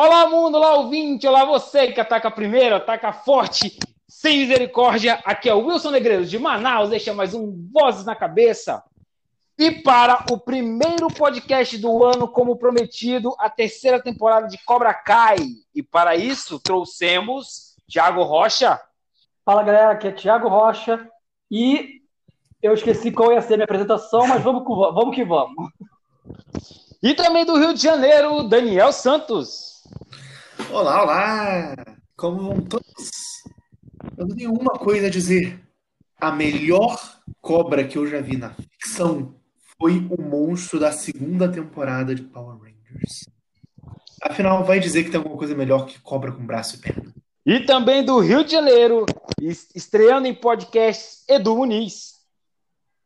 [0.00, 5.20] Olá, mundo, olá, ouvinte, olá, você que ataca primeiro, ataca forte, sem misericórdia.
[5.24, 8.80] Aqui é o Wilson Negreiro de Manaus, deixa mais um Vozes na Cabeça.
[9.58, 15.38] E para o primeiro podcast do ano, como prometido, a terceira temporada de Cobra Kai.
[15.74, 18.80] E para isso, trouxemos Thiago Rocha.
[19.44, 21.10] Fala, galera, aqui é Thiago Rocha.
[21.50, 22.02] E
[22.62, 25.72] eu esqueci qual ia ser a minha apresentação, mas vamos, vamos que vamos.
[27.02, 29.77] E também do Rio de Janeiro, Daniel Santos.
[30.70, 31.74] Olá, olá!
[32.14, 33.10] Como vão todos?
[34.18, 35.58] Eu tenho uma coisa a dizer.
[36.20, 37.00] A melhor
[37.40, 39.34] cobra que eu já vi na ficção
[39.80, 43.24] foi o monstro da segunda temporada de Power Rangers.
[44.20, 47.14] Afinal, vai dizer que tem alguma coisa melhor que cobra com braço e perna.
[47.46, 49.06] E também do Rio de Janeiro,
[49.74, 52.12] estreando em podcast, Edu Muniz.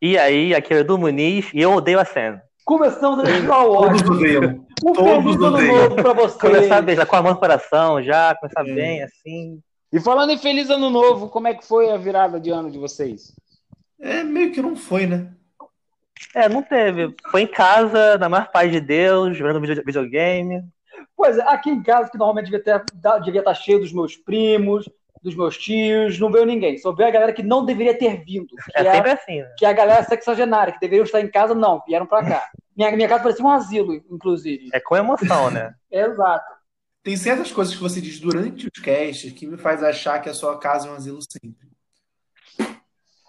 [0.00, 2.42] E aí, aqui é o Edu Muniz e eu odeio a cena.
[2.64, 4.02] Começamos a Star Wars.
[4.02, 4.66] Todos odeiam.
[4.84, 5.76] Um Todos feliz ano odeiam.
[5.76, 6.40] novo pra vocês.
[6.40, 8.74] Começar bem, já com a mão no coração, já, começar É.
[8.74, 9.60] bem, assim.
[9.92, 12.78] E falando em Feliz Ano Novo, como é que foi a virada de ano de
[12.78, 13.34] vocês?
[14.00, 15.28] É, meio que não foi, né?
[16.34, 17.14] É, não teve.
[17.30, 20.62] Foi em casa, na maior paz de Deus, jogando video- videogame.
[21.16, 22.82] Pois é, aqui em casa, que normalmente devia, ter,
[23.22, 24.88] devia estar cheio dos meus primos,
[25.22, 26.76] dos meus tios, não veio ninguém.
[26.78, 28.48] Só veio a galera que não deveria ter vindo.
[28.48, 29.54] Que É é, sempre assim, né?
[29.56, 32.50] que é a galera sexagenária, que deveriam estar em casa, não, vieram pra cá.
[32.76, 34.68] Minha, minha casa parecia um asilo, inclusive.
[34.72, 35.74] É com emoção, né?
[35.90, 36.44] Exato.
[37.04, 40.34] Tem certas coisas que você diz durante os casts que me faz achar que a
[40.34, 41.72] sua casa é um asilo sempre.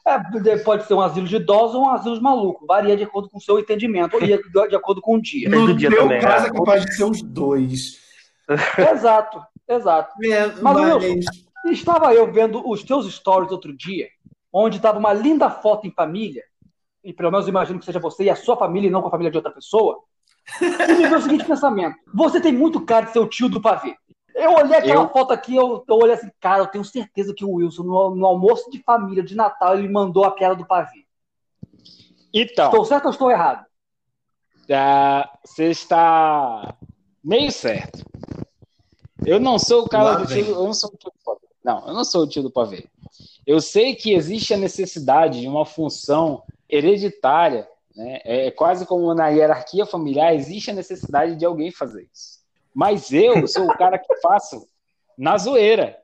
[0.06, 2.66] É, pode ser um asilo de idosos ou um asilo de maluco.
[2.66, 5.50] Varia de acordo com o seu entendimento e de, acordo com o dia.
[5.50, 6.50] No do dia meu também, caso né?
[6.50, 8.00] é capaz de ser os dois.
[8.92, 10.14] Exato, exato.
[10.26, 11.32] É, Mas, mas- Wilson,
[11.66, 14.10] Estava eu vendo os teus stories outro dia,
[14.52, 16.44] onde estava uma linda foto em família,
[17.04, 19.08] e pelo menos eu imagino que seja você e a sua família, e não com
[19.08, 20.00] a família de outra pessoa,
[20.62, 23.62] e me veio o seguinte pensamento: você tem muito cara de ser o tio do
[23.62, 23.96] pavê.
[24.36, 25.10] Eu olhei aquela Eu?
[25.10, 28.26] foto aqui, eu, eu olhei assim, cara, eu tenho certeza que o Wilson, no, no
[28.26, 31.06] almoço de família de Natal, ele mandou a piada do pavê.
[32.34, 33.64] Então, Estou certo ou estou errado?
[34.72, 36.76] ah, você está
[37.24, 38.04] meio certo.
[39.26, 41.43] Eu não sou o cara Lá do tio, eu não sou o tio do pavê.
[41.64, 42.86] Não, eu não sou o tio do pavê.
[43.46, 48.20] Eu sei que existe a necessidade de uma função hereditária, né?
[48.26, 52.40] É quase como na hierarquia familiar existe a necessidade de alguém fazer isso.
[52.74, 54.68] Mas eu sou o cara que faço
[55.18, 55.98] na zoeira.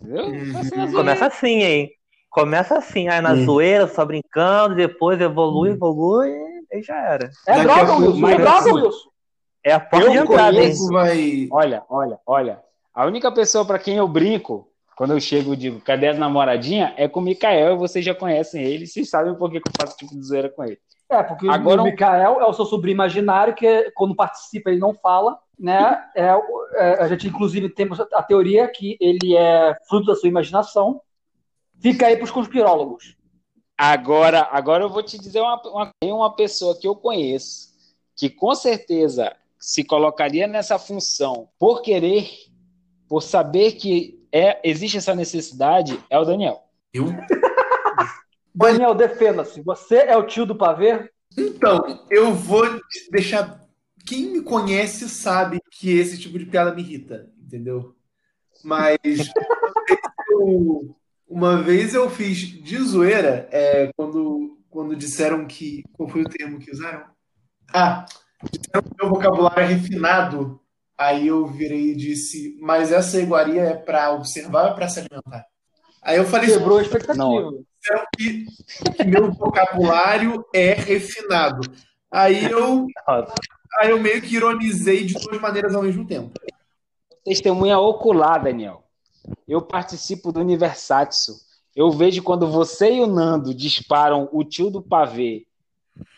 [0.00, 0.30] Entendeu?
[0.32, 0.92] Na zoeira.
[0.92, 1.90] Começa assim, hein?
[2.28, 3.44] Começa assim, aí na Hum.
[3.44, 6.28] zoeira, só brincando, depois evolui, evolui,
[6.72, 7.30] e já era.
[7.46, 9.08] É droga, Wilson, é droga, assim, Wilson.
[9.64, 10.62] É a porta Eu de entrada, hein?
[10.64, 11.48] conheço- vai.
[11.50, 12.65] Olha, olha, olha.
[12.96, 16.94] A única pessoa para quem eu brinco, quando eu chego e digo, cadê as namoradinha?
[16.96, 19.72] É com o Mikael, e vocês já conhecem ele, vocês sabem por que que eu
[19.78, 20.78] faço tipo de zoeira com ele.
[21.10, 24.94] É, porque Agora o Mikael é o seu sobrinho imaginário, que quando participa ele não
[24.94, 26.02] fala, né?
[26.16, 26.40] É,
[26.76, 31.02] é, a gente, inclusive, temos a teoria que ele é fruto da sua imaginação.
[31.78, 33.14] Fica aí para os conspirólogos.
[33.76, 37.68] Agora, agora eu vou te dizer uma, uma, tem uma pessoa que eu conheço
[38.16, 42.26] que com certeza se colocaria nessa função por querer,
[43.08, 46.62] por saber que é, existe essa necessidade, é o Daniel.
[46.92, 47.06] Eu?
[48.54, 49.62] Daniel, defenda-se.
[49.62, 51.10] Você é o tio do pavê?
[51.36, 52.64] Então, eu vou
[53.10, 53.60] deixar.
[54.06, 57.94] Quem me conhece sabe que esse tipo de piada me irrita, entendeu?
[58.64, 59.32] Mas uma vez
[60.30, 60.96] eu,
[61.28, 65.82] uma vez eu fiz de zoeira é, quando, quando disseram que.
[65.92, 67.04] Qual foi o termo que usaram?
[67.72, 68.06] Ah,
[68.50, 70.60] disseram que meu vocabulário é refinado.
[70.98, 75.00] Aí eu virei e disse, mas essa iguaria é para observar ou é para se
[75.00, 75.44] alimentar?
[76.02, 77.22] Aí eu falei, Quebrou a expectativa.
[77.22, 77.64] Não.
[78.16, 78.46] que,
[78.96, 81.60] que meu vocabulário é refinado.
[82.10, 82.86] Aí eu,
[83.80, 86.32] aí eu meio que ironizei de duas maneiras ao mesmo tempo.
[87.24, 88.84] Testemunha ocular, Daniel.
[89.46, 91.34] Eu participo do Universatsu.
[91.74, 95.44] Eu vejo quando você e o Nando disparam o tio do pavê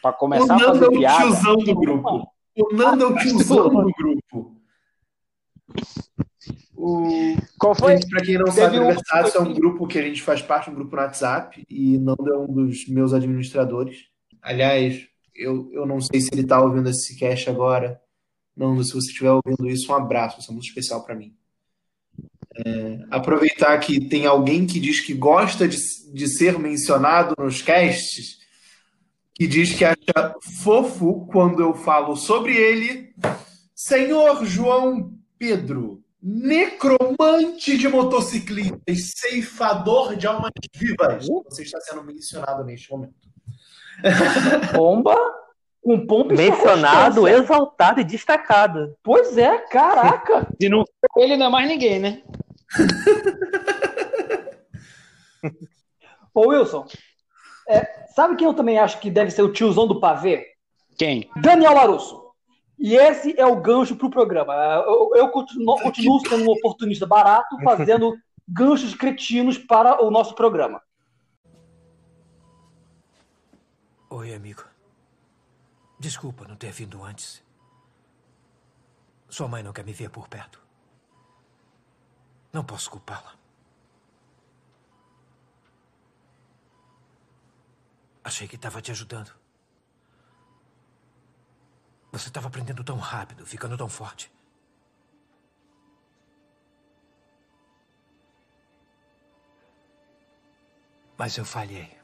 [0.03, 1.23] para O começar a Nando é fazer o piada.
[1.23, 2.29] tiozão do grupo.
[2.57, 4.58] O Nando é o tiozão do grupo.
[6.77, 7.37] O...
[7.59, 7.95] Qual foi?
[7.95, 10.23] Gente, pra quem não Teve sabe, o um- Universados é um grupo que a gente
[10.23, 14.07] faz parte, um grupo no WhatsApp, e Nando é um dos meus administradores.
[14.41, 18.01] Aliás, eu, eu não sei se ele tá ouvindo esse cast agora.
[18.57, 21.35] Nando, se você estiver ouvindo isso, um abraço, isso é muito especial para mim.
[22.65, 25.77] É, aproveitar que tem alguém que diz que gosta de,
[26.13, 28.39] de ser mencionado nos casts,
[29.35, 33.15] que diz que acha fofo quando eu falo sobre ele.
[33.75, 41.27] Senhor João Pedro, necromante de motociclistas, ceifador de almas vivas.
[41.45, 43.15] Você está sendo mencionado neste momento.
[44.75, 45.17] Bomba?
[45.83, 48.97] Com pompa e Mencionado, exaltado e destacado.
[49.03, 50.47] Pois é, caraca.
[50.61, 52.23] Se não for ele, não é mais ninguém, né?
[56.35, 56.85] Ô, Wilson,
[57.69, 60.47] é, sabe quem eu também acho que deve ser o tiozão do pavê?
[60.99, 61.31] Quem?
[61.41, 62.28] Daniel Larusso.
[62.79, 64.55] E esse é o gancho pro programa.
[64.55, 68.17] Eu, eu continuo, continuo sendo um oportunista barato, fazendo
[68.47, 70.81] ganchos cretinos para o nosso programa.
[74.11, 74.65] Oi, amigo.
[75.99, 77.45] Desculpa não ter vindo antes.
[79.29, 80.63] Sua mãe não quer me ver por perto.
[82.53, 83.35] Não posso culpá-la.
[88.25, 89.38] Achei que estava te ajudando.
[92.19, 94.29] Você estava aprendendo tão rápido, ficando tão forte.
[101.17, 101.97] Mas eu falhei.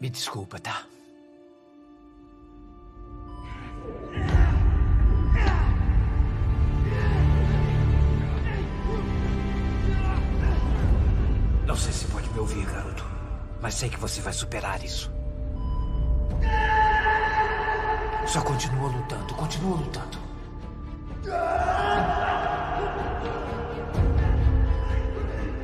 [0.00, 0.86] Me desculpa, tá?
[11.66, 13.04] Não sei se pode me ouvir, garoto,
[13.60, 15.15] mas sei que você vai superar isso.
[18.26, 20.18] Só continua lutando, continua lutando.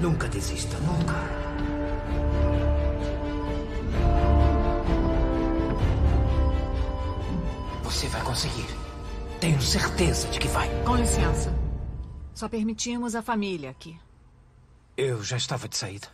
[0.01, 1.15] Nunca desista, nunca.
[7.85, 8.67] Você vai conseguir.
[9.41, 10.69] Tenho certeza de que vai.
[10.85, 11.55] Com licença.
[12.33, 13.99] Só permitimos a família aqui.
[14.97, 16.09] Eu já estava de saída.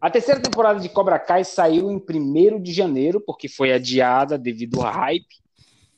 [0.00, 4.80] A terceira temporada de Cobra Kai saiu em 1 de janeiro, porque foi adiada devido
[4.80, 5.26] ao hype.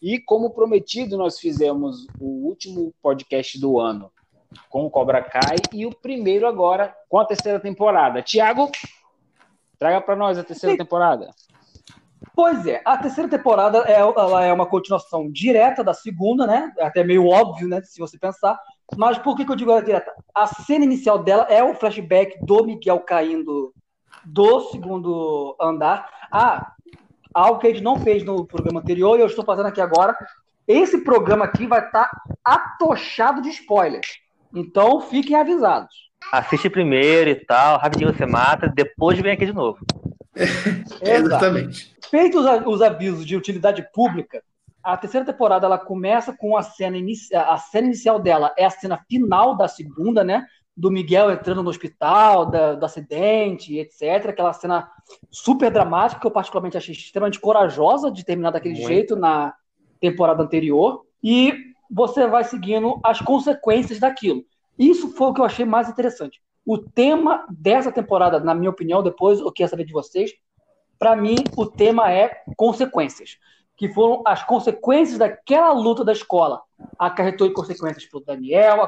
[0.01, 4.11] E como prometido, nós fizemos o último podcast do ano
[4.71, 8.23] com o Cobra Kai e o primeiro agora com a terceira temporada.
[8.23, 8.71] Tiago,
[9.79, 10.79] traga para nós a terceira Sim.
[10.79, 11.31] temporada.
[12.35, 16.73] Pois é, a terceira temporada é, ela é uma continuação direta da segunda, né?
[16.79, 17.83] É até meio óbvio, né?
[17.83, 18.59] Se você pensar.
[18.97, 20.11] Mas por que, que eu digo ela direta?
[20.35, 23.75] A cena inicial dela é o flashback do Miguel caindo
[24.25, 26.09] do segundo andar.
[26.31, 26.73] Ah,
[27.35, 30.17] algo que a gente não fez no programa anterior e eu estou fazendo aqui agora.
[30.67, 32.11] Esse programa aqui vai estar
[32.45, 34.19] atochado de spoilers.
[34.55, 36.11] Então fiquem avisados.
[36.33, 39.79] Assiste primeiro e tal, rapidinho você mata, depois vem aqui de novo.
[40.37, 41.03] Exato.
[41.03, 41.97] Exatamente.
[42.11, 44.43] Feitos os, os avisos de utilidade pública,
[44.83, 47.53] a terceira temporada ela começa com a cena inicial.
[47.53, 50.47] A cena inicial dela é a cena final da segunda, né?
[50.77, 54.31] Do Miguel entrando no hospital, da- do acidente, etc.
[54.31, 54.91] Aquela cena
[55.31, 58.89] super dramática que eu particularmente achei extremamente corajosa de terminar daquele Muito.
[58.89, 59.55] jeito na
[60.01, 61.05] temporada anterior.
[61.23, 61.53] E
[61.91, 64.45] você vai seguindo as consequências daquilo.
[64.79, 66.41] Isso foi o que eu achei mais interessante.
[66.65, 70.33] O tema dessa temporada, na minha opinião, depois eu quero saber de vocês,
[70.99, 73.39] para mim o tema é consequências,
[73.77, 76.63] que foram as consequências daquela luta da escola.
[76.99, 78.83] Acarretou em consequências para o Daniel,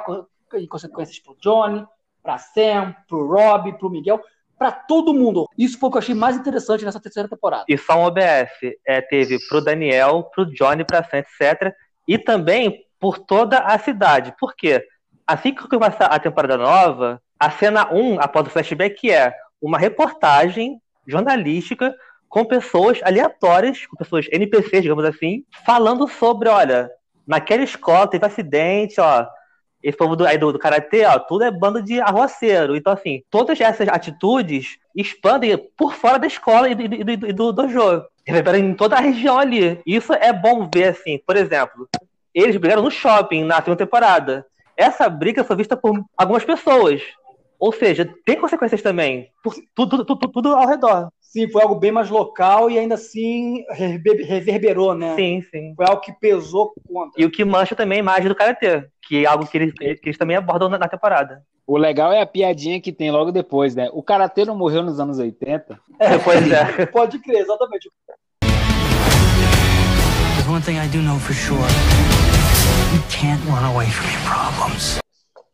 [0.59, 1.87] em consequências para o Johnny,
[2.23, 4.21] para Sam, para o Rob, para o Miguel,
[4.59, 5.49] para todo mundo.
[5.59, 7.65] Isso foi o que eu achei mais interessante nessa terceira temporada.
[7.69, 8.51] E só um OBS.
[8.87, 11.75] É, teve pro Daniel, pro Johnny, pra Sam, etc.
[12.07, 14.33] E também por toda a cidade.
[14.39, 14.85] Por quê?
[15.27, 20.81] Assim que começa a temporada nova, a cena 1, após o flashback, é uma reportagem
[21.07, 21.93] jornalística
[22.29, 26.89] com pessoas aleatórias, com pessoas NPCs, digamos assim, falando sobre, olha,
[27.27, 29.27] naquela escola teve acidente, ó,
[29.83, 32.77] esse povo do, aí do, do Karatê, ó, tudo é bando de arroceiro.
[32.77, 37.17] Então, assim, todas essas atitudes expandem por fora da escola e do, e do, e
[37.17, 38.05] do, do dojo.
[38.25, 39.81] Reverberam em toda a região ali.
[39.85, 41.89] Isso é bom ver, assim, por exemplo,
[42.33, 44.47] eles brigaram no shopping na segunda temporada.
[44.77, 47.03] Essa briga foi vista por algumas pessoas.
[47.59, 49.29] Ou seja, tem consequências também.
[49.43, 51.09] Por tudo, tudo, tudo, tudo ao redor.
[51.21, 55.15] Sim, foi algo bem mais local e ainda assim rever- reverberou, né?
[55.15, 55.73] Sim, sim.
[55.75, 57.21] Foi algo que pesou contra.
[57.21, 60.01] E o que mancha também a imagem do Karatê, que é algo que eles, que
[60.05, 61.43] eles também abordam na, na temporada.
[61.67, 63.89] O legal é a piadinha que tem logo depois, né?
[63.93, 65.79] O Karatê não morreu nos anos 80.
[66.25, 66.87] Pois é.
[66.91, 67.91] Pode crer, exatamente.
[70.35, 71.59] There's one thing I do know for sure.
[72.93, 74.99] You can't run away from your problems.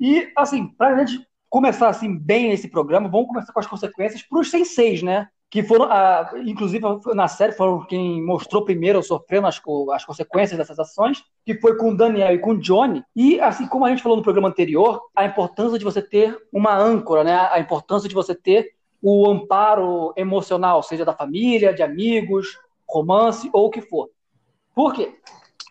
[0.01, 4.51] E, assim, pra gente começar assim bem esse programa, vamos começar com as consequências pros
[4.51, 5.29] senseis, né?
[5.51, 9.61] Que foram, ah, inclusive na série, foram quem mostrou primeiro sofrendo as,
[9.93, 13.03] as consequências dessas ações, que foi com o Daniel e com o Johnny.
[13.17, 16.77] E, assim como a gente falou no programa anterior, a importância de você ter uma
[16.77, 17.49] âncora, né?
[17.51, 23.67] A importância de você ter o amparo emocional, seja da família, de amigos, romance ou
[23.67, 24.11] o que for.
[24.75, 25.15] Por quê?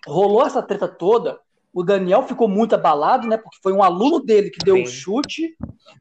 [0.07, 1.39] Rolou essa treta toda
[1.74, 3.38] O Daniel ficou muito abalado, né?
[3.38, 5.56] Porque foi um aluno dele que deu o um chute.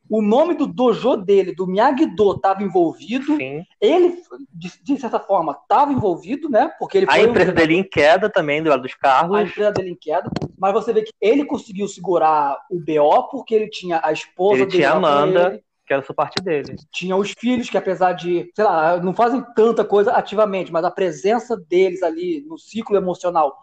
[0.09, 3.37] O nome do dojo dele, do Miyagi-Do, estava envolvido.
[3.37, 3.63] Sim.
[3.81, 4.17] Ele,
[4.55, 6.71] de, de certa forma, estava envolvido, né?
[6.79, 9.41] Porque ele A foi um empresa dele em queda também, do lado dos a carros.
[9.51, 13.69] empresa dele em queda, mas você vê que ele conseguiu segurar o BO porque ele
[13.69, 15.49] tinha a esposa Ele dele tinha a Amanda.
[15.53, 16.77] ele, Que era só parte dele.
[16.93, 20.91] tinha os filhos que apesar de, sei lá, não fazem tanta coisa ativamente, mas a
[20.91, 23.57] presença deles ali no ciclo emocional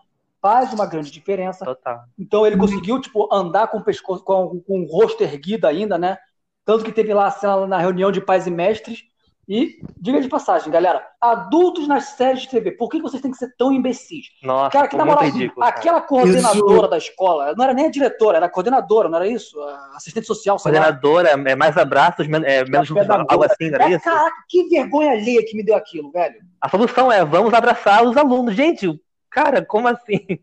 [0.44, 1.64] faz uma grande diferença.
[1.64, 2.02] Total.
[2.20, 6.18] Então ele conseguiu, tipo, andar com o pescoço, com, com o rosto erguido ainda, né?
[6.66, 9.04] Tanto que teve lá a cena na reunião de pais e mestres.
[9.48, 13.36] E, diga de passagem, galera, adultos nas séries de TV, por que vocês têm que
[13.38, 14.28] ser tão imbecis?
[14.42, 15.60] Nossa, Cara, que na moral, ridículo.
[15.66, 15.76] cara.
[15.76, 19.28] aquela coordenadora Isso- da escola, não era nem a diretora, era a coordenadora, não era
[19.28, 19.60] isso?
[19.62, 20.78] A assistente social, sei lá.
[20.80, 23.26] Coordenadora é mais abraços, men- é, menos pedagoga.
[23.30, 24.06] algo assim, não era É, isso?
[24.06, 26.36] caraca, que vergonha alheia que me deu aquilo, velho.
[26.62, 28.56] A solução é vamos abraçar os alunos.
[28.56, 28.98] Gente,
[29.34, 30.40] cara, como assim?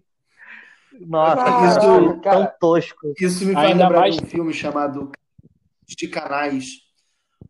[1.01, 2.47] Nossa, Caralho, isso é cara.
[2.47, 3.15] tão tosco.
[3.19, 5.11] Isso me faz Ainda lembrar mais- de um filme chamado
[5.87, 6.67] de Canais,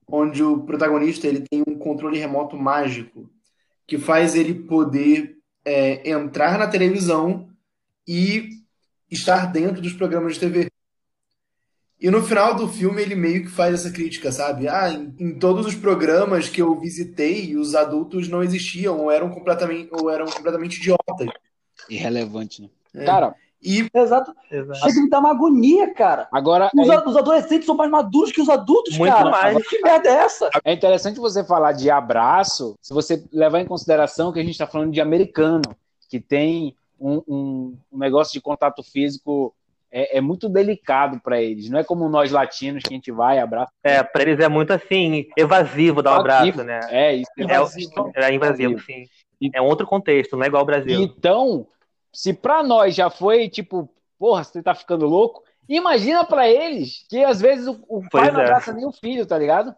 [0.06, 3.28] onde o protagonista ele tem um controle remoto mágico
[3.86, 7.48] que faz ele poder é, entrar na televisão
[8.06, 8.48] e
[9.10, 10.69] estar dentro dos programas de TV.
[12.00, 14.66] E no final do filme ele meio que faz essa crítica, sabe?
[14.68, 19.28] Ah, em, em todos os programas que eu visitei, os adultos não existiam ou eram
[19.30, 21.28] completamente, ou eram completamente idiotas.
[21.88, 22.68] Irrelevante, né?
[22.94, 23.04] É.
[23.04, 24.34] Cara, E Exato.
[24.50, 24.80] Exato.
[24.80, 26.26] Chega a me dar uma agonia, cara.
[26.32, 29.30] agora Os, é, os adolescentes são mais maduros que os adultos, Muito cara.
[29.30, 29.68] mais.
[29.68, 30.48] Que merda é essa?
[30.64, 34.66] é interessante você falar de abraço, se você levar em consideração que a gente está
[34.66, 35.62] falando de americano,
[36.08, 39.54] que tem um, um- um negócio de contato físico
[39.92, 41.68] é, é muito delicado para eles.
[41.68, 43.72] Não é como nós latinos que a gente vai, abraça.
[43.82, 46.80] É, pra eles é muito assim, evasivo dar um abraço, né?
[46.88, 47.30] É isso.
[47.38, 48.12] É, Evasivo.
[48.14, 49.04] é invasivo, sim.
[49.54, 51.00] É um outro contexto, não é igual ao Brasil.
[51.00, 51.66] Então,
[52.12, 57.24] se pra nós já foi tipo, porra, você tá ficando louco, imagina pra eles que
[57.24, 58.44] às vezes o, o pai não é.
[58.44, 59.74] abraça nem o filho, tá ligado?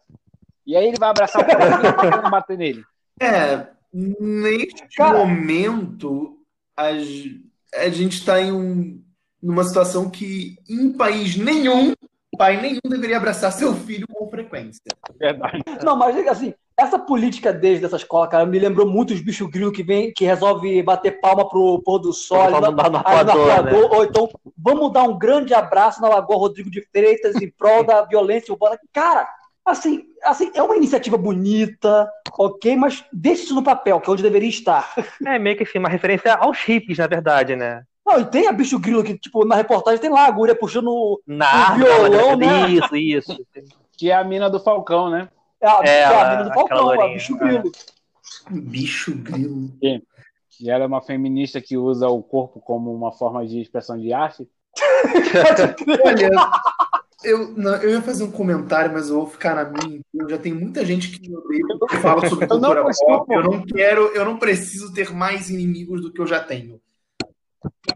[0.66, 2.84] E aí ele vai abraçar o filho pra não bater nele.
[3.20, 5.18] É, neste Cara.
[5.18, 6.38] momento,
[6.76, 9.02] a, a gente está em um,
[9.42, 11.92] numa situação que, em país nenhum,
[12.36, 14.82] pai nenhum deveria abraçar seu filho com frequência.
[15.18, 15.62] Verdade.
[15.84, 19.74] Não, mas assim, essa política deles dessa escola, cara, me lembrou muito os bichos grilos
[19.74, 24.04] que vem, que resolve bater palma pro pôr do sol, no no arpoador, arpoador, ou
[24.04, 28.52] então vamos dar um grande abraço na Lagoa Rodrigo de Freitas em prol da violência
[28.52, 28.78] urbana.
[28.92, 29.28] Cara,
[29.64, 32.08] assim, assim, é uma iniciativa bonita,
[32.38, 34.94] ok, mas deixa isso no papel, que é onde deveria estar.
[35.24, 37.82] É meio que assim, uma referência aos hippies, na verdade, né?
[38.04, 40.88] Não, e tem a bicho grilo que, tipo, na reportagem tem lá a agulha puxando
[40.88, 42.46] o- Na arma, violão, né?
[42.62, 42.70] né?
[42.70, 43.46] Isso, isso.
[43.96, 45.28] Que é a mina do Falcão, né?
[45.60, 47.38] é a, É, é a ela- mina do Falcão, a bicho é.
[47.38, 47.72] grilo.
[48.50, 49.70] Bicho grilo.
[50.50, 54.12] Que ela é uma feminista que usa o corpo como uma forma de expressão de
[54.12, 54.48] arte.
[56.04, 56.30] Olha,
[57.24, 60.00] eu, não, eu ia fazer um comentário, mas eu vou ficar na minha.
[60.12, 63.32] Eu já tem muita gente que me odeia que fala sobre Eu não cultura pop.
[63.34, 66.80] Eu não quero, eu não preciso ter mais inimigos do que eu já tenho.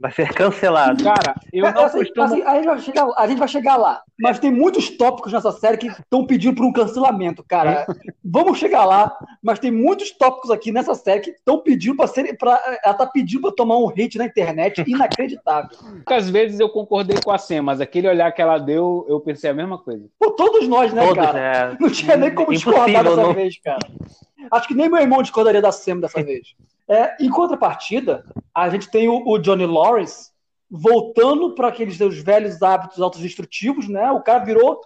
[0.01, 1.03] Vai ser cancelado.
[1.03, 2.25] Cara, eu É, não assim, costumo.
[2.27, 4.03] assim, a, gente vai chegar, a gente vai chegar lá.
[4.21, 7.87] Mas tem muitos tópicos nessa série que estão pedindo por um cancelamento, cara.
[8.29, 12.37] Vamos chegar lá, mas tem muitos tópicos aqui nessa série que estão pedindo para ser.
[12.37, 15.71] Pra, ela tá pedindo para tomar um hate na internet inacreditável.
[15.87, 19.51] Muitas vezes eu concordei com a Sam, mas aquele olhar que ela deu, eu pensei
[19.51, 20.05] a mesma coisa.
[20.19, 21.71] Por todos nós, né, Todos, cara?
[21.71, 21.77] né?
[21.81, 23.33] Não tinha nem como discordar dessa não.
[23.33, 23.87] vez, cara.
[24.51, 26.55] Acho que nem meu irmão discordaria da Sam dessa vez.
[26.89, 30.31] É, em contrapartida, a gente tem o, o Johnny Lawrence
[30.71, 34.11] voltando para aqueles seus velhos hábitos autodestrutivos, né?
[34.11, 34.81] O cara virou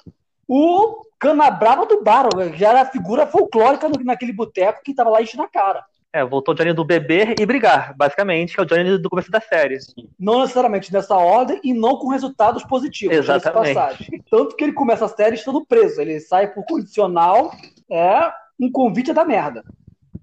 [0.52, 5.22] o canabrava do bar, já era a figura folclórica no- naquele boteco que tava lá
[5.22, 5.84] enchendo a cara.
[6.12, 9.30] É, voltou o Johnny do beber e brigar, basicamente, que é o Johnny do começo
[9.30, 9.78] da série.
[10.18, 13.16] Não necessariamente nessa ordem e não com resultados positivos.
[13.16, 13.74] Exatamente.
[13.74, 14.24] passagem.
[14.28, 16.00] Tanto que ele começa a série estando preso.
[16.00, 17.52] Ele sai por condicional,
[17.88, 18.28] é
[18.60, 19.62] um convite a dar merda.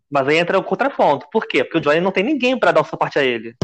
[0.10, 1.28] Mas aí entra o contraponto.
[1.32, 1.64] Por quê?
[1.64, 3.56] Porque o Johnny não tem ninguém pra dar o suporte a ele.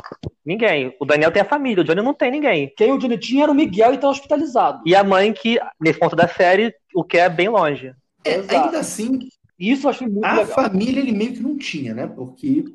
[0.45, 0.93] Ninguém.
[1.00, 2.73] O Daniel tem a família, o Johnny não tem ninguém.
[2.75, 4.81] Quem o Johnny tinha era o Miguel e tá hospitalizado.
[4.85, 7.93] E a mãe que, nesse ponto da série, o quer bem longe.
[8.25, 9.19] É, ainda assim,
[9.57, 10.53] Isso eu achei muito a legal.
[10.53, 12.07] família ele meio que não tinha, né?
[12.07, 12.65] Porque.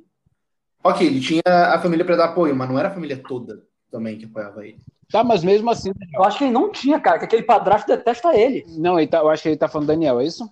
[0.82, 4.16] Ok, ele tinha a família para dar apoio, mas não era a família toda também
[4.16, 4.78] que apoiava ele.
[5.10, 5.90] Tá, mas mesmo assim.
[6.14, 8.64] Eu acho que ele não tinha, cara, que aquele padrasto detesta ele.
[8.78, 10.48] Não, ele tá- eu acho que ele tá falando Daniel, é isso?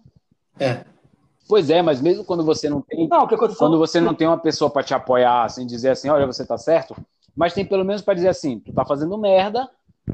[0.58, 0.84] É.
[1.48, 3.08] Pois é, mas mesmo quando você não tem.
[3.08, 3.58] Não, o que aconteceu?
[3.58, 6.58] Quando você não tem uma pessoa pra te apoiar, assim, dizer assim, olha, você tá
[6.58, 6.96] certo,
[7.36, 9.68] mas tem pelo menos pra dizer assim, tu tá fazendo merda,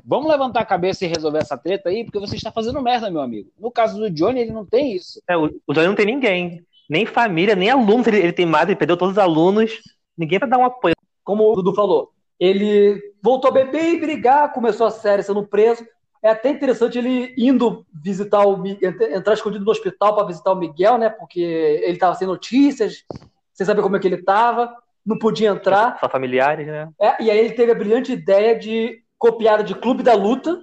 [0.05, 3.21] vamos levantar a cabeça e resolver essa treta aí, porque você está fazendo merda, meu
[3.21, 3.51] amigo.
[3.59, 5.23] No caso do Johnny, ele não tem isso.
[5.29, 6.65] É, o, Johnny não tem ninguém.
[6.89, 9.81] Nem família, nem alunos ele, ele tem mais, ele perdeu todos os alunos.
[10.17, 10.95] Ninguém pra dar um apoio.
[11.25, 15.87] Como o Dudu falou, Ele voltou a beber e brigar, começou a série sendo preso.
[16.23, 20.97] É até interessante ele indo visitar o entrar escondido no hospital para visitar o Miguel,
[20.97, 21.11] né?
[21.11, 23.05] Porque ele estava sem notícias,
[23.53, 24.73] sem saber como é que ele estava,
[25.05, 25.99] não podia entrar.
[25.99, 26.89] Só familiares, né?
[27.01, 30.61] É, e aí ele teve a brilhante ideia de copiar de Clube da Luta,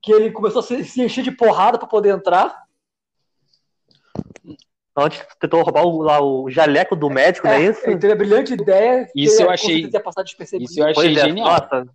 [0.00, 2.62] que ele começou a se, se encher de porrada para poder entrar.
[4.96, 7.80] Antes tentou roubar o, lá o jaleco do médico, não é isso?
[7.84, 9.06] Ele teve a brilhante ideia.
[9.06, 9.90] que Isso eu achei-.
[10.60, 11.48] Isso eu achei Pois é, genial.
[11.48, 11.86] nossa,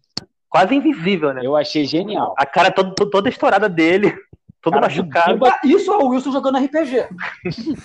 [0.50, 1.41] quase invisível, né?
[1.44, 2.34] Eu achei genial.
[2.38, 4.13] A cara toda, toda estourada dele,
[4.62, 5.46] todo Cara de machucado.
[5.46, 7.08] Ah, Isso é o Wilson jogando RPG.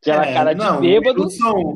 [0.00, 1.22] Aquela É, cara de não, bêbado.
[1.24, 1.74] Wilson-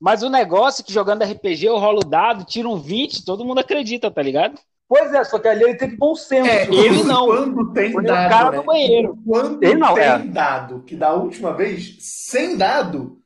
[0.00, 3.44] Mas o negócio é que jogando RPG, eu rolo o dado, tiro um 20, todo
[3.44, 4.54] mundo acredita, tá ligado?
[4.86, 6.48] Pois é, só que ali ele teve bom senso.
[6.48, 7.26] É, Ele não.
[7.26, 8.56] Quando tem Foi o dado, cara né?
[8.58, 9.18] do banheiro.
[9.26, 10.18] Quando Ele não, tem é.
[10.18, 13.18] dado, que da última vez, sem dado,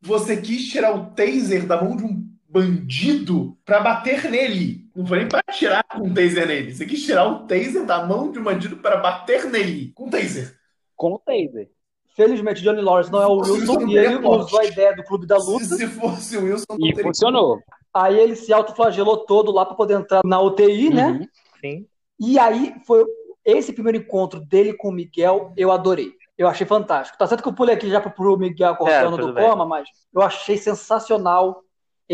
[0.00, 4.81] você quis tirar o taser da mão de um bandido pra bater nele.
[4.94, 6.74] Não foi nem pra tirar com o taser nele.
[6.74, 9.92] Você quis tirar o taser da mão de um bandido para bater nele.
[9.94, 10.54] Com taser.
[10.96, 11.70] Com o taser.
[12.14, 15.38] Felizmente, Johnny Lawrence não é o Wilson e ele usou a ideia do Clube da
[15.38, 15.64] Luta.
[15.64, 17.58] Se, se fosse o Wilson, não E teria- funcionou.
[17.94, 21.08] Aí ele se autoflagelou todo lá para poder entrar na UTI, né?
[21.08, 21.26] Uhum.
[21.60, 21.86] Sim.
[22.20, 23.04] E aí foi
[23.44, 26.12] esse primeiro encontro dele com o Miguel, eu adorei.
[26.36, 27.16] Eu achei fantástico.
[27.18, 29.48] Tá certo que eu pulei aqui já pro- Miguel acordando É, do bem.
[29.48, 31.62] coma, mas eu achei sensacional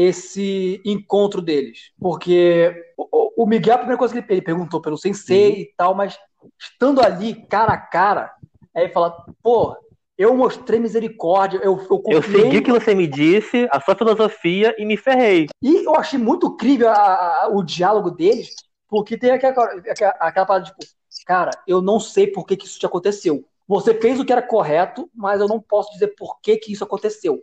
[0.00, 1.90] esse encontro deles.
[2.00, 5.58] Porque o, o Miguel, a primeira coisa que ele, ele perguntou pelo sensei Uhum.
[5.58, 6.18] e tal, mas
[6.58, 8.32] estando ali cara a cara,
[8.74, 9.76] aí ele fala, pô,
[10.16, 14.74] eu mostrei misericórdia, eu, eu Eu segui o que você me disse, a sua filosofia,
[14.78, 15.46] e me ferrei.
[15.62, 18.54] e eu achei muito incrível a- a- o diálogo deles,
[18.88, 20.78] porque tem aquela, aquela, aquela parada, tipo,
[21.26, 23.44] cara, eu não sei por que, que isso te aconteceu.
[23.66, 26.82] Você fez o que era correto, mas eu não posso dizer por que, que isso
[26.84, 27.42] aconteceu.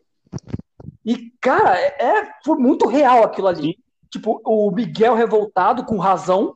[1.05, 3.77] E, cara, é, é- foi muito real aquilo ali.
[4.12, 6.55] Tipo, o Miguel revoltado, com razão,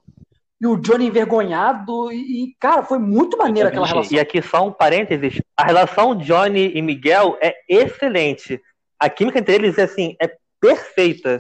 [0.60, 4.12] e o Johnny envergonhado, e, cara, foi muito maneira aquela relação.
[4.12, 8.60] E aqui só um parênteses, a relação Johnny e Miguel é excelente.
[9.00, 11.38] A química entre eles assim, é perfeita.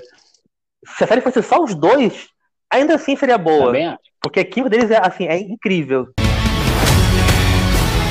[0.86, 2.28] Se a série fosse só os dois,
[2.72, 3.66] ainda assim seria boa.
[3.66, 4.00] Também acho.
[4.22, 6.08] Porque a química deles é assim, é incrível.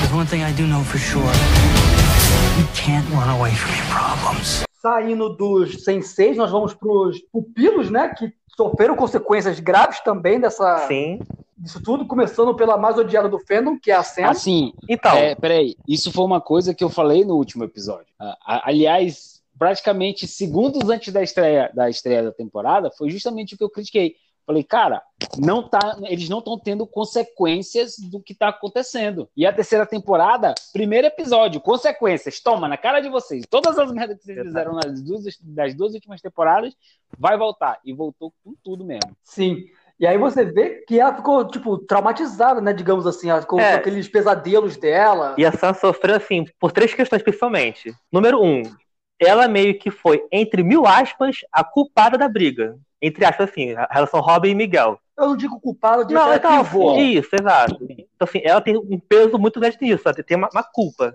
[0.01, 1.25] There's one thing I do know for sure.
[2.59, 4.67] You can't run away from your problems.
[4.81, 11.21] Saindo dos senseis, nós vamos pros pupilos, né, que sofreram consequências graves também dessa, Sim.
[11.57, 14.27] disso tudo, começando pela mais odiada do fandom, que é a Sam.
[14.27, 18.07] Assim, Então, é, peraí, isso foi uma coisa que eu falei no último episódio.
[18.19, 23.64] Ah, aliás, praticamente segundos antes da estreia, da estreia da temporada, foi justamente o que
[23.64, 24.14] eu critiquei.
[24.49, 25.03] Falei, cara,
[25.39, 29.29] não tá, eles não estão tendo consequências do que tá acontecendo.
[29.37, 33.45] E a terceira temporada, primeiro episódio, consequências, toma na cara de vocês.
[33.47, 36.73] Todas as merdas que vocês fizeram nas duas, das duas últimas temporadas,
[37.19, 37.79] vai voltar.
[37.85, 39.15] E voltou com tudo mesmo.
[39.23, 39.67] Sim.
[40.01, 43.73] E aí você vê que ela ficou, tipo, traumatizada, né, digamos assim, ela ficou É.
[43.73, 45.35] com aqueles pesadelos dela.
[45.37, 47.93] e a Sam sofreu assim, por três questões principalmente.
[48.11, 48.63] Número um,
[49.21, 52.79] ela meio que foi, entre mil aspas, a culpada da briga.
[53.01, 54.99] Entre aspas, assim, a relação Robin e Miguel.
[55.17, 56.97] Eu não digo culpada, eu digo Não, que ela então, é pivô.
[56.97, 57.79] isso, exato.
[57.91, 61.15] Então, assim, ela tem um peso muito grande nisso, ela tem uma, uma culpa.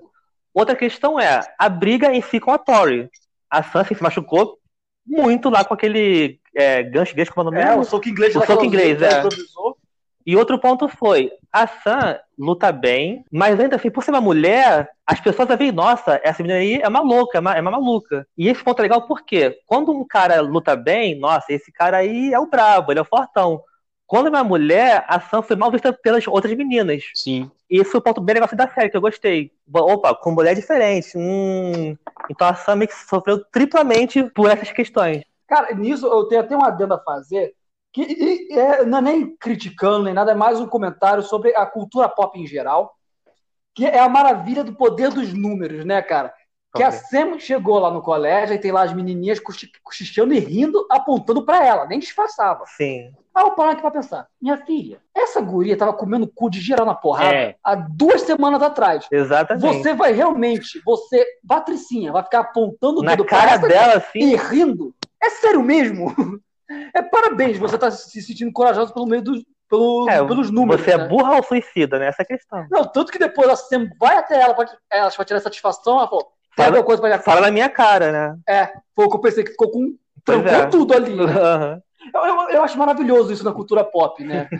[0.54, 3.10] Outra questão é a briga em si com a Tori.
[3.50, 4.58] A Sansa se machucou
[5.06, 8.36] muito lá com aquele é, gancho, gancho, como é o nome É, o soco inglês
[8.36, 9.17] O soco inglês, é.
[9.19, 9.78] improvisou.
[10.25, 14.89] E outro ponto foi, a Sam luta bem, mas ainda assim, por ser uma mulher,
[15.05, 18.25] as pessoas veem, nossa, essa menina aí é uma louca, é uma, é uma maluca.
[18.38, 22.33] E esse ponto é legal porque quando um cara luta bem, nossa, esse cara aí
[22.33, 23.62] é o brabo, ele é o fortão.
[24.05, 27.03] Quando é uma mulher, a Sam foi mal vista pelas outras meninas.
[27.15, 27.49] Sim.
[27.69, 29.51] E esse foi o ponto bem legal da série, que eu gostei.
[29.73, 31.17] Opa, com mulher diferente.
[31.17, 31.97] Hum.
[32.29, 35.23] Então a Sam meio que sofreu triplamente por essas questões.
[35.47, 37.53] Cara, nisso eu tenho até uma adenda a fazer,
[37.93, 41.65] que e, é, não é nem criticando nem nada, é mais um comentário sobre a
[41.65, 42.93] cultura pop em geral,
[43.75, 46.34] que é a maravilha do poder dos números, né, cara?
[46.75, 46.91] Que a.
[46.91, 51.45] Sam chegou lá no colégio e tem lá as menininhas cochi- cochichando e rindo, apontando
[51.45, 52.63] pra ela, nem disfarçava.
[52.65, 53.13] Sim.
[53.36, 56.86] Aí eu paro aqui pra pensar, minha filha, essa guria tava comendo cu de geral
[56.86, 57.56] na porrada É.
[57.63, 59.08] há duas semanas atrás.
[59.12, 59.82] Exatamente.
[59.84, 64.95] Você vai realmente, você, Patricinha, vai ficar apontando Na cara dela, assim, e rindo.
[65.21, 66.12] É sério mesmo?
[66.93, 70.83] É parabéns, você tá se sentindo corajoso pelo meio dos, pelo, É, pelos números.
[70.83, 71.07] você é né?
[71.07, 72.07] burra ou suicida, né?
[72.07, 72.65] Essa é a questão.
[72.71, 76.07] Não, tanto que depois a Sam vai até ela pra, ela pra tirar satisfação, ela
[76.07, 76.23] falou,
[76.55, 78.36] tem Fala- alguma coisa pra minha Fala na minha cara, né?
[78.47, 79.95] É, foi o que eu pensei que ficou com.
[80.25, 80.65] Pois Trancou é.
[80.67, 81.15] tudo ali.
[81.15, 81.23] né?
[81.33, 81.81] Aham.
[82.13, 84.47] Eu, eu, eu acho maravilhoso isso na cultura pop, né?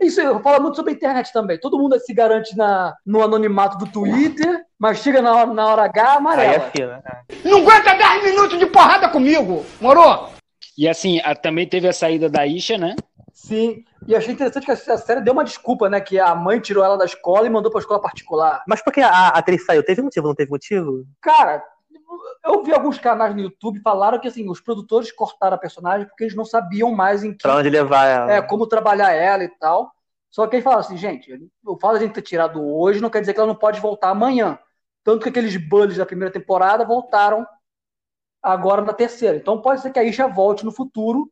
[0.00, 1.60] Isso eu falo muito sobre a internet também.
[1.60, 5.82] Todo mundo se garante na, no anonimato do Twitter, mas chega na hora, na hora
[5.84, 6.70] H, Aí é amarela.
[6.74, 7.02] fina.
[7.06, 7.48] é.
[7.48, 10.28] Não aguenta 10 minutos de porrada comigo, moro?
[10.76, 12.94] E assim, a- também teve a saída da Isha, né?
[13.32, 13.84] Sim.
[14.06, 16.00] E achei interessante que a a série deu uma desculpa, né?
[16.00, 18.62] Que a mãe tirou ela da escola e mandou pra escola particular.
[18.66, 19.84] Mas por que a a atriz saiu?
[19.84, 21.04] Teve motivo, não teve motivo?
[21.20, 21.62] Cara,
[22.44, 26.24] eu vi alguns canais no YouTube falaram que assim, os produtores cortaram a personagem porque
[26.24, 28.32] eles não sabiam mais em que Pra onde levar ela?
[28.32, 29.90] é, como trabalhar ela e tal.
[30.30, 31.32] Só que eles falaram assim, gente,
[31.64, 33.80] o fato de a gente ter tirado hoje não quer dizer que ela não pode
[33.80, 34.58] voltar amanhã.
[35.02, 37.46] Tanto que aqueles bullies da primeira temporada voltaram
[38.42, 39.36] agora na terceira.
[39.36, 41.30] Então pode ser que a Isha volte no futuro.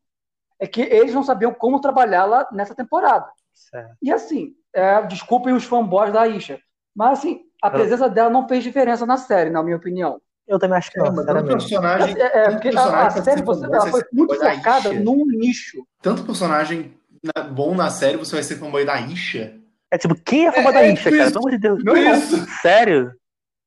[0.61, 3.27] É que eles não sabiam como trabalhá-la nessa temporada.
[3.53, 3.97] Certo.
[4.01, 6.61] E assim, é, desculpem os fanboys da Isha.
[6.95, 10.21] Mas assim, a presença dela não fez diferença na série, na minha opinião.
[10.47, 13.25] Eu também acho que não, Caramba, tanto personagem, É, é, tanto porque a, personagem a
[13.25, 15.85] série você, fanboy, ela foi muito fanboy da focada num nicho.
[16.03, 19.59] Tanto personagem na- bom na série, você vai ser fanboy da Isha.
[19.91, 21.31] É tipo, quem é fã É, da é Isha, cara?
[21.31, 21.85] Pelo amor de Deus.
[21.85, 22.47] Não é isso.
[22.61, 23.13] Sério?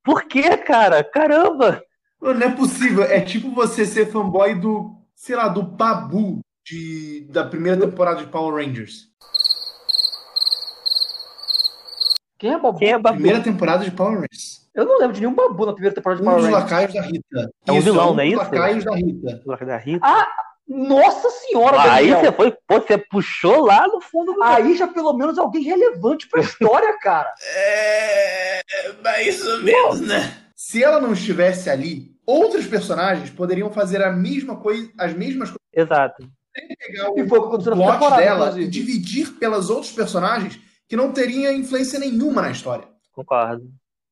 [0.04, 1.02] Por que, cara?
[1.04, 1.82] Caramba!
[2.20, 3.04] Não é possível.
[3.04, 8.26] É tipo você ser fanboy do, sei lá, do Babu de, da primeira temporada de
[8.26, 9.08] Power Rangers.
[12.38, 12.78] Quem é Babu?
[12.78, 13.16] Quem é Babu?
[13.16, 14.68] Primeira temporada de Power Rangers.
[14.74, 16.70] Eu não lembro de nenhum Babu na primeira temporada de Um Power dos Rangers.
[16.70, 17.50] lacaios da Rita.
[17.66, 18.42] É um vilão, um não é dos isso?
[18.42, 19.42] lacaios da Rita.
[19.66, 20.06] Da Rita.
[20.06, 20.28] Ah,
[20.68, 22.20] nossa senhora, Aí Daniel.
[22.20, 24.42] você foi, pô, você puxou lá no fundo do.
[24.42, 27.32] Aí já pelo menos alguém relevante pra história, cara.
[27.56, 28.60] É,
[29.02, 30.36] mais ou menos, né?
[30.68, 35.58] Se ela não estivesse ali, outros personagens poderiam fazer a mesma coisa, as mesmas coisas,
[35.72, 36.28] Exato.
[36.52, 38.66] pegar E o foi o que aconteceu na plot dela inclusive.
[38.66, 42.86] e dividir pelas outros personagens que não teria influência nenhuma na história.
[43.12, 43.66] Concordo.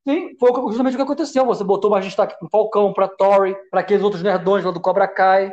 [0.09, 1.45] Sim, foi justamente o que aconteceu.
[1.45, 5.07] Você botou mais destaque pro Falcão, pra Tori, pra aqueles outros nerdões lá do Cobra
[5.07, 5.53] Kai.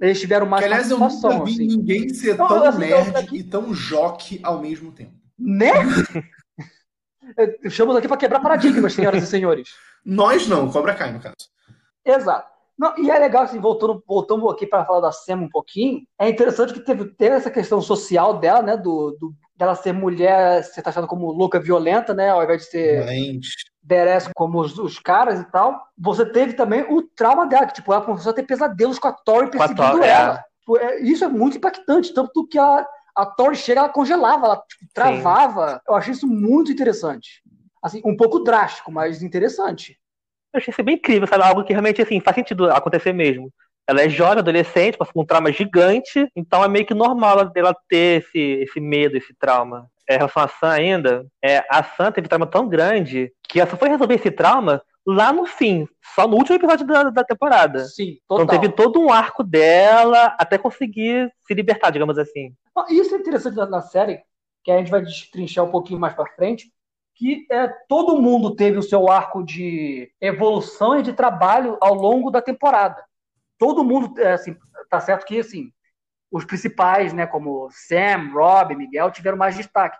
[0.00, 1.66] Eles tiveram mais Que, aliás, eu nunca vi assim.
[1.66, 5.14] ninguém ser Não, tão assim, eu- nerd e tão joque ao mesmo tempo.
[5.36, 5.72] Né?
[7.64, 9.70] Estamos aqui pra quebrar paradigmas, senhoras e senhores.
[10.06, 11.34] Nós não, Cobra Kai, no caso.
[12.04, 12.48] Exato.
[12.78, 16.28] Não, e é legal, assim, voltando, voltando aqui para falar da Sam um pouquinho, é
[16.28, 20.82] interessante que teve, teve essa questão social dela, né, do, do- dela ser mulher, ser
[20.82, 23.02] taxada como louca violenta, né, ao invés de ser
[23.82, 25.80] badass como os, os caras e tal.
[25.98, 29.12] Você teve também o trauma dela, que, tipo, ela começou a ter pesadelos com a
[29.12, 30.10] Tori Com a perseguindo Tori, é.
[30.12, 30.44] ela.
[30.60, 34.56] Tipo, é- isso é muito impactante, tanto que a, a Tori chega, ela congelava, ela
[34.68, 35.80] tipo, travava.
[35.88, 37.42] Eu achei isso muito interessante.
[37.86, 39.96] Assim, um pouco drástico, mas interessante.
[40.52, 41.44] Eu achei isso bem incrível, sabe?
[41.44, 43.52] Algo que realmente, assim, faz sentido acontecer mesmo.
[43.86, 47.76] Ela é jovem, adolescente, passa por um trauma gigante, então é meio que normal ela-
[47.88, 49.86] ter esse, esse medo, esse trauma.
[50.08, 53.60] É, em relação a Sam ainda, é, a Sam teve um trauma tão grande que
[53.60, 57.22] ela só foi resolver esse trauma lá no fim, só no último episódio da, da
[57.24, 57.84] temporada.
[57.84, 58.44] Sim, total.
[58.44, 62.52] Então teve todo um arco dela até conseguir se libertar, digamos assim.
[62.76, 64.20] Ah, Isso é interessante na, na série,
[64.64, 66.72] que a gente vai destrinchar um pouquinho mais pra frente,
[67.16, 72.30] que é, todo mundo teve o seu arco de evolução e de trabalho ao longo
[72.30, 73.02] da temporada.
[73.58, 74.54] Todo mundo, é, assim,
[74.90, 75.70] tá certo que, assim,
[76.30, 79.96] os principais, né, como Sam, Rob, Miguel, tiveram mais destaque.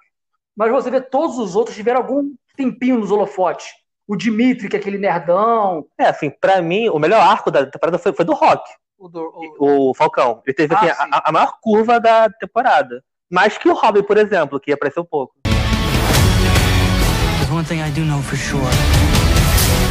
[0.55, 3.66] Mas você vê todos os outros tiveram algum tempinho nos holofotes.
[4.07, 7.98] O Dimitri, que é aquele nerdão, É, assim, pra mim, o melhor arco da temporada
[7.98, 8.62] foi, foi do Rock,
[8.98, 10.42] o, do- o- o Falcão.
[10.46, 11.09] Ele teve Ah, assim, sim.
[11.12, 13.02] a, a maior curva da temporada.
[13.31, 15.35] Mais que o Robin, por exemplo, que apareceu pouco.
[17.46, 18.61] There's one thing I do know for sure.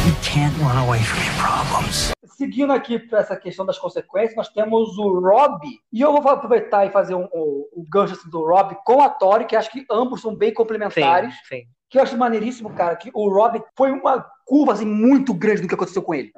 [0.06, 2.12] You can't run away from your problems.
[2.36, 6.84] Seguindo aqui para essa questão das consequências, nós temos o Rob, e eu vou aproveitar
[6.84, 9.86] e fazer um, um, um gancho assim, do Rob com a Tori, que acho que
[9.90, 11.34] ambos são bem Sim, complementares.
[11.48, 11.62] sim.
[11.88, 15.68] Que eu acho maneiríssimo, cara, que o Rob foi uma curva assim, muito grande do
[15.68, 16.32] que aconteceu com ele.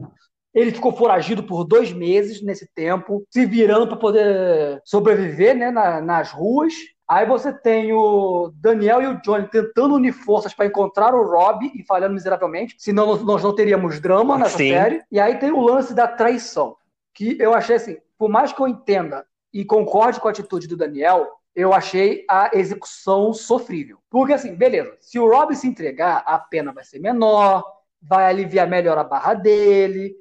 [0.54, 6.00] Ele ficou foragido por dois meses nesse tempo, se virando para poder sobreviver né, na-
[6.00, 6.72] nas ruas.
[7.08, 11.70] Aí você tem o Daniel e o Johnny tentando unir forças para encontrar o Rob
[11.74, 14.70] e falhando miseravelmente, senão nós- não teríamos drama nessa Sim.
[14.70, 15.02] série.
[15.10, 16.76] E aí tem o lance da traição,
[17.14, 20.76] que eu achei assim, por mais que eu entenda e concorde com a atitude do
[20.76, 23.98] Daniel, eu achei a execução sofrível.
[24.10, 27.64] Porque assim, beleza, se o Rob se entregar, a pena vai ser menor,
[28.02, 30.14] vai aliviar melhor a barra dele.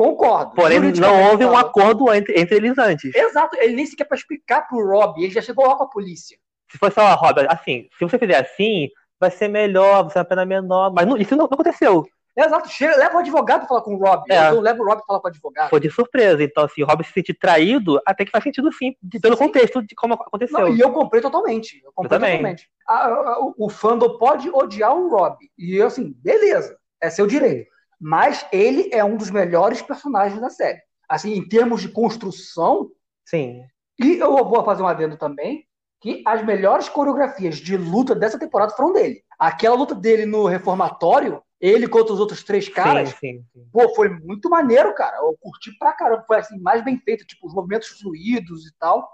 [0.00, 0.52] Concordo.
[0.54, 3.14] Porém, não houve um acordo entre, entre eles antes.
[3.14, 6.38] Exato, ele nem sequer para explicar pro Rob, ele já chegou lá com a polícia.
[6.72, 8.88] Se fosse só, Robert, assim, se você fizer assim,
[9.20, 10.90] vai ser melhor, vai ser uma pena menor.
[10.90, 12.06] Mas não- isso não, não aconteceu.
[12.34, 14.24] Exato, chega, leva o advogado para falar com o Rob.
[14.30, 14.36] É.
[14.46, 15.68] Então leva o Rob para falar com o advogado.
[15.68, 16.42] Foi de surpresa.
[16.42, 19.44] Então, assim, o Robert se sentir traído, até que faz sentido sim, pelo Sim.
[19.44, 20.60] contexto de como aconteceu.
[20.60, 21.78] Não, e eu comprei totalmente.
[21.84, 22.70] Eu comprei Eu totalmente.
[22.88, 25.36] A- a- o- o fandom pode odiar o Rob.
[25.58, 27.68] E eu, assim, beleza, é seu direito.
[28.00, 30.80] Mas ele é um dos melhores personagens da série.
[31.08, 32.90] Assim, em termos de construção,
[33.26, 33.62] Sim.
[34.00, 35.66] e eu vou fazer um adendo também,
[36.00, 39.22] que as melhores coreografias de luta dessa temporada foram dele.
[39.38, 43.68] Aquela luta dele no reformatório ele contra os outros três caras, sim, sim, sim.
[43.70, 45.18] pô, foi muito maneiro, cara.
[45.18, 46.24] Eu curti pra caramba.
[46.26, 49.06] Foi assim, mais bem feito, tipo, os movimentos fluidos e tal.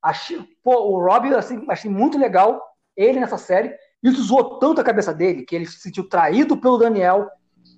[0.00, 2.62] Achei, pô, o Rob, assim, achei muito legal
[2.96, 3.76] ele nessa série.
[4.00, 7.28] Isso zoou tanto a cabeça dele que ele se sentiu traído pelo Daniel,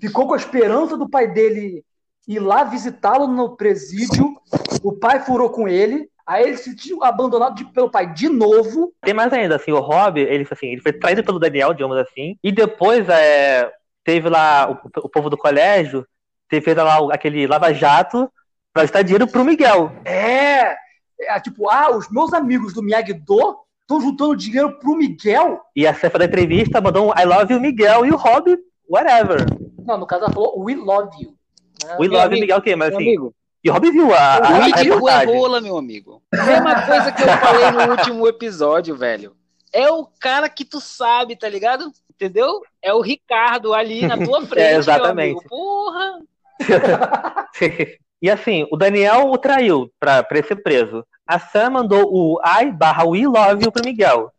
[0.07, 1.83] ficou com a esperança do pai dele
[2.29, 4.37] ir lá visitá-lo no presídio.
[4.83, 6.09] O pai furou com ele.
[6.27, 8.93] Aí ele se sentiu abandonado de- pelo pai de novo.
[9.03, 12.37] Tem mais ainda, assim, o Rob, ele, assim, ele foi traído pelo Daniel, digamos assim,
[12.43, 13.71] e depois é,
[14.03, 16.07] teve lá o, o povo do colégio,
[16.49, 18.31] teve lá aquele lava-jato
[18.73, 19.93] pra estar dinheiro pro Miguel.
[20.05, 20.75] É,
[21.21, 25.61] é tipo, ah, os meus amigos do Miyagi-Do estão juntando dinheiro pro Miguel.
[25.77, 28.57] E a chefe da entrevista mandou um I love you, Miguel, e o Rob,
[28.89, 29.45] whatever.
[29.87, 31.35] Não, no caso ela falou We love you.
[31.85, 31.97] né?
[31.99, 32.75] We Meu love you, Miguel, quê?
[32.77, 35.37] Mas Meu assim, amigo, e o Rob viu a, a, o a ridículo é reportagem.
[35.39, 36.23] rola, meu amigo.
[36.33, 39.35] Mesma coisa que eu falei no último episódio, velho.
[39.73, 41.91] É o cara que tu sabe, tá ligado?
[42.11, 42.61] Entendeu?
[42.83, 45.33] É o Ricardo ali na tua frente, meu exatamente.
[45.33, 45.45] amigo.
[45.49, 46.21] Porra!
[48.23, 51.05] e assim, o Daniel o traiu pra, pra ser preso.
[51.27, 54.31] A Sam mandou o I barra We Love You pro Miguel.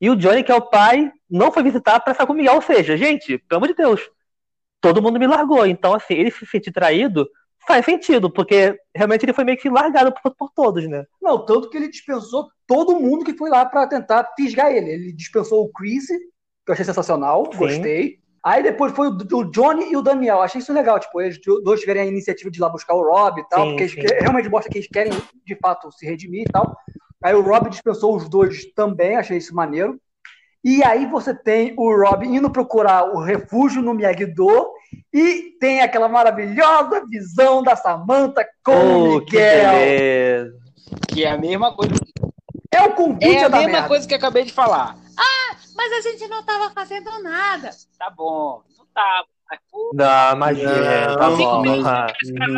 [0.00, 2.54] E o Johnny, que é o pai, não foi visitar pra estar com o Miguel.
[2.56, 4.00] Ou seja, gente, pelo amor de Deus,
[4.84, 5.64] todo mundo me largou.
[5.64, 7.26] Então, assim, ele se sentir traído
[7.66, 11.06] faz sentido, porque realmente ele foi meio que largado por, por todos, né?
[11.22, 14.90] Não, tanto que ele dispensou todo mundo que foi lá pra tentar fisgar ele.
[14.90, 17.58] Ele dispensou o Chris, que eu achei sensacional, Sim.
[17.58, 18.18] gostei.
[18.44, 20.42] Aí depois foi o, Johnny e o Daniel.
[20.42, 23.40] Achei isso legal, tipo, eles dois tiverem a iniciativa de ir lá buscar o Rob
[23.40, 24.00] e tal, Sim, porque sim.
[24.20, 25.12] realmente mostra que eles querem,
[25.46, 26.76] de fato, se redimir e tal.
[27.24, 29.98] Aí o Rob dispensou os dois também, achei isso maneiro.
[30.62, 34.73] E aí você tem o Rob indo procurar o refúgio no Miyagi-Do
[35.12, 39.72] e tem aquela maravilhosa visão da Samantha com o Oh, que Miguel.
[39.72, 40.58] beleza.
[41.08, 41.94] Que é a mesma coisa.
[42.72, 43.88] É o convite É a da mesma merda.
[43.88, 44.96] coisa que eu acabei de falar.
[45.76, 47.70] Mas a gente não tava fazendo nada.
[47.98, 49.24] Tá bom, não tá.
[49.50, 51.64] Mas, pô, Não, imagina, tá Não, bom.
[51.64, 52.06] mas- Ah,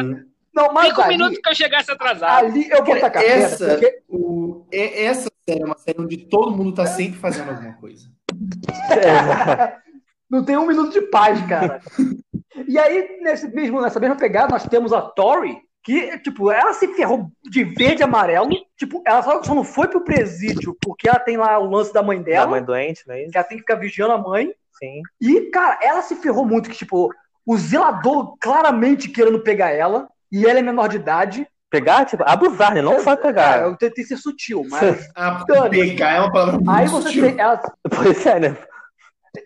[0.02, 2.46] Hum, Não, mas Cinco ali, minutos que eu chegasse atrasado.
[2.46, 6.50] ali eu vou tacar essa, porque o, é- essa série é uma série onde todo
[6.56, 8.08] mundo tá sempre fazendo alguma coisa.
[10.30, 11.80] não tem um minuto de paz, cara.
[12.68, 16.88] e aí, nesse mesmo, nessa mesma pegada, nós temos a Tori, que, tipo, ela se
[16.94, 18.50] ferrou de verde e amarelo.
[18.76, 22.02] Tipo, ela só, só não foi pro presídio porque ela tem lá o lance da
[22.02, 23.30] mãe da dela, mãe doente, não é isso?
[23.30, 24.52] que ela tem que ficar vigiando a mãe.
[24.78, 25.00] Sim.
[25.20, 27.08] E, cara, ela se ferrou muito, que, tipo,
[27.46, 31.46] o zelador claramente querendo pegar ela, e ela é menor de idade.
[31.70, 32.82] Pegar, tipo, abusar, né?
[32.82, 33.62] Não só Ah, pegar.
[33.62, 35.08] eu tentei ser sutil, mas.
[35.14, 37.22] Ah, pegar é uma palavra muito Aí você sutil.
[37.26, 37.40] tem.
[37.40, 37.60] Ela,
[37.94, 38.56] Pois é, né?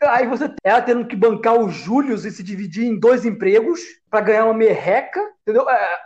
[0.02, 4.20] Aí você ela tendo que bancar o Július e se dividir em dois empregos para
[4.20, 5.68] ganhar uma merreca, entendeu?
[5.68, 5.98] É,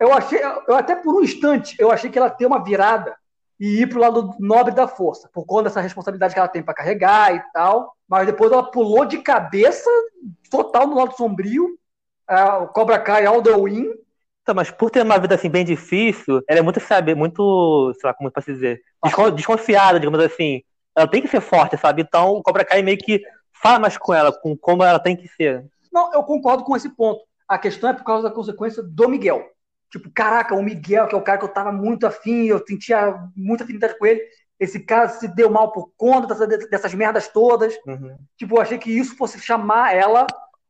[0.00, 3.14] Eu achei, eu até por um instante, eu achei que ela ter uma virada
[3.60, 6.74] e ir pro lado nobre da força, por conta dessa responsabilidade que ela tem para
[6.74, 7.94] carregar e tal.
[8.08, 9.88] Mas depois ela pulou de cabeça
[10.50, 11.78] total no lado sombrio.
[12.62, 13.92] O Cobra Kai all the win.
[14.42, 18.08] Então, mas por ter uma vida assim bem difícil, ela é muito, sabe, muito, sei
[18.08, 20.62] lá, como posso dizer, descon- desconfiada, digamos assim.
[20.96, 22.02] Ela tem que ser forte, sabe?
[22.02, 25.28] Então o Cobra Kai meio que fala mais com ela, com como ela tem que
[25.28, 25.64] ser.
[25.92, 27.20] Não, eu concordo com esse ponto.
[27.48, 29.46] A questão é por causa da consequência do Miguel.
[29.90, 33.18] Tipo, caraca, o Miguel, que é o cara que eu tava muito afim, eu sentia
[33.36, 34.22] muita afinidade com ele.
[34.58, 37.74] Esse cara se deu mal por conta dessa- dessas merdas todas.
[37.86, 38.16] Uhum.
[38.36, 40.26] Tipo, eu achei que isso fosse chamar ela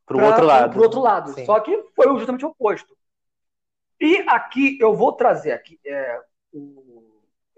[0.06, 0.72] Pro pra- outro lado.
[0.72, 1.32] pro outro lado.
[1.34, 1.44] Sim.
[1.44, 2.96] Só que foi justamente o oposto.
[4.00, 5.78] E aqui eu vou trazer aqui.
[5.86, 6.18] é,
[6.52, 7.11] o-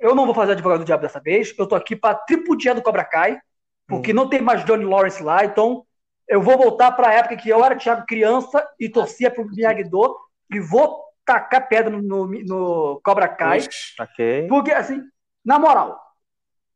[0.04, 1.54] Eu não vou fazer advogado do diabo dessa vez.
[1.58, 3.40] Eu tô aqui para tripudiar do Cobra Kai,
[3.88, 4.16] porque Hum.
[4.16, 5.46] não tem mais Johnny Lawrence lá.
[5.46, 5.86] Então
[6.28, 10.14] eu vou voltar para a época que eu era Thiago criança e torcia pro Miyagi-Do
[10.52, 13.60] e vou tacar pedra no, no- no Cobra Kai.
[13.98, 14.46] Ok.
[14.46, 15.00] Porque, assim,
[15.42, 15.98] na moral,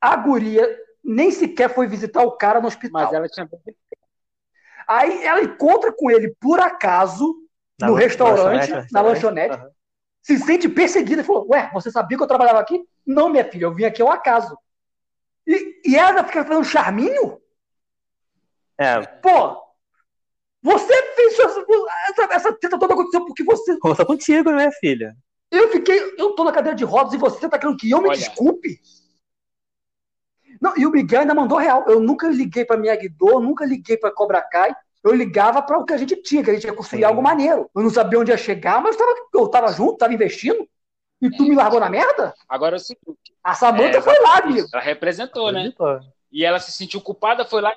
[0.00, 0.66] a guria
[1.04, 3.02] nem sequer foi visitar o cara no hospital.
[3.02, 3.46] Mas ela tinha.
[4.86, 7.34] Aí ela encontra com ele por acaso
[7.78, 9.58] Na no restaurante, lanchonete, na lanchonete,
[10.28, 12.84] se sente perseguida e falou: Ué, você sabia que eu trabalhava aqui?
[13.06, 14.56] Não, minha filha, eu vim aqui ao acaso.
[15.46, 17.40] E, e ela fica fazendo charminho?
[18.76, 19.58] É, Pô,
[20.62, 23.78] você fez essa, essa, treta toda aconteceu porque você.
[23.78, 25.16] conversou contigo, né, filha?
[25.50, 26.14] Eu fiquei.
[26.18, 28.18] Eu tô na cadeira de rodas e você tá querendo que eu me Olha.
[28.18, 28.78] desculpe?
[30.60, 31.86] Não, e o Miguel ainda mandou real.
[31.88, 34.76] Eu nunca liguei pra Miyagi-Do, nunca liguei pra Cobra Kai.
[35.04, 37.04] Eu ligava para o que a gente tinha, que a gente ia construir Sim.
[37.06, 37.70] algo maneiro.
[37.74, 40.68] Eu não sabia onde ia chegar, mas eu tava, eu tava junto, tava investindo.
[41.20, 42.34] E tu me largou na merda?
[42.48, 44.68] Agora é o seguinte: A Samanta É, foi lá, amigo.
[44.72, 45.72] ela representou, né?
[46.30, 47.74] E ela se sentiu culpada, foi lá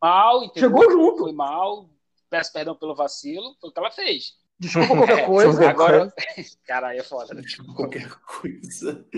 [0.00, 0.68] mal, entendeu?
[0.70, 1.18] Chegou junto.
[1.24, 1.88] Foi mal,
[2.30, 4.32] peço perdão pelo vacilo, foi o que ela fez.
[4.58, 5.68] Desculpa qualquer É, coisa.
[5.70, 6.12] Agora,
[6.66, 7.34] caralho, é foda.
[7.34, 7.42] né?
[7.42, 9.04] Tipo, qualquer coisa.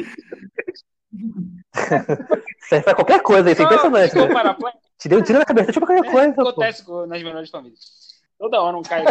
[2.69, 4.11] Serve pra qualquer coisa, isso é impressionante.
[4.11, 4.73] ficou Né?
[5.05, 6.33] Te deu um tiro na cabeça, tipo qualquer coisa.
[6.33, 6.49] pô.
[6.49, 7.79] Acontece com- nas menores famílias.
[8.39, 9.05] Toda hora um cai.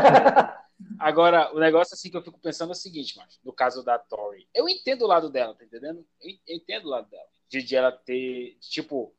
[0.98, 3.30] Agora, o negócio assim que eu fico pensando é o seguinte, mano.
[3.46, 6.04] No caso da Tori, eu entendo o lado dela, tá entendendo?
[6.20, 7.24] Eu en- eu entendo o lado dela.
[7.48, 9.14] De, de ela ter, tipo,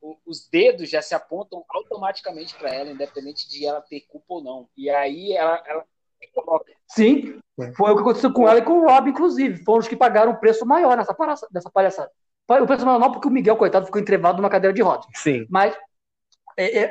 [0.00, 4.40] o- os dedos já se apontam automaticamente pra ela, independente de ela ter culpa ou
[4.44, 4.68] não.
[4.76, 5.84] E aí ela, ela
[6.22, 6.72] se coloca.
[6.86, 7.40] Sim,
[7.76, 9.64] foi o que aconteceu com ela e com o Rob, inclusive.
[9.64, 12.12] Foram os que pagaram o preço maior nessa, palhaça- nessa palhaçada.
[12.48, 15.04] O preço maior não, porque o Miguel, coitado, ficou entrevado numa cadeira de rodas.
[15.16, 15.44] Sim.
[15.50, 15.87] Mas é, é,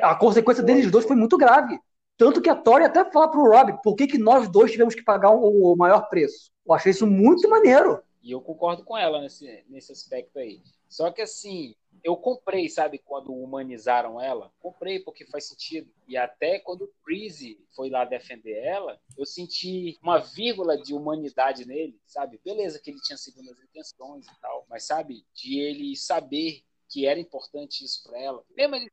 [0.02, 1.78] a consequência deles dois foi muito grave.
[2.16, 5.04] Tanto que a Tori até fala pro Rob, por que, que nós dois tivemos que
[5.04, 6.50] pagar o, maior preço?
[6.66, 8.02] Eu achei isso muito maneiro.
[8.20, 10.60] E eu concordo com ela nesse, nesse aspecto aí.
[10.88, 14.52] Só que assim, eu comprei, sabe, quando humanizaram ela?
[14.58, 15.88] Comprei porque faz sentido.
[16.08, 21.66] E até quando o Breezy foi lá defender ela, eu senti uma vírgula de humanidade
[21.66, 22.40] nele, sabe?
[22.44, 27.20] Beleza que ele tinha segundas intenções e tal, mas sabe, de ele saber que era
[27.20, 28.90] importante isso pra ela, mesmo ele,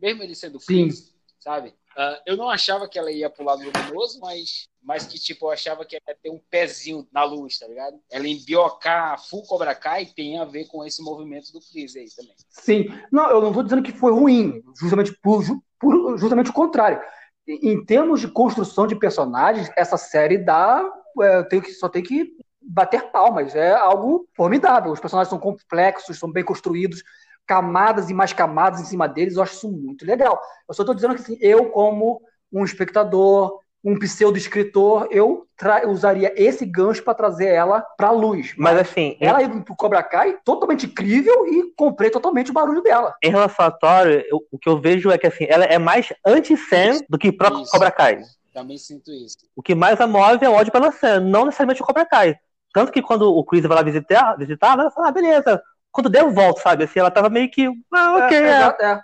[0.00, 0.84] mesmo ele sendo Sim.
[0.84, 1.74] Breezy, sabe?
[1.96, 5.50] Ah, eu não achava que ela ia pro lado luminoso, mas, mas que, tipo, eu
[5.50, 7.98] achava que ia ter um pezinho na luz, tá ligado?
[8.10, 12.34] Ela embiocar full Cobra Kai tem a ver com esse movimento do Chris aí também.
[12.50, 12.86] Sim.
[13.10, 15.42] Não, eu não estou dizendo que foi ruim, justamente por,
[15.80, 17.00] por- justamente o contrário.
[17.46, 20.84] Em em termos de construção de personagens, essa série dá.
[21.20, 23.56] é, tem que, só tem que bater palmas.
[23.56, 24.92] É algo formidável.
[24.92, 27.02] Os personagens são complexos, são bem construídos,
[27.48, 29.34] camadas e mais camadas em cima deles.
[29.36, 30.38] Eu acho isso muito legal.
[30.68, 32.20] Eu só estou dizendo que assim, eu, como
[32.52, 38.54] um espectador, um pseudo-escritor, eu tra- usaria esse gancho para trazer ela para a luz.
[38.58, 42.82] Mas assim, em, Ela indo pro Cobra Kai, totalmente incrível e comprei totalmente o barulho
[42.82, 43.14] dela.
[43.24, 46.12] em relação à Tori, eu- o que eu vejo é que assim, ela é mais
[46.26, 47.70] anti-Sam do que próprio Isso.
[47.70, 48.20] Cobra Kai.
[48.52, 49.38] Também sinto isso.
[49.56, 52.34] O que mais a move é o ódio pela Sam, não necessariamente o Cobra Kai.
[52.74, 55.62] Tanto que quando o Chris vai lá visitar, visitar ela fala, ah, beleza.
[55.92, 56.84] Quando der, eu volto, sabe?
[56.84, 58.92] Assim, ela tava meio que, ah, ok, É, é.
[58.92, 59.00] é.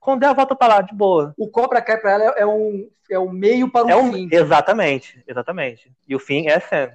[0.00, 1.34] Quando der, eu volto pra lá, de boa.
[1.36, 4.12] O Cobra Kai pra ela é, é um, é um meio para o É um,
[4.12, 4.28] fim.
[4.30, 5.90] exatamente, exatamente.
[6.06, 6.90] E o fim é Sam.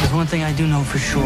[0.00, 1.22] There's one thing I do know for sure.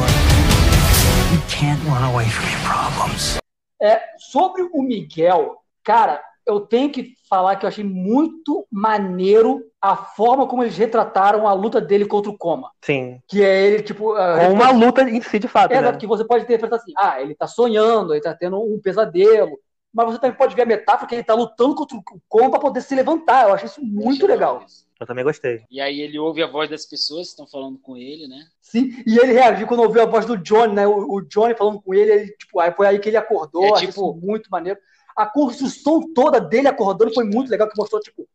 [1.33, 3.39] You can't run away from your problems.
[3.83, 9.97] É, sobre o Miguel, cara, eu tenho que falar que eu achei muito maneiro a
[9.97, 12.71] forma como eles retrataram a luta dele contra o Coma.
[12.83, 13.21] Sim.
[13.29, 14.13] Que é ele, tipo.
[14.15, 15.81] ah, Com uma luta em si, de fato, É, né?
[15.83, 19.59] exato, que você pode interpretar assim, ah, ele tá sonhando, ele tá tendo um pesadelo.
[19.93, 22.59] Mas você também pode ver a metáfora que ele tá lutando contra o Coma pra
[22.59, 23.47] poder se levantar.
[23.49, 24.65] Eu achei isso muito legal.
[24.67, 24.85] isso.
[24.99, 25.63] Eu também gostei.
[25.71, 28.45] E aí ele ouve a voz das pessoas que estão falando com ele, né?
[28.61, 30.85] Sim, e ele reagiu quando ouviu a voz do Johnny, né?
[30.87, 33.73] O, o Johnny falando com ele, ele, tipo, aí foi aí que ele acordou, É,
[33.73, 34.79] achei tipo- isso muito maneiro.
[35.17, 38.27] A construção toda dele acordando foi muito legal, que mostrou, tipo,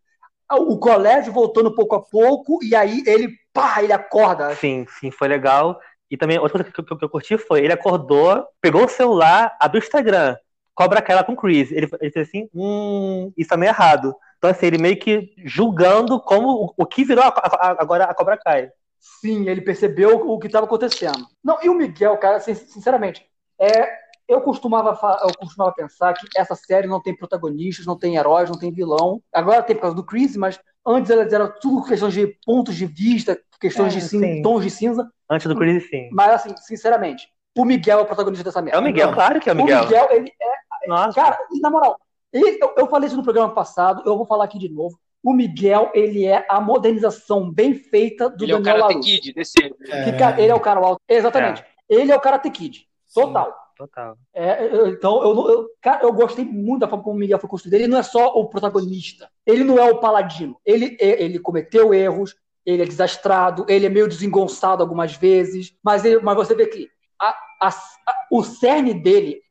[0.51, 4.55] o colégio voltando pouco a pouco, e aí ele, pá, ele acorda.
[4.55, 5.79] Sim, sim, foi legal.
[6.09, 9.55] E também, outra coisa que, que- que eu curti foi, ele acordou, pegou o celular,
[9.59, 10.35] abriu o Instagram,
[10.73, 11.71] cobra aquela com o Chris.
[11.71, 14.15] Ele, ele fez assim, hum, isso tá meio errado.
[14.37, 18.13] Então, assim, ele meio que julgando como o, o que virou a- a- agora a
[18.15, 18.71] Cobra Kai.
[18.99, 21.27] Sim, ele percebeu o que estava acontecendo.
[21.43, 23.23] Não, e o Miguel, cara, sin- sinceramente,
[23.59, 23.87] é,
[24.29, 24.91] eu costumava,
[25.23, 29.21] eu costumava pensar que essa série não tem protagonistas, não tem heróis, não tem vilão.
[29.33, 32.85] Agora tem por causa do Chris, mas antes elas eram tudo questões de pontos de
[32.85, 34.41] vista, questões É, de sim.
[34.41, 35.09] tons de cinza.
[35.29, 36.09] Antes do Chris, sim.
[36.13, 38.77] Mas assim, sinceramente, o Miguel é o protagonista dessa merda.
[38.77, 39.13] É o Miguel, Não.
[39.15, 39.83] claro que é o O Miguel.
[39.83, 40.87] Miguel, ele é.
[40.87, 41.97] Nossa, Cara, e na moral,
[42.31, 44.97] ele- eu, eu falei isso no programa passado, eu vou falar aqui de novo.
[45.21, 49.01] O Miguel, ele é a modernização bem feita do ele é o Daniel LaRusso.
[49.09, 49.53] Kid desse.
[49.59, 51.01] Que ca- Ele é o cara alto.
[51.09, 51.63] Exatamente.
[51.89, 52.87] Ele é o Karate Kid.
[53.13, 53.53] Total.
[53.79, 54.17] Total.
[54.33, 57.39] É, eu- então, eu, não- eu, cara, eu gostei muito da forma como o Miguel
[57.39, 57.75] foi construído.
[57.75, 59.29] Ele não é só o protagonista.
[59.45, 60.57] Ele não é o paladino.
[60.65, 66.03] Ele, é- ele cometeu erros, ele é desastrado, ele é meio desengonçado algumas vezes, mas,
[66.03, 66.89] ele- mas você vê que
[67.19, 69.41] a- a- a- o cerne dele,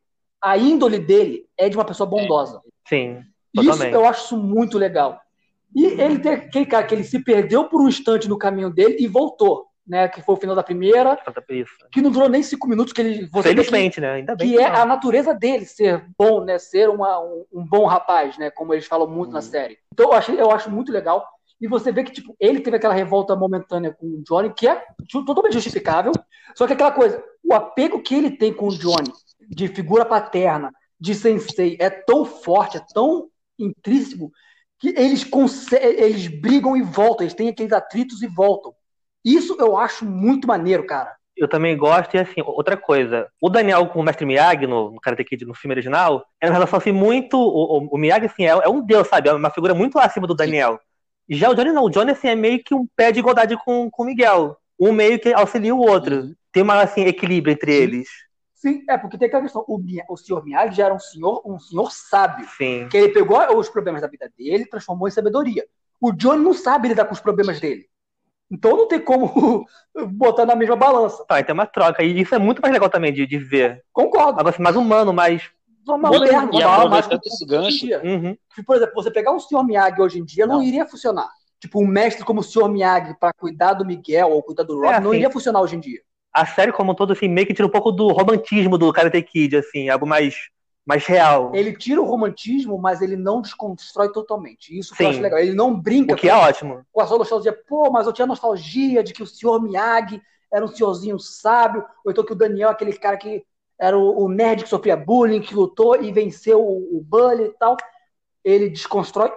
[0.41, 2.61] a índole dele, é de uma pessoa bondosa.
[2.87, 3.21] Sim,
[3.53, 3.93] Isso totalmente.
[3.93, 5.19] eu acho isso muito legal.
[5.75, 8.97] E ele tem aquele cara que ele se perdeu por um instante no caminho dele
[8.99, 10.07] e voltou, né?
[10.07, 11.17] Que foi o final da primeira,
[11.49, 11.71] Isso.
[11.91, 14.11] que não durou nem cinco minutos, que ele você vê que- Felizmente, né?
[14.11, 14.81] Ainda bem que é não.
[14.81, 16.59] a natureza dele ser bom, né?
[16.59, 18.51] Ser uma- um, um bom rapaz, né?
[18.51, 19.77] Como eles falam muito na série.
[19.91, 21.27] Então eu, achei, eu acho muito legal.
[21.59, 24.81] E você vê que, tipo, ele teve aquela revolta momentânea com o Johnny, que é
[25.11, 26.13] totalmente justificável.
[26.55, 29.11] Só que aquela coisa, o apego que ele tem com o Johnny,
[29.49, 33.27] de figura paterna, de sensei, é tão forte, é tão
[33.57, 34.31] intrínseco,
[34.79, 35.29] que eles,
[35.73, 38.73] eles brigam e voltam, eles têm aqueles atritos e voltam.
[39.23, 41.15] Isso eu acho muito maneiro, cara.
[41.39, 43.27] Eu também gosto, e assim, outra coisa.
[43.41, 46.53] O Daniel com o Mestre Miyagi no, no Karate Kid, no filme original, é uma
[46.53, 47.37] relação assim muito.
[47.37, 49.29] O, o, o Miyagi, assim, é, é um deus, sabe?
[49.29, 50.79] É uma figura muito acima do Daniel.
[51.29, 51.85] Já o Johnny não.
[51.85, 54.57] O Johnny, assim, é meio que um pé de igualdade com, o Miguel.
[54.77, 56.35] Um meio que auxilia o outro.
[56.51, 57.83] Tem uma, assim, equilíbrio entre Sim.
[57.83, 58.09] eles.
[58.55, 59.63] Sim, é porque tem aquela questão.
[59.65, 62.45] O, o senhor Miyagi já era um senhor, um senhor sábio.
[62.57, 62.89] Sim.
[62.89, 65.65] Que ele pegou os problemas da vida dele e transformou em sabedoria.
[66.01, 67.87] O Johnny não sabe lidar com os problemas dele.
[68.51, 69.65] Então não tem como
[70.13, 71.23] botar na mesma balança.
[71.25, 72.03] Tá, tem uma troca.
[72.03, 73.83] E isso é muito mais legal também de, de ver.
[73.93, 74.39] Concordo.
[74.39, 75.49] Agora, assim, mais humano, mais
[75.85, 76.49] normal Moderno.
[76.53, 77.85] E normal, com- esse gancho.
[78.03, 78.37] Uhum.
[78.55, 80.63] Tipo, Por exemplo, você pegar um senhor Miyagi hoje em dia não, Não.
[80.63, 81.29] iria funcionar.
[81.59, 84.93] Tipo, um mestre como o senhor Miyagi para cuidar do Miguel ou cuidar do Rob
[84.93, 85.17] É, não sim.
[85.17, 85.99] iria funcionar hoje em dia.
[86.33, 89.21] A série como um todo, assim, meio que tira um pouco do romantismo do Karate
[89.23, 90.35] Kid, assim, algo mais,
[90.85, 91.51] mais real.
[91.53, 94.77] Ele tira o romantismo, mas ele não desconstrói totalmente.
[94.77, 95.39] Isso que eu acho legal.
[95.39, 96.81] Ele não brinca O que é com, ótimo.
[96.91, 97.53] com a sua nostalgia.
[97.67, 100.21] Pô, mas eu tinha nostalgia de que o senhor Miyagi
[100.51, 103.43] era um senhorzinho sábio, ou então que o Daniel, aquele cara que
[103.79, 107.53] era o, o nerd que sofria bullying, que lutou e venceu o, o bully e
[107.59, 107.77] tal.
[108.43, 109.31] Ele desconstrói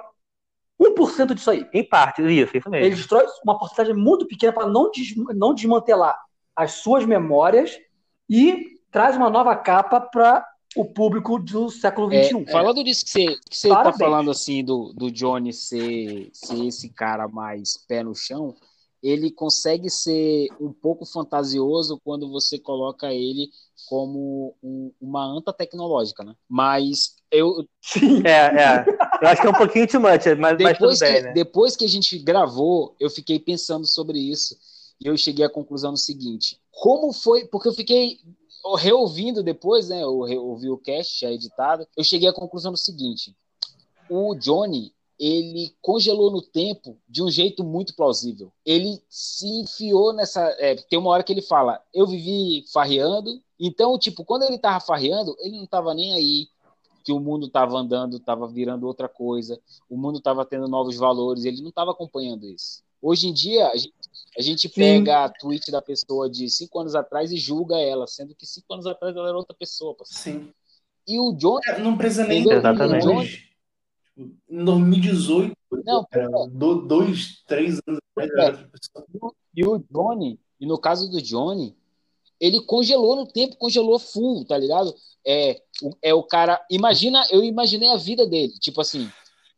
[0.81, 1.69] 1% disso aí.
[1.73, 2.87] Em parte, isso, isso mesmo.
[2.87, 6.19] Ele destrói uma porcentagem muito pequena para não, des- não desmantelar
[6.57, 7.79] as suas memórias
[8.29, 10.45] e traz uma nova capa para
[10.77, 12.45] o público do século É, XXI.
[12.51, 13.99] falando disso que você, que você tá Parabéns.
[13.99, 18.55] falando assim do, do Johnny ser, ser esse cara mais pé no chão,
[19.03, 23.51] ele consegue ser um pouco fantasioso quando você coloca ele
[23.89, 26.35] como um- uma anta tecnológica, né?
[26.49, 28.23] Mas eu Sim.
[28.25, 28.85] É, é.
[29.21, 31.33] Eu acho que é um pouquinho too much, mas, mas tudo depois que, bem, né?
[31.33, 34.57] depois que a gente gravou, eu fiquei pensando sobre isso
[35.01, 37.45] e eu cheguei à conclusão do seguinte: como foi?
[37.47, 38.19] Porque eu fiquei
[38.77, 40.03] reouvindo depois, né?
[40.03, 41.87] Eu ouvi o cast já editado.
[41.97, 43.35] Eu cheguei à conclusão do seguinte:
[44.09, 48.53] o Johnny ele congelou no tempo de um jeito muito plausível.
[48.67, 50.43] Ele se enfiou nessa.
[50.59, 53.41] é, tem uma hora que ele fala: eu vivi farreando.
[53.59, 56.49] Então, tipo, quando ele tava farreando, ele não tava nem aí
[57.05, 61.45] que o mundo estava andando, estava virando outra coisa, o mundo estava tendo novos valores,
[61.45, 62.83] ele não estava acompanhando isso.
[63.01, 63.93] Hoje em dia, a gente,
[64.39, 68.35] a gente pega a tweet da pessoa de cinco anos atrás e julga ela, sendo
[68.35, 69.95] que cinco anos atrás ela era outra pessoa.
[69.95, 70.41] parceiro.
[70.41, 70.53] Sim.
[71.07, 72.49] E o John, É, Não precisa nem?
[72.51, 73.07] Exatamente.
[73.07, 73.37] hoje.
[74.17, 79.33] Tipo, Em 2018, Não, era do- dois, três anos atrás, pessoa.
[79.57, 81.75] e o Johnny, e no caso do Johnny,
[82.39, 84.95] ele congelou no tempo, congelou full, tá ligado?
[85.27, 86.61] É o, é o cara.
[86.71, 88.53] Imagina, eu imaginei a vida dele.
[88.61, 89.09] Tipo assim,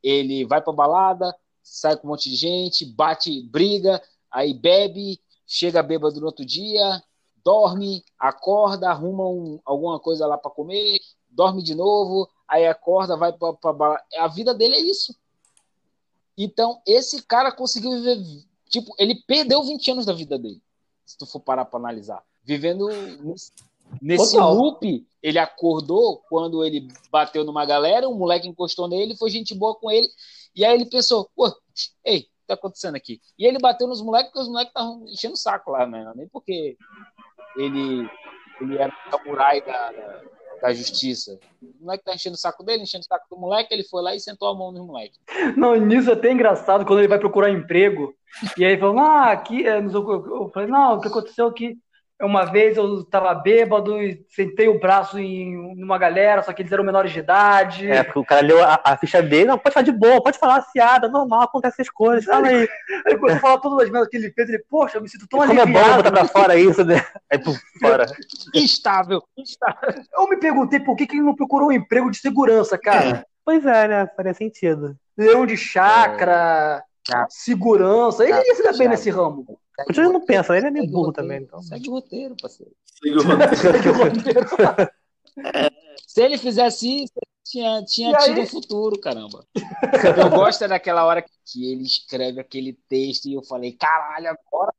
[0.03, 4.01] ele vai pra balada, sai com um monte de gente, bate, briga,
[4.35, 7.03] aí bebe, chega bêbado no outro dia,
[7.45, 10.99] dorme, acorda, arruma um- alguma coisa lá pra comer,
[11.30, 14.03] dorme de novo, aí acorda, vai balada.
[14.18, 15.14] A vida dele é isso.
[16.37, 18.18] Então, esse cara conseguiu viver.
[18.68, 20.61] Tipo, ele perdeu 20 anos da vida dele.
[21.07, 22.24] Se tu for parar pra analisar.
[22.43, 22.89] Vivendo
[24.03, 24.53] nesse, Total.
[24.55, 29.74] loop, ele acordou quando ele bateu numa galera, um moleque encostou nele, foi gente boa
[29.76, 30.09] com ele.
[30.57, 31.55] E aí ele pensou, pô,
[32.05, 33.20] ei, que tá acontecendo aqui?
[33.38, 36.12] E ele bateu nos moleques porque os moleques estavam enchendo o saco lá, né?
[36.14, 36.76] Nem porque
[37.57, 38.09] ele,
[38.61, 39.92] ele era o samurai da,
[40.61, 41.38] da, justiça.
[41.62, 44.14] O moleque tá enchendo o saco dele, enchendo o saco do moleque, ele foi lá
[44.14, 45.18] e sentou a mão nos moleques.
[45.57, 48.14] Não, nisso é até engraçado quando ele vai procurar emprego.
[48.59, 49.66] E aí falou, ah, aqui.
[49.66, 51.78] é, que- Eu falei, não, o que aconteceu aqui?
[52.23, 56.71] Uma vez eu tava bêbado e sentei o braço em uma galera, só que eles
[56.71, 57.91] eram menores de idade.
[57.91, 60.39] É, porque o cara leu a, a ficha dele, não, pode falar de boa, pode
[60.39, 62.69] falar aciada, normal, acontece essas coisas, fala aí.
[63.05, 64.49] Aí começou a falar todas as merdas que ele fez.
[64.49, 65.97] Ele, poxa, eu me sinto tão Como é bom aliviado.
[66.05, 67.05] botar pra fora isso, né?
[67.31, 68.07] Aí, por fora.
[68.55, 70.03] Instável, instável.
[70.17, 73.27] Eu me perguntei por que, que ele não procurou um emprego de segurança, cara.
[73.45, 74.09] Pois é, né?
[74.17, 74.97] Faria sentido.
[75.19, 77.25] Leão de chácara, É.
[77.29, 78.23] segurança.
[78.25, 78.89] Ele iria se dar bem Chato.
[78.91, 79.59] nesse ramo.
[79.89, 81.62] O Tio não pensa, ele é meio Segue o burro roteiro, também, então.
[81.62, 82.72] Segue o roteiro, parceiro.
[83.03, 83.22] Ligou.
[86.07, 87.12] Se ele fizesse isso,
[87.45, 88.25] tinha, tinha aí?
[88.25, 89.45] tido um futuro, caramba.
[90.16, 94.72] Eu gosto é daquela hora que ele escreve aquele texto e eu falei, caralho, agora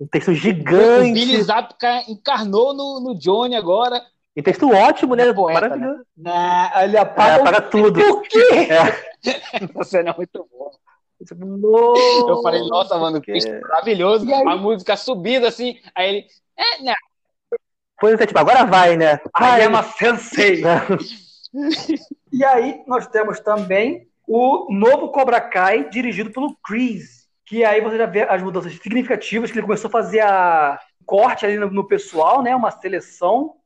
[0.00, 1.12] Um texto o gigante.
[1.12, 4.00] Billy Zapka encarnou no, no Johnny agora.
[4.34, 5.32] E texto ótimo, né?
[5.32, 6.02] Poeta, Maravilhoso.
[6.16, 6.70] Né?
[6.72, 7.42] Aí ele É, apaga.
[7.42, 8.00] apaga tudo.
[8.00, 8.68] Por quê?
[9.74, 10.70] Você não é muito bom.
[11.36, 14.26] Nossa, Eu falei, nossa, mano, que texto maravilhoso.
[14.32, 14.48] Aí?
[14.48, 15.78] A música subindo assim.
[15.94, 16.94] Aí ele, é, né?
[18.00, 19.20] Pois é, tipo, agora vai, né?
[19.34, 20.62] Ai, am a sensei.
[22.32, 27.28] E aí nós temos também o novo Cobra Kai, dirigido pelo Chris.
[27.44, 31.44] Que aí você já vê as mudanças significativas, que ele começou a fazer a corte
[31.44, 32.54] ali no, no pessoal, né?
[32.54, 33.56] Uma seleção.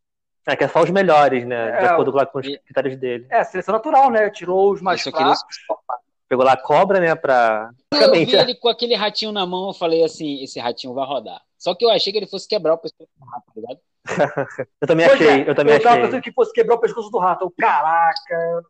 [0.46, 1.70] É, que é só os melhores, né?
[1.70, 3.26] De É, acordo com, os critérios dele.
[3.30, 4.30] É, seleção natural, né?
[4.30, 5.56] Tirou os mais Isso eu queria- fracos.
[6.28, 7.14] Pegou lá a cobra, né?
[7.14, 7.70] Pra.
[7.92, 11.40] Eu vi ele com aquele ratinho na mão, eu falei assim, esse ratinho vai rodar.
[11.58, 13.78] Só que eu achei que ele fosse quebrar o pescoço do rato, tá ligado?
[14.80, 16.02] Eu também Pois achei, é, eu também tava achei.
[16.06, 17.44] pensando que fosse quebrar o pescoço do rato.
[17.44, 18.62] Eu, caraca,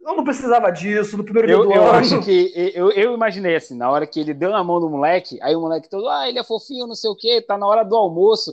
[0.00, 1.92] eu não precisava disso no primeiro dia Eu, do eu ano.
[1.98, 5.38] acho que eu, eu imaginei assim, na hora que ele deu na mão do moleque,
[5.40, 7.84] aí o moleque todo, ah, ele é fofinho, não sei o quê, tá na hora
[7.84, 8.52] do almoço.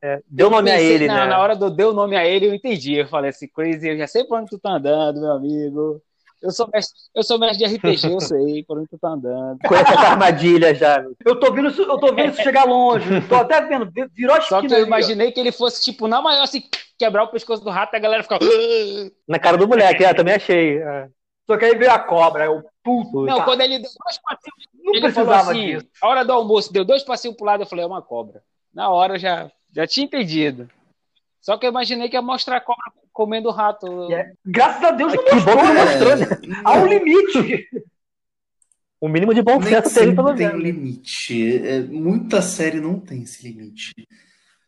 [0.00, 1.26] É, deu Eu nome a pensei- ele, não, né?
[1.26, 2.94] Na hora do deu nome a ele, eu entendi.
[2.94, 6.00] Eu falei assim, Crazy, eu já sei por onde tu tá andando, meu amigo.
[6.40, 9.58] Eu sou mestre, eu sou mestre de RPG, eu sei por onde tu tá andando.
[9.66, 11.04] Conhece essa armadilha já.
[11.24, 13.20] Eu tô vendo isso, eu tô vendo isso chegar longe.
[13.28, 16.22] Tô até vendo, virou a Só que esquina eu imaginei que ele fosse, tipo, na
[16.22, 16.62] maior, assim,
[16.96, 18.44] quebrar o pescoço do rato e a galera ficava.
[18.44, 19.10] "Ah".
[19.26, 20.78] Na cara do moleque, é, também achei.
[20.78, 21.08] é.
[21.46, 23.22] Só que aí veio a cobra, eu puto.
[23.24, 25.86] Não, cara, quando ele deu dois passinhos, não ele falou precisava assim, disso.
[26.02, 28.42] a hora do almoço, deu dois passinhos pro lado, eu falei, é uma cobra.
[28.72, 30.68] Na hora eu já, já tinha entendido.
[31.48, 34.12] Só que eu imaginei que ia mostrar a cobra comendo o rato.
[34.12, 35.84] É- Graças a Deus não Que bom mostrou, que não né?
[35.84, 36.60] mostrou, né?
[36.62, 37.68] Há um limite.
[39.00, 40.62] O mínimo de bom senso teve, sempre pelo tem menos.
[40.62, 41.66] limite.
[41.66, 43.94] É, muita série não tem esse limite.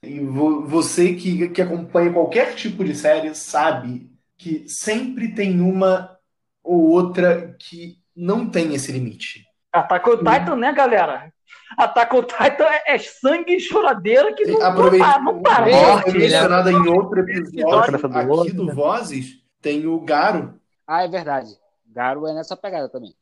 [0.03, 6.17] E vo- você que, que acompanha qualquer tipo de série sabe que sempre tem uma
[6.65, 9.45] ou outra que não tem esse limite.
[9.71, 11.31] Attack on Titan, né, galera?
[11.77, 15.69] Attack on Titan é, é sangue e choradeira que não, não, Aproveita- para, não para.
[15.69, 18.75] Ei, Ó, Morte, foi mencionada em outro episódio aqui do né?
[18.75, 19.27] Vozes,
[19.63, 20.55] tem o Garo.
[20.87, 21.51] Ah, é verdade.
[21.87, 23.15] Garo é nessa pegada também.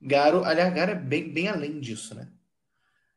[0.00, 2.28] Garo, aliás, Garo é bem, bem além disso, né?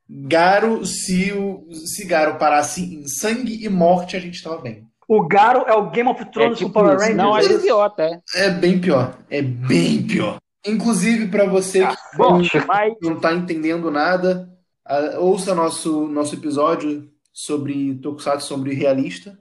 [0.10, 4.88] Garo, se, o, se Garo parasse em sangue e morte, a gente tava bem.
[5.08, 7.02] O Garo é o Game of É Thrones tipo com Power isso.
[7.02, 7.18] Rangers.
[7.18, 8.22] Não, é pior até.
[8.36, 9.18] É bem pior.
[9.30, 10.38] É bem pior.
[10.66, 14.50] Inclusive, para você que Bom, mas não tá entendendo nada,
[14.88, 19.38] ah, ouça nosso, nosso episódio sobre Tokusatsu, sobre realista.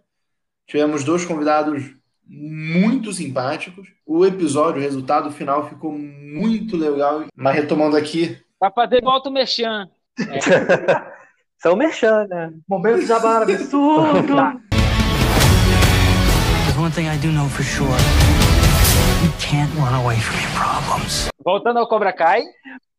[0.66, 1.94] Tivemos dois convidados
[2.26, 3.88] muito simpáticos.
[4.04, 7.24] O episódio, o resultado final ficou muito legal.
[7.34, 9.88] Mas retomando aqui, pra fazer volta o Merchan.
[11.64, 12.52] É o Merchan, né?
[12.68, 14.36] Momento de Jabara absurdo.
[16.66, 17.88] There's one thing I do know for sure.
[19.24, 21.28] You can't run away from your problems.
[21.46, 22.42] Voltando ao Cobra Kai.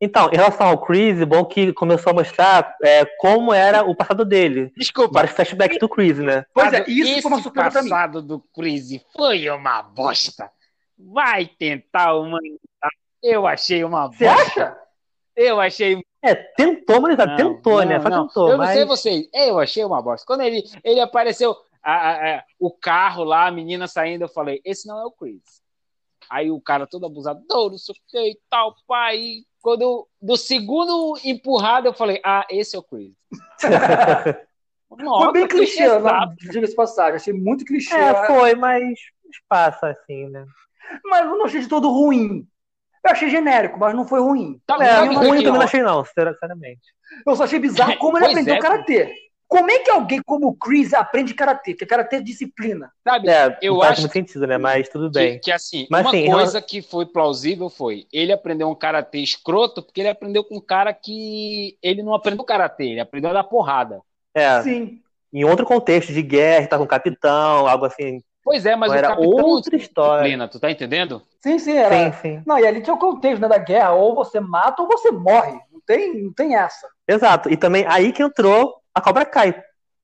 [0.00, 4.24] Então, em relação ao Chris, bom que começou a mostrar é, como era o passado
[4.24, 4.72] dele.
[4.74, 5.12] Desculpa.
[5.12, 6.46] Vários flashbacks do Chris, né?
[6.54, 7.90] Pois é, Esse isso foi uma surpresa pra mim.
[7.90, 10.50] passado do Chris foi uma bosta.
[10.98, 12.58] Vai tentar humanizar.
[13.22, 14.42] Eu achei uma Você bosta.
[14.64, 14.76] acha?
[15.36, 16.00] Eu achei.
[16.22, 17.96] É, tentou, mas Não, tentou, né?
[17.98, 18.26] não, Só não.
[18.28, 18.74] tentou, Eu não mas...
[18.76, 19.28] sei vocês.
[19.34, 20.24] Eu achei uma bosta.
[20.26, 24.60] Quando ele, ele apareceu, a- a- a- o carro lá, a menina saindo, eu falei:
[24.64, 25.42] esse não é o Chris.
[26.30, 29.38] Aí o cara todo abusado, não, não sei o que e tal, pai.
[29.60, 33.12] Quando eu- do segundo empurrado, eu falei: ah, esse é o Chris.
[34.90, 37.16] Nossa, Foi bem clichê, não, diga-se passagem.
[37.16, 37.94] Achei muito clichê.
[37.94, 38.98] É, foi, mas
[39.48, 40.46] passa assim, né?
[41.04, 42.46] Mas eu não achei de todo ruim.
[43.04, 44.60] Eu achei genérico, mas não foi ruim.
[44.66, 46.80] Tá, É, sabe ruim que- também não achei não, sinceramente.
[47.26, 49.14] Eu só achei bizarro como ele Pois aprendeu é, karatê.
[49.48, 51.72] Como é que alguém como o Chris aprende karatê?
[51.72, 52.92] Porque karatê é disciplina.
[53.02, 54.58] Sabe, É, eu não faz acho muito sentido, né?
[54.58, 55.40] Mas tudo que, bem.
[55.40, 59.82] que, assim, Mas, uma assim, coisa que foi plausível foi ele aprendeu um karatê escroto
[59.82, 63.44] porque ele aprendeu com um cara que ele não aprendeu karatê, ele aprendeu a dar
[63.44, 64.02] porrada.
[64.34, 65.00] É, Sim.
[65.32, 68.22] em outro contexto de guerra, tá com o capitão, algo assim.
[68.44, 70.22] Pois é, mas Era o capitão não outra história.
[70.22, 71.22] disciplina, tu tá entendendo?
[71.40, 72.12] Sim, sim, era.
[72.12, 72.42] Sim, sim.
[72.46, 73.92] Não, e ali tinha o contexto né, da guerra.
[73.92, 75.58] Ou você mata ou você morre.
[75.70, 76.86] Não tem, não tem essa.
[77.06, 77.50] Exato.
[77.50, 79.54] E também aí que entrou a Cobra Kai.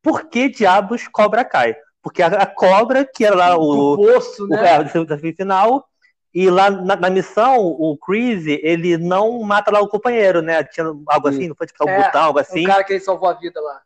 [0.03, 1.77] Por que diabos Cobra Kai?
[2.03, 4.75] Porque a, a cobra, que era lá o, poço, o, né?
[4.75, 5.87] é, o desafio final,
[6.35, 10.63] e lá na, na missão, o Chris, ele não mata lá o companheiro, né?
[10.65, 12.65] Tinha algo assim, não foi tipo um É, botão, algo O assim.
[12.65, 13.81] cara que ele salvou a vida lá.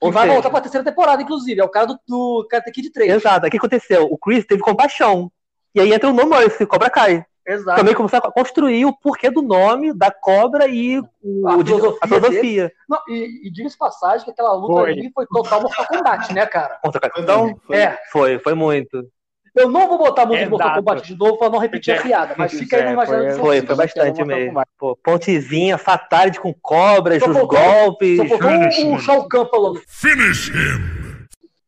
[0.00, 1.60] Ou E vai seja- voltar pra terceira temporada, inclusive.
[1.60, 3.10] É o cara do, do Karate Kid 3.
[3.14, 3.46] Exato.
[3.46, 4.04] O que aconteceu?
[4.10, 5.32] O Chris teve compaixão.
[5.74, 7.24] E aí entra o nome esse Cobra Kai.
[7.46, 7.78] Exato.
[7.78, 12.08] Também começou a construir o porquê do nome da cobra e o, A filosofia a
[12.08, 12.72] filosofia.
[12.88, 14.90] Não, e, e diga-se passagem que aquela luta Foi.
[14.92, 16.78] ali foi total Mortal Kombat, né, cara?
[16.82, 17.60] Contra o capitão?
[17.66, 17.76] Foi.
[17.76, 17.98] É.
[18.10, 19.06] Foi, foi muito.
[19.54, 20.74] Eu não vou botar a música de Mortal.
[20.76, 23.34] Kombat de novo pra não repetir a piada, mas fica aí no É, imaginário foi-
[23.36, 24.62] do Foi, foi Sim, bastante mesmo.
[24.78, 28.16] Pô, pontezinha, fatality com cobras, Só os faltou- golpes.
[28.16, 29.80] Só faltou o, o Shao Kahn falando.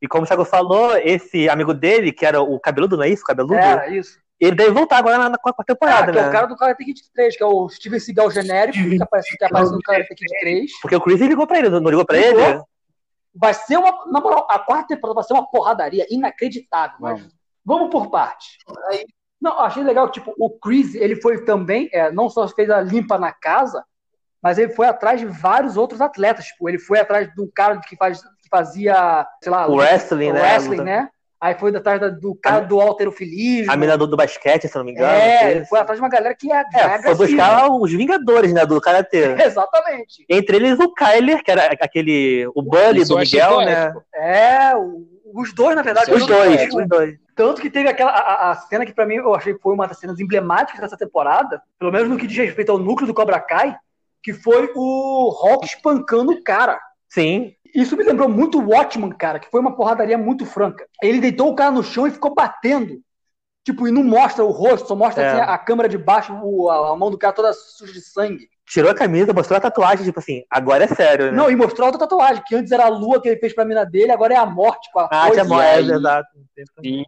[0.03, 3.23] E como o Thiago falou, esse amigo dele, que era o cabeludo, não é isso?
[3.23, 3.55] O cabeludo?
[3.55, 4.19] É, isso.
[4.39, 6.29] Ele deve voltar agora na, na quarta Ah, temporada, que é né?
[6.29, 9.45] o cara do Karate Kid 3, que é o Steven Seagal genérico, que aparece, que
[9.45, 10.71] aparece no Karate Kid 3.
[10.83, 12.41] Porque o Chris ligou pra ele, não ligou pra Ligou.
[12.43, 12.63] ele?
[13.35, 14.05] Vai ser uma.
[14.13, 16.97] Na moral, a quarta temporada vai ser uma porradaria inacreditável.
[17.01, 17.35] Mas Vamos.
[17.65, 18.59] vamos por parte.
[19.41, 22.81] Não, achei legal que tipo, o Chris, ele foi também, é, não só fez a
[22.81, 23.85] limpa na casa,
[24.43, 26.47] mas ele foi atrás de vários outros atletas.
[26.47, 30.41] Tipo, ele foi atrás do cara que, faz, que fazia, sei lá, O wrestling, né?
[30.43, 31.09] wrestling, né?
[31.41, 33.71] Aí foi atrás da- do cara do alterofilismo.
[33.71, 35.09] A mina do, do basquete, se não me engano.
[35.13, 38.81] É, foi atrás de uma galera que é, É, foi buscar os Vingadores, né, do
[38.81, 39.35] Karatê.
[39.45, 40.25] Exatamente.
[40.29, 42.47] Entre eles o Kyler, que era aquele.
[42.55, 43.93] O Bully Isso do Miguel, né?
[44.15, 44.73] É,
[45.35, 46.11] os dois, na verdade.
[46.13, 47.15] Os dois, os dois.
[47.35, 49.87] Tanto que teve aquela a, a cena que pra mim eu achei que foi uma
[49.87, 53.39] das cenas emblemáticas dessa temporada, pelo menos no que diz respeito ao núcleo do Cobra
[53.39, 53.77] Kai,
[54.23, 56.81] que foi o Rock espancando o cara.
[57.11, 57.53] Sim.
[57.77, 60.87] Isso me lembrou muito o Watchman, cara, que foi uma porradaria muito franca.
[61.03, 63.01] Ele deitou o cara no chão e ficou batendo.
[63.65, 65.29] Tipo, e não mostra o rosto, só mostra É.
[65.29, 68.49] assim, a, câmera de baixo, o- a, a mão do cara toda suja de sangue.
[68.65, 71.33] Tirou a camisa, mostrou a tatuagem, tipo assim, agora é sério, né?
[71.37, 73.65] Não, e mostrou a outra tatuagem, que antes era a lua que ele fez pra
[73.65, 75.43] mina dele, agora é a morte com a Ah, coisa.
[75.63, 76.29] aí- exato.
[76.83, 77.05] Sim.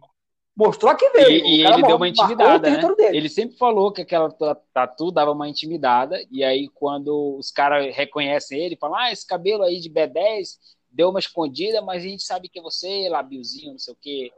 [0.59, 1.45] Mostrou a que veio.
[1.45, 2.81] E, e ele deu uma intimidada, né?
[3.13, 7.95] Ele sempre falou que aquela ta- tatu dava uma intimidada, e aí quando os caras
[7.95, 10.57] reconhecem ele, falam, ah, esse cabelo aí de B10
[10.91, 14.31] deu uma escondida, mas a gente sabe que é você, labiozinho, não sei o quê,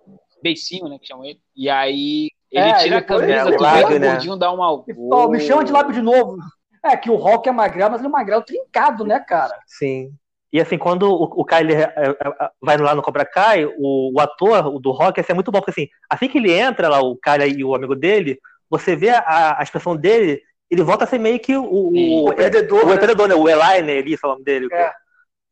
[0.44, 1.40] beicinho, né, que chamam ele.
[1.56, 4.12] E aí ele É, tira a depois- camisa, é, lábio, vê o né?
[4.12, 4.84] gordinho dá uma...
[4.88, 6.38] E, ó, me chama de lábio de novo.
[6.86, 9.58] É que o Rock é magrelo, mas ele é um magrelo trincado, né, cara?
[9.66, 10.12] Sim.
[10.52, 14.14] E assim, quando o, o ele, é, é, é, vai lá no Cobra Kai, o,
[14.14, 16.90] o ator o do Rock assim, é muito bom, porque assim, assim que ele entra
[16.90, 18.40] lá, o cara e o amigo dele,
[18.70, 22.36] você vê a, a expressão dele, ele volta a ser meio que o, o, O
[22.36, 22.98] perdedor, o né?
[22.98, 23.36] perdedor, né?
[23.36, 23.94] O Eli, né?
[23.94, 24.68] Eli, é o nome dele.
[24.72, 24.92] É.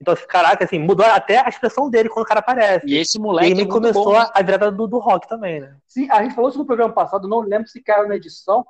[0.01, 2.87] Então, assim, caraca, assim, mudou até a expressão dele quando o cara aparece.
[2.87, 4.15] E esse E moleque aí é começou bom.
[4.15, 5.75] a, a virada do, do Rock também, né?
[5.87, 8.65] Sim, a gente falou isso no programa passado, não lembro se caiu na edição.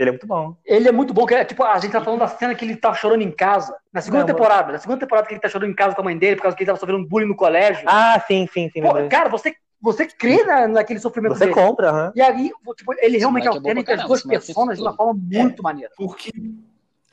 [0.00, 0.56] Ele é muito bom.
[0.64, 2.74] Ele é muito bom, que é, tipo, a gente tá falando da cena que ele
[2.74, 3.76] tá chorando em casa.
[3.92, 6.04] Na segunda Não, temporada, na segunda temporada que ele tá chorando em casa com a
[6.04, 7.84] mãe dele, por causa que ele tava sofrendo bullying no colégio.
[7.86, 8.80] Ah, sim, sim, sim.
[8.80, 11.54] Pô, cara, você, você crê na, naquele sofrimento Você dele.
[11.54, 12.12] compra, aham.
[12.14, 15.62] E aí, tipo, ele realmente é pra entre as duas personas de uma forma muito
[15.62, 15.92] maneira.
[15.96, 16.30] Porque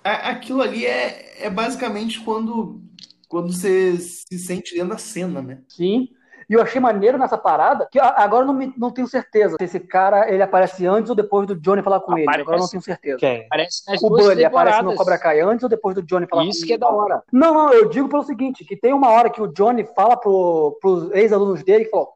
[0.01, 2.81] a- aquilo ali é, é basicamente quando,
[3.27, 5.59] quando você se sente dentro da cena, né?
[5.67, 6.07] Sim.
[6.49, 9.63] E eu achei maneiro nessa parada, que agora eu não, me- não tenho certeza se
[9.65, 12.23] esse cara ele aparece antes ou depois do Johnny falar com ele.
[12.23, 12.41] Aparece.
[12.41, 13.17] Agora eu não tenho certeza.
[13.17, 13.45] Quem?
[13.47, 14.95] Aparece nas O duas Bully aparece no.
[14.95, 16.79] Cobra Kai antes ou depois do Johnny falar Isso com que é ele?
[16.81, 17.21] da hora.
[17.33, 20.77] Não, não, eu digo pelo seguinte, que tem uma hora que o Johnny fala pro,
[20.81, 22.13] pros ex-alunos dele que falou,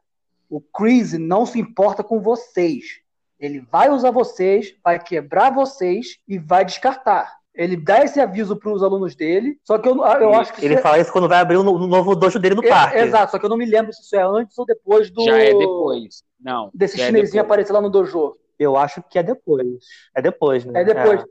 [0.48, 3.00] o Chris não se importa com vocês.
[3.38, 7.34] Ele vai usar vocês, vai quebrar vocês e vai descartar.
[7.54, 10.82] Ele dá esse aviso pros alunos dele, só que eu, eu acho que Ele isso
[10.82, 12.96] fala isso quando vai abrir o o novo dojo dele no é, parque.
[12.96, 15.22] Exato, só que eu não me lembro se isso é antes ou depois do...
[15.24, 16.22] Já é depois.
[16.40, 16.70] Não.
[16.72, 17.44] Desse é chinesinho depois.
[17.44, 18.36] aparecer lá no dojo.
[18.58, 19.66] Eu acho que é depois.
[20.14, 20.80] É depois, né?
[20.80, 21.24] É depois.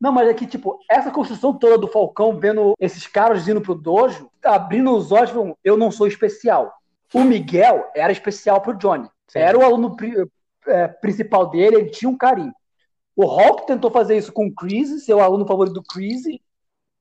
[0.00, 3.74] Não, mas é que, tipo, essa construção toda do Falcão vendo esses caras indo pro
[3.74, 6.72] dojo, abrindo os olhos, falando, eu não sou especial.
[7.12, 9.08] O Miguel era especial pro Johnny.
[9.26, 9.40] Sim.
[9.40, 10.26] Era o aluno pri-
[10.66, 12.52] é, principal dele, ele tinha um carinho.
[13.18, 16.22] O Hulk tentou fazer isso com o Chris, ser o aluno favorito do Chris,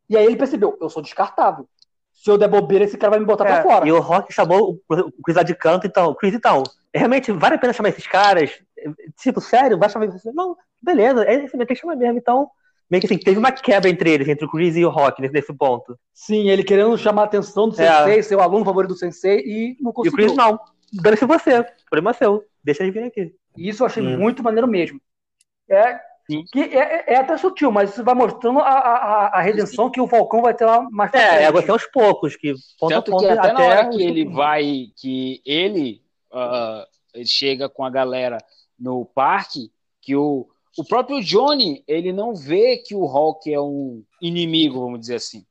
[0.09, 1.69] e aí ele percebeu, eu sou descartável.
[2.11, 3.87] Se eu der bobeira, esse cara vai me botar É, pra fora.
[3.87, 7.57] E o Rock chamou o Chris lá de canto, então, Chris, então, realmente vale a
[7.59, 8.59] pena chamar esses caras?
[9.21, 10.07] Tipo, sério, vai chamar?
[10.33, 12.17] Não, beleza, é isso tem que chamar mesmo.
[12.17, 12.49] Então,
[12.89, 15.35] meio que assim, teve uma quebra entre eles, entre o Chris e o Rock nesse,
[15.35, 15.95] nesse ponto.
[16.15, 17.85] Sim, ele querendo chamar a atenção do É.
[18.05, 20.17] sensei, ser o aluno favorito do sensei, e não E o conseguiu.
[20.17, 20.59] Chris não,
[20.91, 23.35] dane-se você, problema seu, deixa eles virem aqui.
[23.55, 24.17] E isso eu achei Hum.
[24.17, 24.99] muito maneiro mesmo.
[25.69, 25.99] É,
[26.29, 26.43] Sim.
[26.51, 30.07] que é, é até sutil, mas isso vai mostrando a, a, a redenção que o
[30.07, 31.41] Falcão vai ter lá mais pra É, frente.
[31.43, 34.01] é agora tem aos poucos, que ponto a Tanto ponto que até, na hora que
[34.03, 36.01] ele vai, que ele,
[36.31, 38.37] ah, ele chega com a galera
[38.79, 40.47] no parque, que o,
[40.77, 45.45] o próprio Johnny, ele não vê que o Hulk é um inimigo, vamos dizer assim.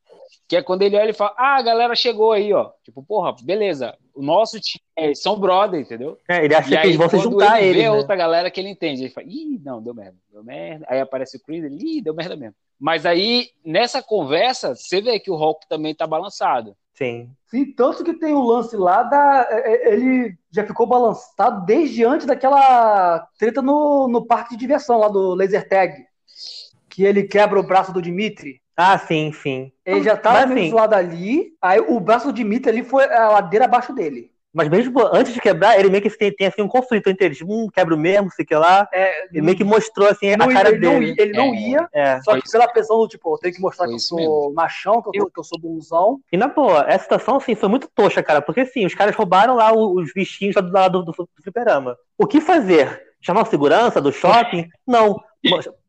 [0.48, 2.70] Que é quando ele olha e fala, ah, a galera chegou aí, ó.
[2.84, 6.18] Tipo, porra, beleza, o nosso time, eles são brother, entendeu?
[6.28, 7.90] É, ele acha E que aí, eles vão se juntar a ele ele, vê né?
[7.90, 10.86] outra galera que ele entende, ele fala, ih, não, deu merda, deu merda.
[10.88, 12.54] Aí aparece o Chris, ele, ih, deu merda mesmo.
[12.78, 16.76] Mas aí, nessa conversa, você vê que o Hulk também tá balançado.
[16.94, 17.30] Sim.
[17.46, 19.46] Sim, tanto que tem o lance lá da.
[19.50, 24.98] é, é, Ele já ficou balançado desde antes daquela treta no, no parque de diversão
[24.98, 25.94] lá do Laser Tag.
[26.88, 28.60] Que ele quebra o braço do Dimitri.
[28.76, 29.72] Ah, sim, sim.
[29.84, 33.04] Ele já tava Mas, meio assim, zoado ali, aí o braço do Dimitri ali foi
[33.04, 34.30] a ladeira abaixo dele.
[34.52, 37.42] Mas mesmo antes de quebrar, ele meio que tem, tem assim, um conflito entre eles.
[37.42, 38.88] Um quebra o mesmo, sei que lá.
[38.90, 41.06] É, Ele meio que mostrou assim não a cara ele, não, dele.
[41.08, 41.58] ia- ele não É.
[41.60, 42.20] ia, É.
[42.22, 44.54] só que pela pressão do tipo, eu tenho que mostrar que eu sou mesmo.
[44.54, 46.20] machão, que eu, sou- que eu sou bonzão.
[46.32, 48.40] E na boa, essa situação assim, foi muito toxa, cara.
[48.40, 51.94] Porque assim, os caras roubaram lá os bichinhos lá do lado do, do, do fliperama.
[52.18, 53.02] O que fazer?
[53.20, 54.68] Chamar o segurança do shopping?
[54.86, 55.20] Não.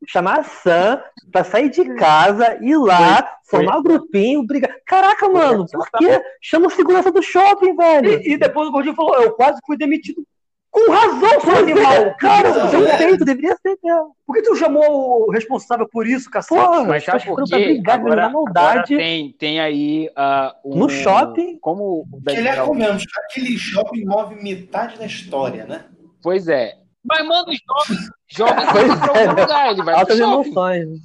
[0.07, 4.75] Chamar a Sam pra sair de casa, ir lá, Foi- formar um grupinho, brigar.
[4.85, 6.21] Caraca, mano, por quê?
[6.41, 8.21] Chama o segurança do shopping, velho.
[8.21, 10.23] E, e depois o Gordinho falou, eu quase fui demitido.
[10.69, 11.91] Com razão, seu animal!
[11.93, 14.15] é, cara, seu peito deveria ser mesmo.
[14.27, 16.61] Por que tu chamou o responsável por isso, cacete?
[16.61, 17.73] Porra, Mas sabe os por caras foram pra quê?
[17.73, 18.69] brigar Agora, na maldade.
[18.69, 21.57] agora tem, tem aí ah, um- No shopping?
[21.59, 22.65] Como o Que, aliás, Daniel...
[22.67, 25.85] convenhamos, aquele shopping move metade da história, né?
[26.21, 26.73] Pois é.
[27.08, 27.97] Mas, mano, jovem,
[28.28, 30.34] jovem Pois vai pra é, algum lugar, ele vai pro Altas shopping.
[30.34, 30.99] emoções.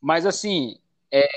[0.00, 0.76] Mas assim,
[1.12, 1.28] é,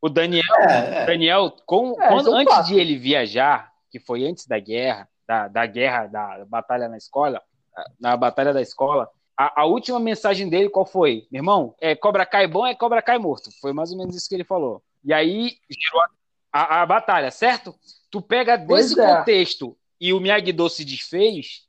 [0.00, 1.06] o Daniel, É, é.
[1.06, 5.66] Daniel com, É, quando, antes de ele viajar, que foi antes da guerra, da, da
[5.66, 7.42] guerra, da batalha na escola,
[8.00, 11.26] na batalha da escola, a, a última mensagem dele qual foi?
[11.30, 13.50] Meu irmão, é Cobra Kai bom, é Cobra Kai morto.
[13.60, 14.82] Foi mais ou menos isso que ele falou.
[15.04, 16.02] E aí gerou
[16.52, 17.74] a, a- a batalha, certo?
[18.10, 19.16] Tu pega Pois desse é.
[19.16, 21.62] contexto e o Miyagi-Do se desfez,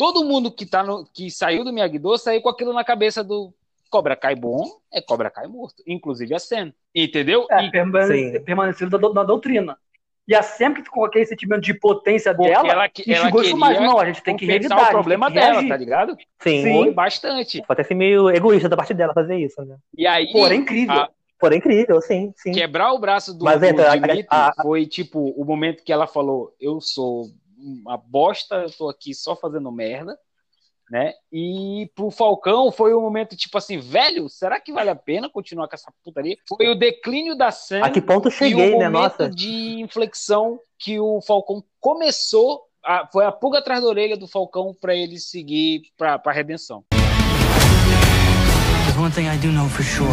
[0.00, 3.52] todo mundo que, tá no, que saiu do Miyagi-Do saiu com aquilo na cabeça do
[3.90, 6.72] Cobra Kai bom é Cobra Kai morto, inclusive a Sen.
[6.94, 7.46] Entendeu?
[7.50, 9.76] É, E permane- permanecendo da, na doutrina.
[10.26, 13.18] E a Sam que ficou com aquele sentimento de potência porque dela, ela, que- ela
[13.24, 13.80] instigou isso mais.
[13.80, 14.88] Não, a gente tem que revidar.
[14.88, 15.68] o problema dela, reagir.
[15.68, 16.16] tá ligado?
[16.40, 16.62] Sim.
[16.62, 17.58] Foi bastante.
[17.66, 19.76] Pode até ser meio egoísta da parte dela fazer isso, né?
[19.98, 20.94] E aí, era incrível.
[20.94, 22.52] a- Porém, incrível, sim, sim.
[22.52, 23.84] quebrar o braço do, Mas, do então,
[24.28, 27.28] a- a- foi tipo o momento que ela falou: Eu sou
[27.62, 30.16] uma bosta, eu tô aqui só fazendo merda,
[30.90, 31.12] né?
[31.32, 35.68] E pro Falcão foi um momento tipo assim, velho, será que vale a pena continuar
[35.68, 36.36] com essa putaria?
[36.48, 38.88] Foi o declínio da Sam A que ponto eu e cheguei, o né?
[38.88, 39.30] momento Nossa.
[39.30, 42.62] de inflexão que o Falcão começou.
[42.82, 46.82] a- foi a pulga atrás da orelha do Falcão pra ele seguir pra, pra redenção.
[48.84, 50.08] There's one thing I do know for sure.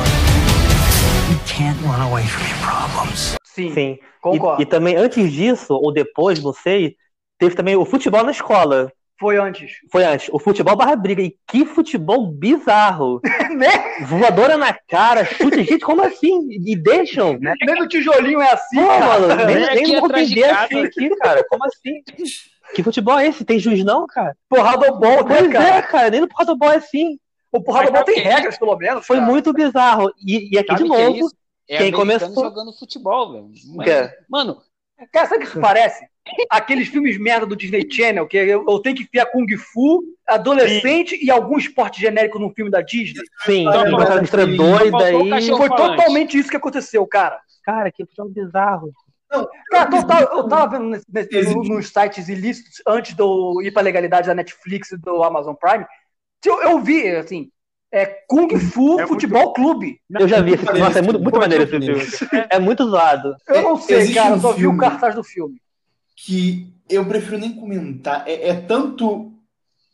[1.31, 3.35] You can't run away from your problems.
[3.45, 3.99] Sim, Sim.
[4.21, 4.61] concordo.
[4.61, 6.95] E, e também, antes disso, ou depois, não sei,
[7.37, 8.91] teve também o futebol na escola.
[9.19, 9.71] Foi antes.
[9.91, 10.29] Foi antes.
[10.31, 11.23] O futebol barra briga.
[11.23, 13.19] E que futebol bizarro.
[13.57, 14.05] né?
[14.05, 15.63] Voadora na cara, chute.
[15.63, 16.47] Gente, como assim?
[16.51, 17.37] E deixam?
[17.39, 17.53] Né?
[17.65, 19.05] Nem no tijolinho é assim, Pô, cara.
[19.19, 20.43] mano, nem, Vem nem vou assim
[20.85, 21.43] aqui, cara.
[21.49, 22.03] Como assim?
[22.75, 23.43] Que futebol é esse?
[23.43, 24.35] Tem juiz não, cara?
[24.47, 25.67] Porradobol, né, Pois cara?
[25.77, 26.09] é, cara.
[26.11, 27.17] Nem no porradobol é assim.
[27.51, 29.07] O porradobol Mas tem o que- regras, pelo menos.
[29.07, 29.31] Foi cara.
[29.31, 30.11] muito bizarro.
[30.23, 31.31] E, e aqui Sabe de o que é novo.
[31.69, 33.49] É quem começou- jogando futebol, velho.
[33.75, 34.09] O quê?
[34.29, 34.57] Mano,
[35.13, 36.05] Cara, sabe o que isso parece?
[36.49, 41.17] Aqueles filmes merda do Disney Channel, que eu, eu tenho que enfiar Kung Fu, adolescente
[41.23, 43.21] e algum esporte genérico num filme da Disney.
[43.45, 45.13] Sim, Então, uma mistura doida aí.
[45.57, 47.39] Foi totalmente isso que aconteceu, cara.
[47.63, 48.91] Cara, que futebol bizarro.
[49.69, 53.81] Cara, total, eu tava vendo nesse- nesse- nos sites ilícitos antes de eu ir pra
[53.81, 55.85] legalidade da Netflix e do Amazon Prime.
[56.45, 57.49] Eu, eu vi, assim,
[57.91, 59.99] é Kung Fu É Futebol Clube.
[60.09, 60.79] Eu já vi esse filme.
[60.79, 62.47] Nossa, é esse muito, muito maneiro esse muito filme.
[62.49, 63.35] É muito zoado.
[63.47, 65.61] Eu não sei, existe cara, um eu só vi o cartaz do filme.
[66.15, 68.27] que eu prefiro nem comentar.
[68.27, 69.31] É, é tanto.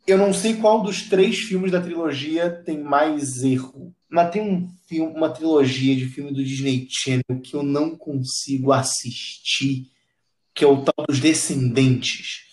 [0.05, 3.93] Eu não sei qual dos três filmes da trilogia tem mais erro.
[4.09, 8.71] Mas tem um filme, uma trilogia de filme do Disney Channel que eu não consigo
[8.71, 9.87] assistir,
[10.53, 12.43] que é o tal dos Descendentes.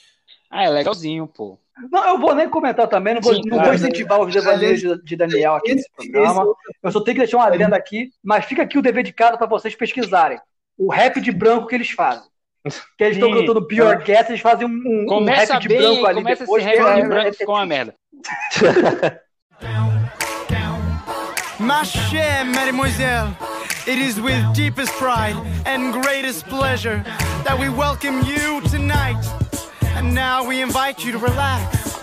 [0.49, 1.59] ah, é legalzinho, pô.
[1.91, 3.64] Não, eu vou nem comentar também, não vou, Sim, não claro.
[3.66, 6.45] vou incentivar os devaneios de, de Daniel aqui nesse programa.
[6.83, 9.37] Eu só tenho que deixar uma adenda aqui, mas fica aqui o dever de casa
[9.39, 10.39] para vocês pesquisarem.
[10.78, 12.24] O rap de branco que eles fazem.
[12.99, 16.07] Que eles estão cantando Pure Gas, eles fazem um, um Começa rap de bem, branco
[16.07, 16.64] ali começa depois.
[16.66, 17.95] esse rap que de é- branco é- ficou uma merda.
[21.59, 23.28] Ma chère mademoiselle,
[23.87, 27.03] it is with deepest pride and greatest pleasure
[27.45, 29.18] that we welcome you tonight.
[29.97, 32.03] And now we invite you to relax.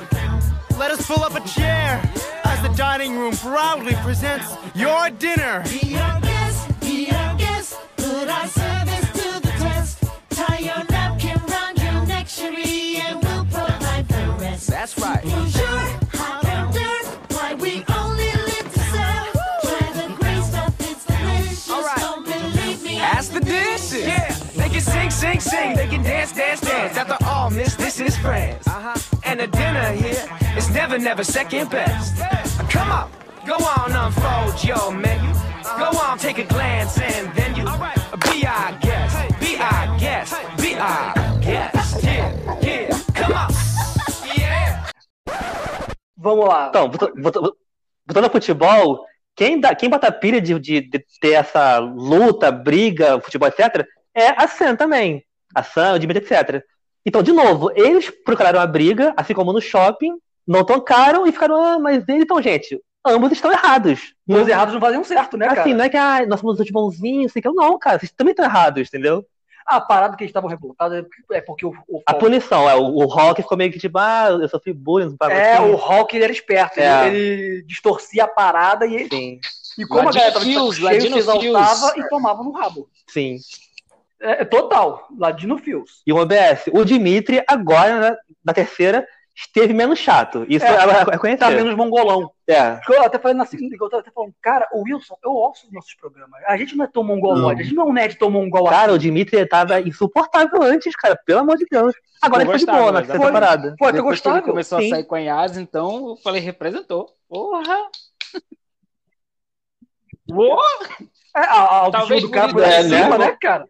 [0.77, 2.01] Let us pull up a chair
[2.43, 5.63] as the dining room proudly presents your dinner.
[5.81, 10.03] Be our guest, be our guest, put our service to the test.
[10.29, 14.67] Tie your napkin round your neck, cherie, and we'll provide the rest.
[14.67, 15.23] That's right.
[15.23, 15.79] Bonjour,
[16.13, 19.33] hot hors d'oeuvre, why we only live to serve.
[19.63, 21.69] Try the great stuff, it's delicious.
[21.71, 21.97] All right.
[21.99, 24.05] Don't believe me, Ask the dishes.
[24.05, 25.75] Yeah, they can sing, sing, sing.
[25.75, 26.95] They can dance, dance, dance.
[26.97, 27.16] After
[27.47, 28.67] all, miss, this is France.
[28.67, 28.93] Uh-huh.
[29.23, 30.23] And the dinner here
[30.57, 32.17] is never, never second best.
[32.69, 33.09] Come on,
[33.45, 35.31] go on, unfold your menu.
[35.77, 37.63] Go on, take a glance and then you
[38.31, 39.39] be our guest.
[39.39, 40.35] Be our guest.
[40.61, 42.03] Be our guest.
[42.03, 42.99] Yeah, yeah.
[43.15, 43.49] Come on.
[44.37, 44.89] Yeah.
[46.17, 46.67] Vamos lá.
[46.69, 47.39] Então, volta- volta-
[48.05, 52.51] voltando ao futebol, quem, dá, quem bota a pilha de, de- de ter essa luta,
[52.51, 53.85] briga, futebol, etc.,
[54.15, 55.23] é a Sam também.
[55.55, 56.63] A Sam, o Dimitri, etc.
[57.07, 60.11] Então, de novo, eles procuraram a briga, assim como no shopping,
[60.45, 64.13] não tocaram e ficaram, ah, mas eles, então, gente, ambos estão errados.
[64.27, 65.61] Os errados não fazem um certo, né, cara?
[65.61, 68.11] Assim, não é que ah, nós somos os bonzinhos, assim, que eu não, cara, vocês
[68.11, 69.25] também estão errados, entendeu?
[69.65, 73.05] A parada que eles estavam revoltados é porque o, o A punição, é, o, o
[73.05, 75.63] Rock ficou meio que tipo, ah, eu sofri bullying, não É, assim.
[75.71, 77.07] o Hulk ele era esperto, É.
[77.07, 79.39] ele, ele distorcia a parada e, Sim,
[79.77, 82.05] e como a Ladino galera tava Fios, cheio, Ladino se exaltava Fios.
[82.05, 82.89] e tomava no rabo.
[83.07, 83.37] sim.
[84.19, 86.01] É, é total, Ladino Fios.
[86.05, 89.07] E o OBS, o Dimitri, agora, na, na terceira,
[89.37, 90.45] esteve menos chato.
[90.49, 91.37] Isso É, é, é, é.
[91.37, 92.31] Tá menos mongolão.
[92.47, 92.79] É.
[92.89, 95.73] Eu até falei na segunda, eu tava até falando, cara, o Wilson, eu ouço os
[95.73, 96.41] nossos programas.
[96.47, 98.91] A gente não é tão mongolóide, a gente não é um nerd tão mongol Cara,
[98.91, 99.03] o assim.
[99.03, 101.93] Dimitri tava insuportável antes, cara, pelo amor de Deus.
[102.21, 103.75] Agora Eu ele tá de gostava, boa na terceira temporada.
[103.77, 104.41] Pô, até gostável.
[104.41, 104.87] começou sim.
[104.87, 107.13] a sair com a Yas, então eu falei, representou.
[107.29, 107.77] Porra!
[110.27, 110.63] Boa!
[111.35, 113.03] É, a, a Talvez do cara é, em né?
[113.03, 113.67] cima, né, cara?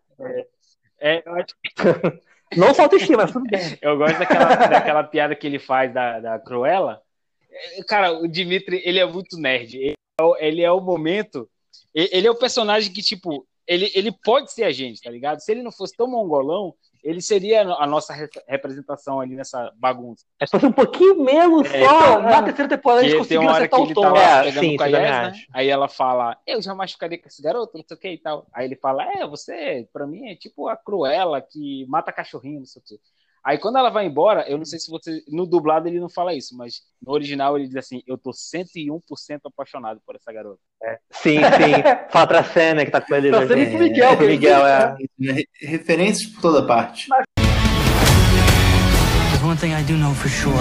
[0.99, 1.55] É, eu, acho-
[2.55, 3.77] Não só autoestima, mas tudo bem.
[3.81, 7.01] eu gosto daquela, daquela piada que ele faz da, da Cruella.
[7.51, 9.77] É, Cara, o Dimitri, ele é muito nerd.
[9.77, 11.49] Ele é o, ele é o momento.
[11.93, 15.39] Ele é o personagem que, tipo, ele, ele pode ser a gente, tá ligado?
[15.41, 16.73] Se ele não fosse tão mongolão,
[17.07, 20.25] Ele seria a nossa re- representação ali nessa bagunça.
[20.41, 22.19] É fosse um pouquinho menos É, só.
[22.19, 23.07] na terceira temporada
[23.39, 24.01] uma hora que acertar o tom.
[24.01, 25.33] tá lá É, sim, a também né?
[25.53, 28.45] Aí ela fala, eu jamais ficaria com esse garoto, não sei o que e tal.
[28.53, 32.65] Aí ele fala, é, você, pra mim, é tipo a Cruella que mata cachorrinho, não
[32.65, 32.99] sei o que.
[33.47, 35.23] Aí quando ela vai embora, eu não sei se você.
[35.29, 38.99] No dublado ele não fala isso, mas no original ele diz assim: Eu tô 101%
[39.45, 40.59] apaixonado por essa garota.
[41.11, 41.81] Sim, sim.
[42.11, 43.29] Fala pra cena que tá com ele.
[43.29, 44.97] Pra cena e pro Miguel, É, Miguel, é.
[45.17, 47.07] Re- Referências por toda parte.
[49.29, 50.53] There's one thing I do know for sure.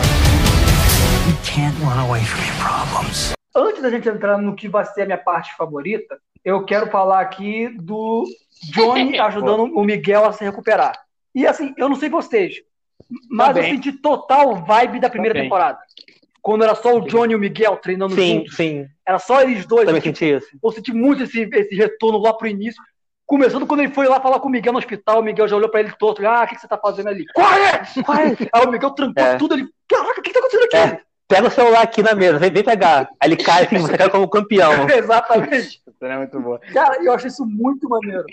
[1.26, 3.32] You can't run away from your problems.
[3.52, 7.20] Antes da gente entrar no que vai ser a minha parte favorita, eu quero falar
[7.20, 8.24] aqui do
[8.72, 10.92] Johnny ajudando o Miguel a se recuperar.
[11.34, 12.62] E assim, eu não sei vocês,
[13.30, 13.64] mas Também.
[13.64, 15.48] eu senti total vibe da primeira Também.
[15.48, 15.78] temporada.
[16.42, 18.56] Quando era só o Johnny e o Miguel treinando Sim, juntos.
[18.56, 18.86] sim.
[19.06, 19.84] Era só eles dois.
[19.86, 20.46] Também Eu senti isso.
[20.62, 22.80] eu senti muito esse, esse retorno lá pro início.
[23.26, 25.68] Começando quando ele foi lá falar com o Miguel no hospital, o Miguel já olhou
[25.68, 26.24] pra ele torto.
[26.24, 27.24] Ah, o que, que você tá fazendo ali?
[27.34, 28.02] Corre!
[28.04, 28.36] Corre!
[28.52, 29.36] Aí o Miguel trancou É.
[29.36, 29.66] tudo ali.
[29.88, 30.76] Caraca, o que, que tá acontecendo aqui?
[30.76, 31.00] É.
[31.28, 33.08] Pega o celular aqui na mesa, vem, vem pegar.
[33.20, 34.88] Aí ele cai assim, você cai como campeão.
[34.88, 35.56] Exatamente.
[35.84, 36.60] Isso é muito boa.
[36.72, 38.24] Cara, eu achei isso muito maneiro.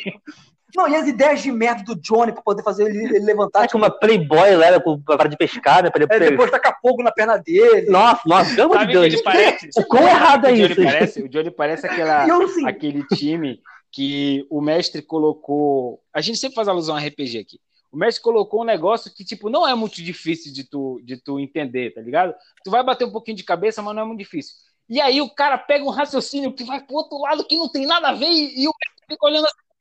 [0.76, 3.60] Não, e as ideias de merda do Johnny pra poder fazer ele, ele levantar.
[3.60, 5.90] Acho que uma Playboy leva com a vara de pescar, né?
[5.92, 6.12] Pra ele...
[6.12, 7.90] Aí depois tacar fogo na perna dele.
[7.90, 9.22] Nossa, nossa, pelo amor de Deus.
[9.22, 9.70] parece?
[9.78, 10.84] O quão errado é o Johnny isso?
[10.84, 13.60] Parece, o Johnny parece aquela, eu, assim, aquele time
[13.92, 16.02] que o mestre colocou.
[16.12, 17.60] A gente sempre faz alusão a RPG aqui.
[17.92, 21.40] O mestre colocou um negócio que, tipo, não é muito difícil de tu, de tu
[21.40, 22.34] entender, tá ligado?
[22.64, 24.56] Tu vai bater um pouquinho de cabeça, mas não é muito difícil.
[24.90, 27.86] E aí o cara pega um raciocínio que vai pro outro lado que não tem
[27.86, 29.73] nada a ver e, e o mestre fica olhando assim.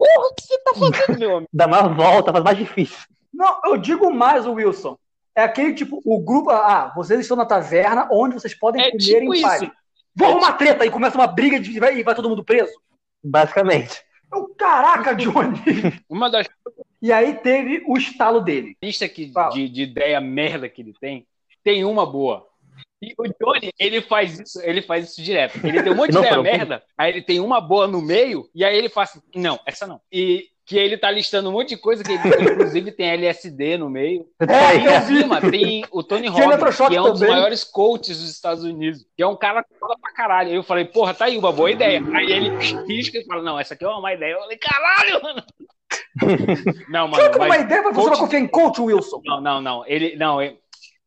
[0.00, 1.48] Porra que você tá fazendo, meu amigo?
[1.52, 2.98] Dá mais volta, faz mais difícil.
[3.32, 4.96] Não, eu digo mais, o Wilson.
[5.34, 6.50] É aquele tipo, o grupo.
[6.50, 9.62] Ah, vocês estão na taverna onde vocês podem É comer tipo em paz.
[9.62, 9.72] isso.
[10.16, 12.72] Vou arrumar treta e começa uma briga de, e vai, e vai todo mundo preso.
[13.22, 14.02] Basicamente.
[14.32, 15.58] Eu, caraca, Johnny!
[16.08, 16.48] Uma das
[17.02, 18.76] E aí teve o estalo dele.
[18.82, 21.26] listas que, de, de ideia merda que ele tem,
[21.62, 22.46] tem uma boa.
[23.02, 25.58] E o Johnny, ele faz isso, ele faz isso direto.
[25.64, 26.42] Ele tem um monte de Não, ideia não.
[26.42, 29.86] merda, aí ele tem uma boa no meio, e aí ele faz assim, não, essa
[29.86, 30.00] não.
[30.12, 33.90] E que ele tá listando um monte de coisa, que ele, inclusive tem LSD no
[33.90, 34.24] meio.
[34.40, 37.34] É, E em cima tem o Tony Robbins, que é um dos também.
[37.34, 40.50] maiores coaches dos Estados Unidos, que é um cara que fala pra caralho.
[40.50, 42.00] Aí eu falei, porra, tá aí uma boa ideia.
[42.14, 42.50] Aí ele
[42.86, 44.34] risca e fala, não, essa aqui é uma má ideia.
[44.34, 45.42] Eu falei, caralho, mano.
[46.88, 49.20] Não, mano, Tinha uma mas- ideia pra você coach- vai confiar em coach, Wilson.
[49.24, 49.84] não, não, não.
[49.86, 50.14] Ele.
[50.16, 50.56] Não, ele...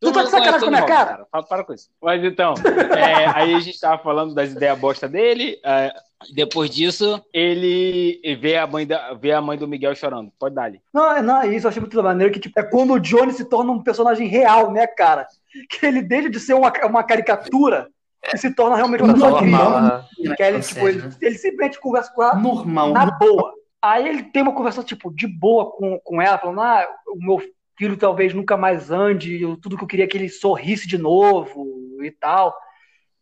[0.03, 1.25] Tu tá de sacanagem com a minha cara?
[1.31, 1.89] Para, para com isso.
[2.01, 2.53] Mas então,
[2.97, 5.59] é, aí a gente tava falando das ideias bosta dele.
[5.63, 5.93] é,
[6.33, 10.31] depois disso, ele vê a, mãe da, vê a mãe do Miguel chorando.
[10.37, 10.81] Pode dar ali.
[10.93, 13.71] Não, não, isso eu achei muito maneiro, que tipo, é quando o Johnny se torna
[13.71, 15.27] um personagem real, né, cara?
[15.69, 17.89] Que ele deixa de ser uma, uma caricatura
[18.33, 19.67] e se torna realmente uma pessoa Normal.
[19.73, 20.05] aham.
[20.35, 21.09] Que ele, tipo, ele, né?
[21.21, 22.91] ele simplesmente conversa com ela Normal.
[22.91, 23.53] na boa.
[23.81, 27.41] Aí ele tem uma conversa, tipo, de boa com, com ela, falando, ah, o meu
[27.77, 31.65] filho talvez nunca mais ande, tudo que eu queria é que ele sorrisse de novo
[32.03, 32.55] e tal.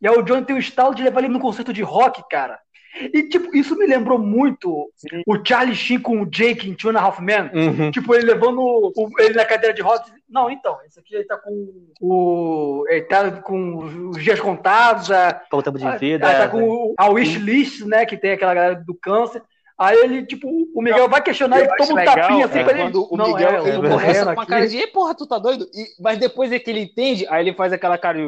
[0.00, 2.58] E aí o Johnny tem o estalo de levar ele no conceito de rock, cara.
[3.14, 4.90] E, tipo, isso me lembrou muito
[5.26, 7.50] o Charlie Sheen com o Jake em Two and a Half Men.
[7.54, 7.90] Uhum.
[7.90, 10.12] Tipo, ele levando o- ele na cadeira de rodas.
[10.28, 12.84] Não, então, esse aqui ele tá com o.
[12.88, 16.28] Ele tá com os dias contados, a, Pouco tempo de vida.
[16.28, 18.04] ah, tá com o- a wish list, né?
[18.04, 19.42] Que tem aquela galera do câncer.
[19.82, 22.72] Aí ele, tipo, o Miguel vai questionar e toma um legal, tapinha assim é, pra
[22.72, 22.82] ele.
[22.82, 25.26] quando o não, Miguel é, ele começa morrendo com uma cara de, "Ei, porra, tu
[25.26, 25.64] tá doido?
[25.74, 28.24] E- mas depois é que ele entende, aí ele faz aquela cara de.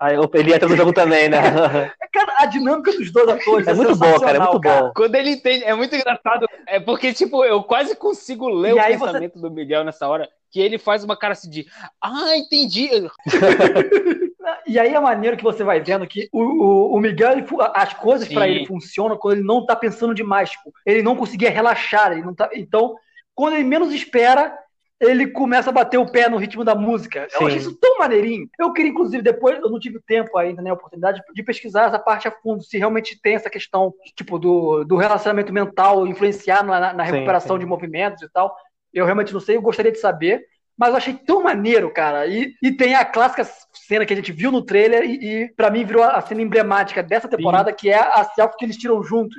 [0.00, 1.38] Aí ele entra no jogo também, né?
[2.12, 4.36] Cara, a dinâmica dos dois atores É muito bom, cara.
[4.36, 4.92] É muito bom.
[4.94, 6.46] Quando ele entende, é muito engraçado.
[6.68, 10.06] É porque, tipo, eu quase consigo ler E o aí você- pensamento do Miguel nessa
[10.06, 11.66] hora, que ele faz uma cara assim de.
[12.02, 12.90] Ah, entendi.
[14.72, 17.92] E aí é maneiro que você vai vendo que o, o, o Miguel, ele as
[17.92, 20.50] coisas pra ele funcionam quando ele não tá pensando demais.
[20.50, 22.12] Tipo, ele não conseguia relaxar.
[22.12, 22.48] Ele não tá...
[22.54, 22.96] Então,
[23.34, 24.56] quando ele menos espera,
[24.98, 27.28] ele começa a bater o pé no ritmo da música.
[27.34, 27.44] Eu Sim.
[27.48, 28.48] achei isso tão maneirinho.
[28.58, 31.98] Eu queria, inclusive, depois, eu não tive tempo ainda, né, a oportunidade de pesquisar essa
[31.98, 36.80] parte a fundo, se realmente tem essa questão, tipo, do, do relacionamento mental influenciar na,
[36.80, 37.60] na- na Sim, recuperação sim.
[37.60, 38.56] de movimentos e tal.
[38.90, 40.46] Eu realmente não sei, eu gostaria de saber.
[40.82, 42.26] Mas eu achei tão maneiro, cara.
[42.26, 45.70] E, e tem a clássica cena que a gente viu no trailer e, e para
[45.70, 49.38] mim virou a cena emblemática dessa temporada, que é a selfie que eles tiram juntos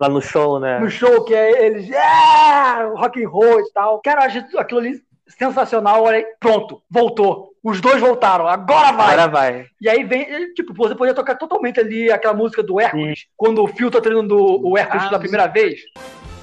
[0.00, 0.80] Lá no show, né?
[0.80, 2.88] no show, que é eles, yeah!
[2.96, 4.00] rock and roll e tal.
[4.00, 6.02] Cara, eu achei aquilo ali sensacional.
[6.02, 7.52] Olha aí, pronto, voltou.
[7.62, 9.12] Os dois voltaram, agora vai!
[9.12, 9.66] Agora vai.
[9.80, 13.68] E aí vem, tipo, você podia tocar totalmente ali aquela música do Hércules, quando o
[13.68, 15.80] Phil tá treinando o Hércules Ah, pela primeira vez.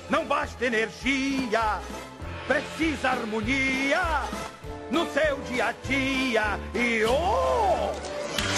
[0.10, 1.82] Não basta energia,
[2.48, 4.00] precisa harmonia
[4.92, 6.60] no seu dia a dia.
[6.74, 7.92] E oh,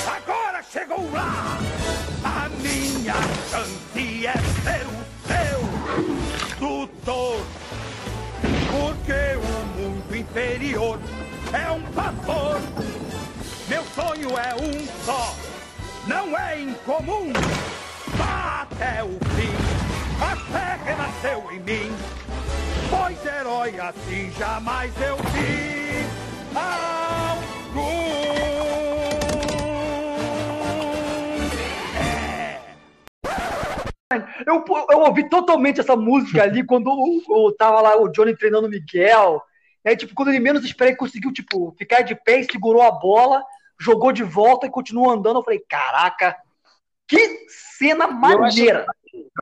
[0.10, 1.58] agora chegou lá
[2.24, 3.14] a minha
[3.50, 7.42] chance é ser o seu tutor.
[8.72, 11.00] Por inferior,
[11.52, 12.60] é um pavor.
[13.68, 15.36] Meu sonho é um só,
[16.08, 17.34] não é incomum.
[18.16, 19.54] Vá até o fim,
[20.22, 21.92] a fé renasceu em mim.
[22.90, 25.72] Pois herói assim jamais eu vi
[34.46, 38.68] Eu, eu ouvi totalmente essa música ali quando o, o- tava lá o Johnny treinando
[38.68, 39.42] o Miguel.
[39.86, 42.92] Aí, tipo, quando ele menos espera, ele conseguiu, tipo, ficar de pé, e segurou a
[42.92, 43.42] bola,
[43.80, 45.40] jogou de volta e continuou andando.
[45.40, 46.36] Eu falei, caraca,
[47.08, 47.18] que
[47.78, 48.86] cena maneira.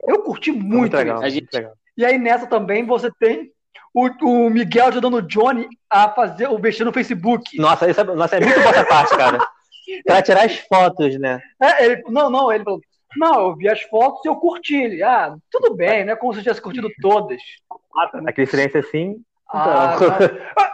[0.08, 0.66] Eu curti muito.
[0.78, 1.22] Muito legal.
[1.30, 1.74] gente- muito legal.
[1.98, 3.52] E aí nessa também você tem
[3.94, 7.58] o, o Miguel ajudando o Johnny a fazer o mexer no Facebook.
[7.58, 9.40] Nossa, isso é, nossa, é muito boa essa parte, cara.
[10.06, 11.42] Pra tirar as fotos, né?
[11.62, 12.80] É, ele, não, não, ele falou,
[13.18, 14.76] não, eu vi as fotos e eu curti.
[14.76, 16.16] Ele, ah, tudo bem, né?
[16.16, 17.42] Como se eu tivesse curtido todas.
[18.28, 19.16] Aquele silêncio assim.
[19.52, 20.10] Ah, Então.
[20.58, 20.74] Ah,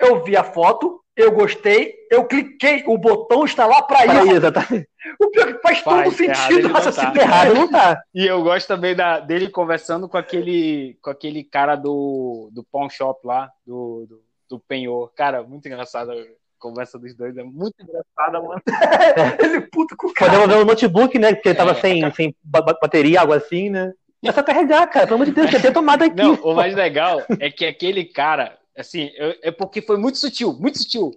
[0.00, 4.52] Eu vi a foto, eu gostei, eu cliquei, o botão está lá para isso.
[4.52, 4.66] tá?
[5.20, 7.12] O pior é que faz, Faz, todo sentido não essa tá.
[7.20, 8.00] Errado não tá.
[8.14, 12.88] E eu gosto também da, dele conversando com aquele, com aquele cara do, do pawn
[12.88, 15.12] shop lá, do, do, do penhor.
[15.14, 16.16] Cara, muito engraçado a
[16.58, 17.36] conversa dos dois.
[17.36, 18.62] É muito engraçada, mano.
[19.38, 20.30] Ele puta com o cara.
[20.32, 21.34] Podemos ver o notebook, né?
[21.34, 23.92] Porque ele tava É, sem, sem ba- ba- bateria, algo assim, né?
[24.24, 25.06] É só carregar, cara.
[25.06, 26.16] Pelo amor de Deus, ter tomado aqui.
[26.16, 30.52] Não, o mais legal é que aquele cara, assim, eu- é porque foi muito sutil,
[30.54, 31.10] muito sutil.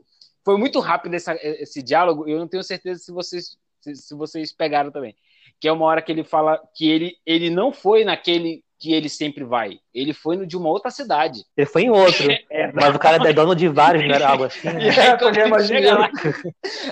[0.43, 4.53] Foi muito rápido essa- esse diálogo, eu não tenho certeza se vocês, se, se vocês
[4.53, 5.15] pegaram também.
[5.59, 9.09] Que é uma hora que ele fala que ele, ele não foi naquele que ele
[9.09, 9.79] sempre vai.
[9.97, 11.41] Ele foi no de uma outra cidade.
[11.55, 12.27] Ele foi em outro.
[12.49, 14.67] É, Mas o cara é dono de vários, não era algo assim?
[14.69, 14.89] E né?
[14.89, 16.09] aí, É, porque imagina- lá,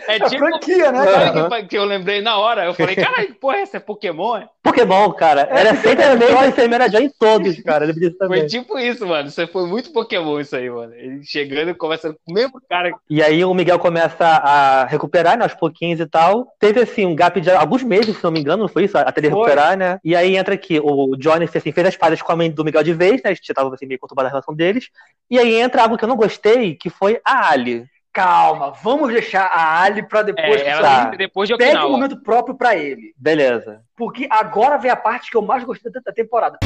[0.07, 0.37] é É tipo.
[0.37, 1.63] franquia, né, cara?
[1.65, 2.65] que, eu lembrei na hora?
[2.65, 3.77] Eu falei, caralho, que porra é essa?
[3.77, 4.37] É Pokémon?
[4.37, 4.47] é?
[4.61, 5.47] Pokémon, cara.
[5.49, 7.87] Era sempre a mesma enfermeira Joy em todos, cara.
[8.27, 9.27] Foi tipo isso, mano.
[9.27, 10.93] Isso foi muito Pokémon isso aí, mano.
[10.93, 12.91] Ele chegando e conversando com o mesmo cara.
[13.09, 16.47] E aí o Miguel começa a recuperar, né, aos pouquinhos e tal.
[16.59, 18.97] Teve, assim, um gap de alguns meses, se não me engano, não foi isso?
[18.97, 19.39] Até ele Foi.
[19.39, 19.99] recuperar, né?
[20.03, 22.83] E aí entra aqui, o Johnny, assim, fez as pazes com a mãe do Miguel
[22.83, 23.35] de vez, né?
[23.41, 24.89] Já tava, assim, meio conturbada a relação deles.
[25.29, 27.85] E aí entra algo que eu não gostei, que foi a Ali.
[28.13, 30.61] Calma, vamos deixar a Ali pra depois.
[30.61, 31.05] É, ela tá.
[31.09, 33.13] depois de Pegue um momento próprio pra ele.
[33.17, 33.81] Beleza.
[33.95, 36.57] Porque agora vem a parte que eu mais gostei da da temporada.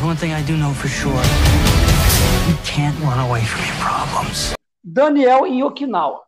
[0.00, 1.12] There's one thing I do know for sure.
[2.48, 4.54] You can't run away from your problems.
[4.82, 6.22] Daniel em Okinawa.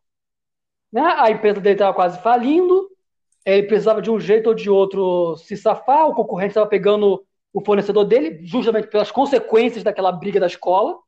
[0.93, 1.03] Né?
[1.19, 2.89] A empresa dele estava quase falindo,
[3.47, 7.65] ele precisava de um jeito ou de outro se safar, o concorrente estava pegando o
[7.65, 10.99] fornecedor dele, justamente pelas consequências daquela briga da escola.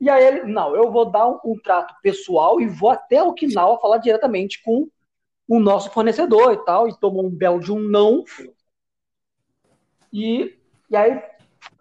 [0.00, 3.80] E aí ele, não, eu vou dar um, um trato pessoal e vou até Okinawa
[3.80, 4.88] falar diretamente com
[5.46, 8.24] o nosso fornecedor e tal, e tomou um belo de um não.
[10.12, 10.58] E,
[10.90, 11.22] e aí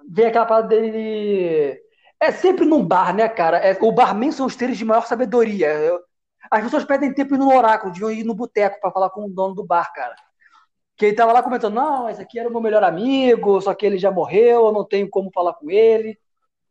[0.10, 1.82] vem aquela parada dele.
[2.20, 3.58] É sempre num bar, né, cara?
[3.58, 5.70] É, o barman são os seres de maior sabedoria.
[6.50, 9.30] As pessoas perdem tempo indo no oráculo, deviam ir no boteco pra falar com o
[9.30, 10.16] dono do bar, cara.
[10.96, 13.86] Que ele tava lá comentando, não, esse aqui era o meu melhor amigo, só que
[13.86, 16.20] ele já morreu, eu não tenho como falar com ele.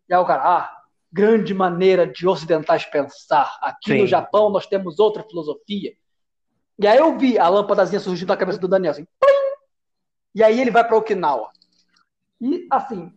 [0.09, 3.59] E aí o cara, ah, grande maneira de ocidentais pensar.
[3.61, 3.99] Aqui Sim.
[3.99, 5.93] no Japão nós temos outra filosofia.
[6.79, 9.33] E aí eu vi a lâmpadazinha surgindo na cabeça do Daniel, assim, plim!
[10.35, 11.51] E aí ele vai pra Okinawa.
[12.41, 13.13] E, assim,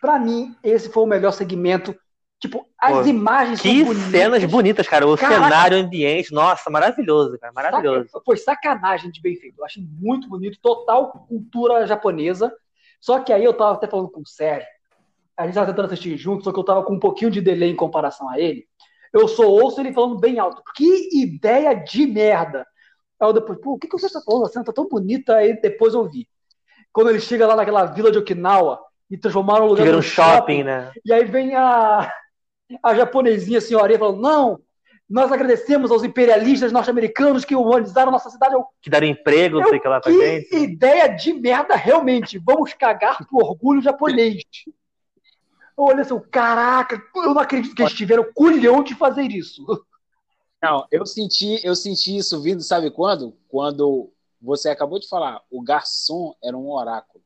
[0.00, 1.96] pra mim, esse foi o melhor segmento.
[2.42, 4.10] Tipo, as Pô, imagens Que bonitas.
[4.10, 5.06] cenas bonitas, cara.
[5.06, 5.44] O Caraca.
[5.44, 7.52] cenário, o ambiente, nossa, maravilhoso, cara.
[7.52, 8.08] Maravilhoso.
[8.10, 9.54] Saca- Foi sacanagem de bem feito.
[9.60, 12.52] Eu achei muito bonito, total cultura japonesa.
[13.00, 14.66] Só que aí eu tava até falando com o Sérgio.
[15.36, 17.70] A gente tava tentando assistir junto, só que eu tava com um pouquinho de delay
[17.70, 18.64] em comparação a ele.
[19.12, 20.60] Eu só ouço ele falando bem alto.
[20.74, 22.66] Que ideia de merda!
[23.20, 24.46] Aí eu depois, pô, o que, que você tá falando?
[24.46, 25.36] A cena tá tão bonita.
[25.36, 26.26] Aí depois eu vi.
[26.92, 30.02] Quando ele chega lá naquela vila de Okinawa e transformaram o lugar Que vira um
[30.02, 30.90] shopping, né?
[31.04, 32.12] e aí vem a,
[32.82, 34.60] a japonesinha senhorinha falando: não,
[35.08, 38.54] nós agradecemos aos imperialistas norte-americanos que humanizaram nossa cidade.
[38.54, 40.56] Eu, Que deram emprego, não sei o que lá pra que gente.
[40.56, 42.38] ideia de merda, realmente.
[42.38, 44.42] Vamos cagar pro orgulho japonês.
[45.76, 49.64] Eu olhei assim, caraca, eu não acredito que eles tiveram culhão de fazer isso.
[50.62, 53.36] Não, eu senti, eu senti isso vindo, sabe quando?
[53.48, 57.22] Quando você acabou de falar, o garçom era um oráculo.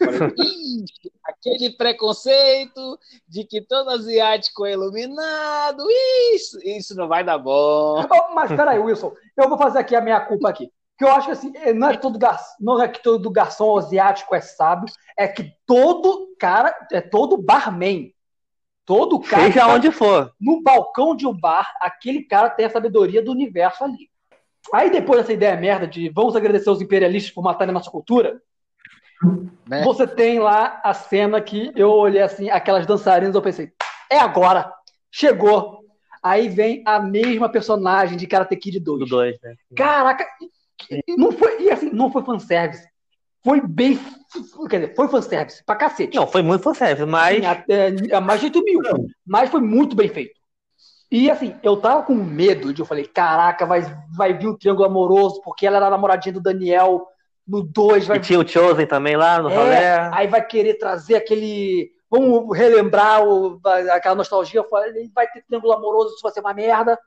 [0.00, 2.98] Eu falei, Ixi, aquele preconceito
[3.28, 5.84] de que todo asiático é iluminado,
[6.34, 8.02] isso, isso não vai dar bom.
[8.02, 10.70] Oh, Mas peraí, Wilson, eu vou fazer aqui a minha culpa aqui.
[10.98, 14.34] Que eu acho que assim, não é todo garçom, não é que todo garçom asiático
[14.34, 18.10] é sábio, é que todo cara, é todo barman.
[18.86, 20.32] Todo cara Seja tá onde for.
[20.40, 24.08] no balcão de um bar, aquele cara tem a sabedoria do universo ali.
[24.72, 28.40] Aí depois dessa ideia merda de vamos agradecer os imperialistas por matarem a nossa cultura,
[29.68, 29.82] Né?
[29.82, 33.72] Você tem lá a cena que eu olhei assim, aquelas dançarinas, eu pensei,
[34.10, 34.72] é agora,
[35.10, 35.80] chegou.
[36.22, 39.00] Aí vem a mesma personagem de Karate Kid 2.
[39.00, 39.54] Do 2, né?
[39.76, 40.26] Caraca,
[41.16, 42.86] não foi, e assim, não foi fanservice.
[43.44, 43.98] Foi bem,
[44.68, 46.16] quer dizer, foi fanservice pra cacete.
[46.16, 47.36] Não, foi muito fanservice, mas.
[47.36, 48.80] Sim, até, a mais de 8 mil.
[49.24, 50.34] Mas foi muito bem feito.
[51.10, 53.82] E assim, eu tava com medo de eu falei, caraca, vai,
[54.16, 57.06] vai vir um triângulo amoroso, porque ela era a namoradinha do Daniel
[57.46, 59.76] no 2, vai E tinha o Chosen também lá no é, rolê.
[60.16, 61.92] aí vai querer trazer aquele.
[62.10, 63.60] Vamos relembrar o-
[63.92, 64.62] aquela nostalgia.
[64.64, 66.98] Falei, vai ter triângulo amoroso, isso vai ser uma merda.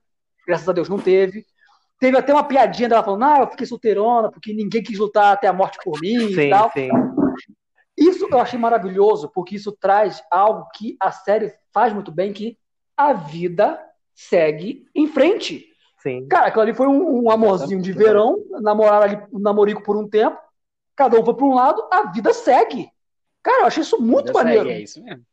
[0.48, 1.46] Graças a Deus não teve.
[2.00, 5.48] Teve até uma piadinha dela falando, ah, eu fiquei solteirona, porque ninguém quis lutar até
[5.48, 6.72] a morte por mim e Sim, tal.
[6.72, 6.90] sim.
[7.98, 12.58] Isso eu achei maravilhoso, porque isso traz algo que a série faz muito bem, que
[12.96, 13.78] a vida
[14.16, 15.66] segue em frente.
[16.02, 16.28] Sim.
[16.28, 20.08] Cara, aquilo ali foi um, um amorzinho de verão, namoraram ali um namorico por um
[20.08, 20.38] tempo,
[20.96, 22.90] cada um foi para um lado, a vida segue.
[23.44, 24.66] Cara, eu achei isso muito maneiro.
[24.66, 25.26] segue, é isso mesmo.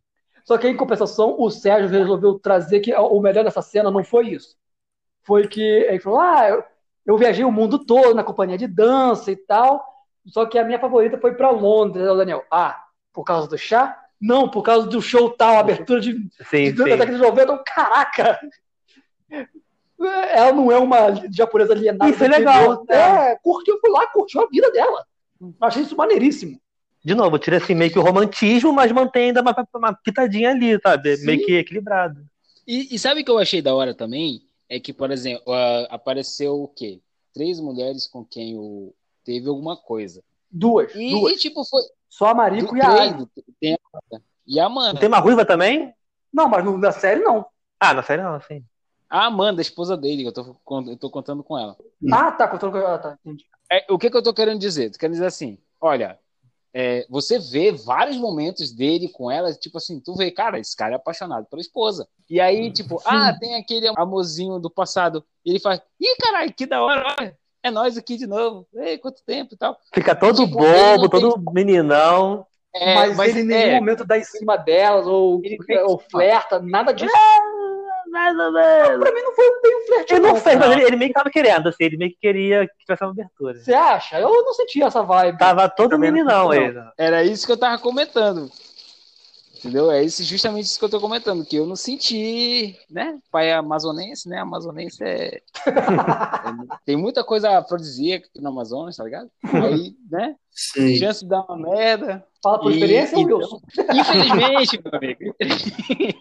[0.45, 4.29] Só que em compensação, o Sérgio resolveu trazer que o melhor dessa cena não foi
[4.29, 4.57] isso.
[5.25, 6.65] Foi que ele falou: Ah, eu,
[7.05, 9.85] eu viajei o mundo todo na companhia de dança e tal.
[10.27, 12.45] Só que a minha favorita foi para Londres, né, Daniel.
[12.51, 12.81] Ah,
[13.13, 14.01] por causa do chá?
[14.21, 16.13] Não, por causa do show tal, abertura de,
[16.49, 16.85] Sim, de sim.
[16.85, 17.59] década de 90.
[17.67, 18.41] Caraca!
[19.99, 22.11] Ela não é uma japonesa alienada.
[22.11, 22.87] Isso é legal, interior.
[22.91, 25.05] É, curtiu, foi lá, curtiu a vida dela.
[25.61, 26.61] Achei isso maneiríssimo.
[27.05, 30.79] De novo, tira assim meio que o romantismo, mas mantém ainda uma, uma pitadinha ali,
[30.81, 31.17] sabe?
[31.17, 31.27] Sim.
[31.27, 32.21] Meio que equilibrado.
[32.67, 34.43] E, e sabe o que eu achei da hora também?
[34.69, 37.01] É que, por exemplo, ah, apareceu o quê?
[37.33, 38.93] Três mulheres com quem o
[39.25, 40.23] teve alguma coisa.
[40.51, 40.93] Duas.
[40.95, 41.35] E, duas.
[41.35, 41.83] e, tipo, foi.
[42.09, 43.27] Só a Marico do e a Ari.
[43.61, 44.19] tem a.
[44.47, 44.95] E a Amanda.
[44.95, 45.95] Não tem uma ruiva também?
[46.33, 47.47] Não, mas na série não.
[47.79, 48.65] Ah, na série não, sim.
[49.09, 50.57] A Amanda, a esposa dele, que eu tô,
[50.91, 51.77] eu tô contando com ela.
[52.13, 53.45] Ah, tá, contando com ah, tá, entendi.
[53.71, 54.91] É, o que, que eu tô querendo dizer?
[54.91, 56.19] Tô querendo dizer assim, olha,
[56.75, 60.93] é, você vê vários momentos dele com ela, tipo assim, tu vê, cara, esse cara
[60.93, 62.07] é apaixonado pela esposa.
[62.29, 65.25] E aí, tipo, ah, tem aquele amorzinho do passado.
[65.45, 68.67] E ele faz, ih, caralho, que da hora, olha, é nós aqui de novo.
[68.75, 69.79] Ei, quanto tempo e tal.
[69.95, 72.47] Fica todo Tipo, bobo, tem- todo meninão.
[72.75, 76.61] É, mas, ele em nenhum é, momento dá em cima delas ou, Ele ou flerta,
[76.61, 77.11] nada disso.
[78.17, 78.99] Mais ou menos.
[79.01, 80.41] Pra mim não foi bem um flerte, Ele não não.
[80.41, 83.05] fez, mas ele, ele meio que tava querendo, assim, ele meio que queria que tivesse
[83.05, 83.55] uma abertura.
[83.59, 84.19] Você acha?
[84.19, 85.37] Eu não senti essa vibe.
[85.39, 86.79] Tava todo meninão ele.
[86.97, 88.51] Era isso que eu tava comentando.
[89.59, 89.91] Entendeu?
[89.91, 93.19] É isso, justamente isso que eu tô comentando, que eu não senti, né?
[93.33, 94.39] Pai amazonense, né?
[94.39, 95.41] Amazonense é.
[95.67, 99.31] é- tem muita coisa afrodisíaca aqui no Amazonas, tá ligado?
[99.45, 100.37] Aí, né?
[100.51, 100.97] Sim.
[100.97, 102.25] Chance de dar uma merda.
[102.43, 103.61] Fala por E- experiência, então- Wilson?
[103.93, 105.37] Infelizmente, meu amigo.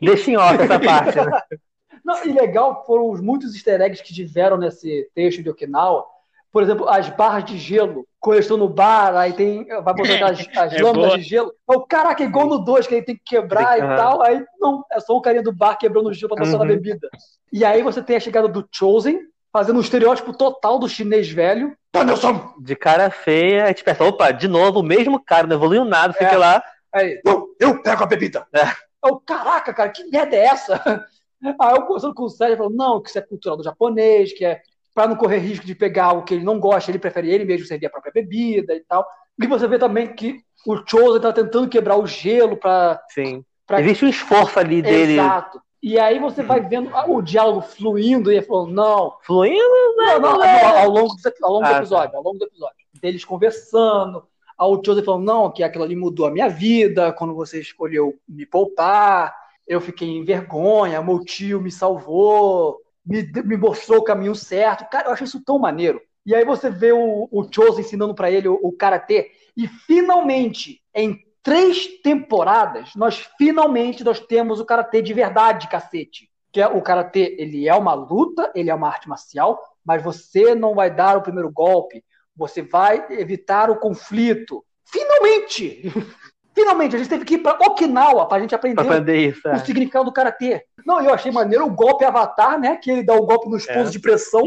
[0.02, 1.42] Deixa em off essa parte, né?
[2.06, 6.06] Não, e legal foram os muitos easter eggs que tiveram nesse texto de Okinawa.
[6.52, 8.08] Por exemplo, as barras de gelo.
[8.20, 9.66] Quando eles estão no bar, aí tem.
[9.66, 11.18] Vai botar as, as É lâminas boa.
[11.18, 11.52] de gelo.
[11.68, 13.94] O caraca, é igual no 2, que ele tem que quebrar Aham.
[13.94, 14.22] e tal.
[14.22, 16.64] Aí não, é só o carinha do bar quebrando o gelo pra mostrar Uhum.
[16.64, 17.10] a bebida.
[17.52, 19.20] E aí você tem a chegada do Chosen,
[19.52, 21.76] fazendo um estereótipo total do chinês velho.
[21.92, 22.54] Danielson!
[22.62, 26.14] De cara feia, a gente pensa, opa, de novo, o mesmo cara, não evoluiu nada,
[26.14, 26.38] fica É.
[26.38, 26.64] lá.
[26.94, 28.46] Aí, não, eu pego a bebida.
[28.54, 28.66] É.
[29.06, 31.06] Eu, caraca, cara, que merda é essa?
[31.44, 34.34] Aí eu conversando com o Sérgio, ele falou, não, que isso é cultural do japonês,
[34.34, 34.62] que é
[34.94, 37.66] pra não correr risco de pegar algo que ele não gosta, ele prefere ele mesmo
[37.68, 39.06] servir a própria bebida e tal.
[39.42, 43.02] E você vê também que o Chosen tá tentando quebrar o gelo pra...
[43.10, 43.44] Sim.
[43.68, 43.82] pra...
[43.82, 45.62] Existe um esforço ali dele Exato.
[45.84, 49.60] E aí você vai vendo o diálogo fluindo e ele falou, não, fluindo.
[49.98, 51.78] não, não, não, ao longo, do, ao longo do Ah, tá.
[51.78, 52.76] episódio, ao longo do episódio.
[53.00, 54.24] Deles conversando,
[54.60, 58.48] o Joseph falando, não, que aquilo ali mudou a minha vida, quando você escolheu me
[58.48, 59.36] poupar,
[59.68, 64.90] eu fiquei em vergonha, meu tio me salvou, me, me mostrou o caminho certo.
[64.90, 66.02] Cara, eu acho isso tão maneiro.
[66.26, 70.82] E aí você vê o, o Chose ensinando pra ele o, o karatê, e finalmente,
[70.94, 76.30] em três temporadas, nós finalmente nós temos o karatê de verdade, cacete.
[76.52, 80.56] Que é, o karatê, ele é uma luta, ele é uma arte marcial, mas você
[80.56, 82.04] não vai dar o primeiro golpe,
[82.36, 84.66] você vai evitar o conflito.
[84.86, 85.84] Finalmente!
[86.56, 89.46] Finalmente, a gente teve que ir pra Okinawa pra gente aprender Pra aprender isso.
[89.46, 89.60] o é.
[89.60, 90.66] significado do karatê.
[90.86, 92.78] Não, eu achei maneiro o golpe avatar, né?
[92.78, 93.74] Que ele dá o golpe nos É.
[93.74, 94.42] pontos de pressão.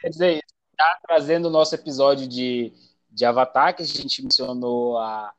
[0.00, 0.42] Quer dizer, isso,
[0.76, 2.72] tá trazendo o nosso episódio de,
[3.10, 5.30] de Avatar, que a gente mencionou a,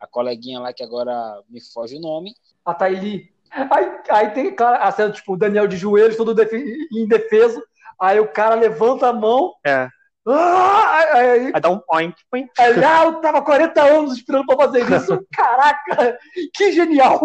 [0.00, 2.34] a coleguinha lá que agora me foge o nome.
[2.64, 3.30] a Thaili.
[3.50, 7.62] Aí, aí tem claro, a cena, tipo, o Daniel de joelhos, todo defe- indefeso.
[8.00, 9.52] Aí o cara levanta a mão.
[9.64, 9.88] É.
[10.26, 12.14] Ah, aí, aí, Aí dá um point.
[12.30, 12.50] point.
[12.58, 15.18] aí, ah, eu tava 40 anos esperando pra fazer isso.
[15.34, 16.18] Caraca,
[16.54, 17.20] que genial!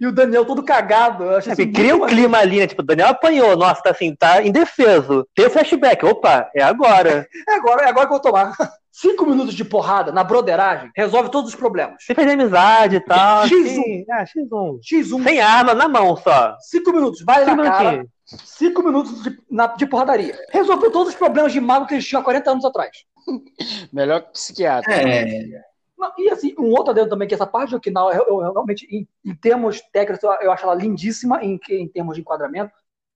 [0.00, 1.24] E o Daniel todo cagado.
[1.24, 2.66] Eu achei É, cria um clima ali, né?
[2.66, 5.26] Tipo, o Daniel apanhou, nossa, tá assim, tá indefeso.
[5.34, 7.28] Tem o flashback, opa, é agora.
[7.48, 8.52] É agora, é agora que eu vou tomar.
[8.90, 11.96] Cinco minutos de porrada na broderagem resolve todos os problemas.
[12.00, 13.44] Você fez amizade e tal.
[13.44, 13.60] X1.
[13.60, 14.80] assim, ah, X1.
[14.80, 15.22] X1.
[15.22, 16.56] Sem arma, na mão só.
[16.60, 18.06] Cinco minutos, vai Cinco na cara.
[18.26, 20.36] Cinco minutos de, na- de porradaria.
[20.50, 23.04] Resolveu todos os problemas de mago que eles tinham há 40 anos atrás.
[23.92, 24.92] Melhor que psiquiatra.
[24.92, 25.62] É,
[25.98, 28.86] Não, E assim, um outro adendo também, que essa parte Okinawa, eu, eu- eu realmente,
[28.90, 32.72] em, em termos técnicos, eu, eu acho ela lindíssima em, em termos de enquadramento,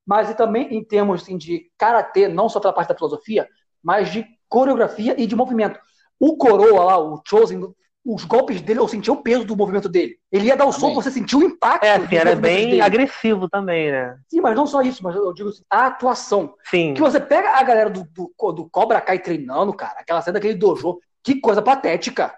[0.06, 3.48] mas e também em termos assim, de karatê, não só pela parte da filosofia,
[3.82, 5.78] mas de coreografia e de movimento.
[6.18, 7.60] O Coroa lá, o Chosen,
[8.04, 10.16] os golpes dele, eu sentia o peso do movimento dele.
[10.32, 11.84] Ele ia dar o soco, você sentiu o impacto.
[11.84, 12.80] É, assim, era bem dele.
[12.80, 14.16] agressivo também, né?
[14.28, 16.54] Sim, mas não só isso, mas eu digo assim, a atuação.
[16.64, 16.94] Sim.
[16.94, 20.54] Que você pega a galera do, do, do Cobra Kai treinando, cara, aquela cena daquele
[20.54, 22.34] dojo, que coisa patética.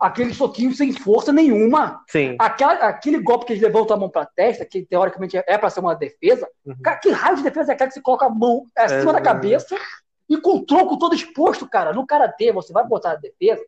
[0.00, 2.02] Aquele soquinho sem força nenhuma.
[2.08, 2.34] Sim.
[2.38, 5.80] Aquela, aquele golpe que eles levantam a mão pra testa, que teoricamente é pra ser
[5.80, 6.48] uma defesa.
[6.66, 6.74] Uhum.
[6.82, 9.20] Cara, que raio de defesa é aquela que você coloca a mão acima É, da
[9.20, 9.76] cabeça
[10.28, 11.92] e com o tronco todo exposto, cara?
[11.92, 13.62] No karatê, você vai botar a defesa,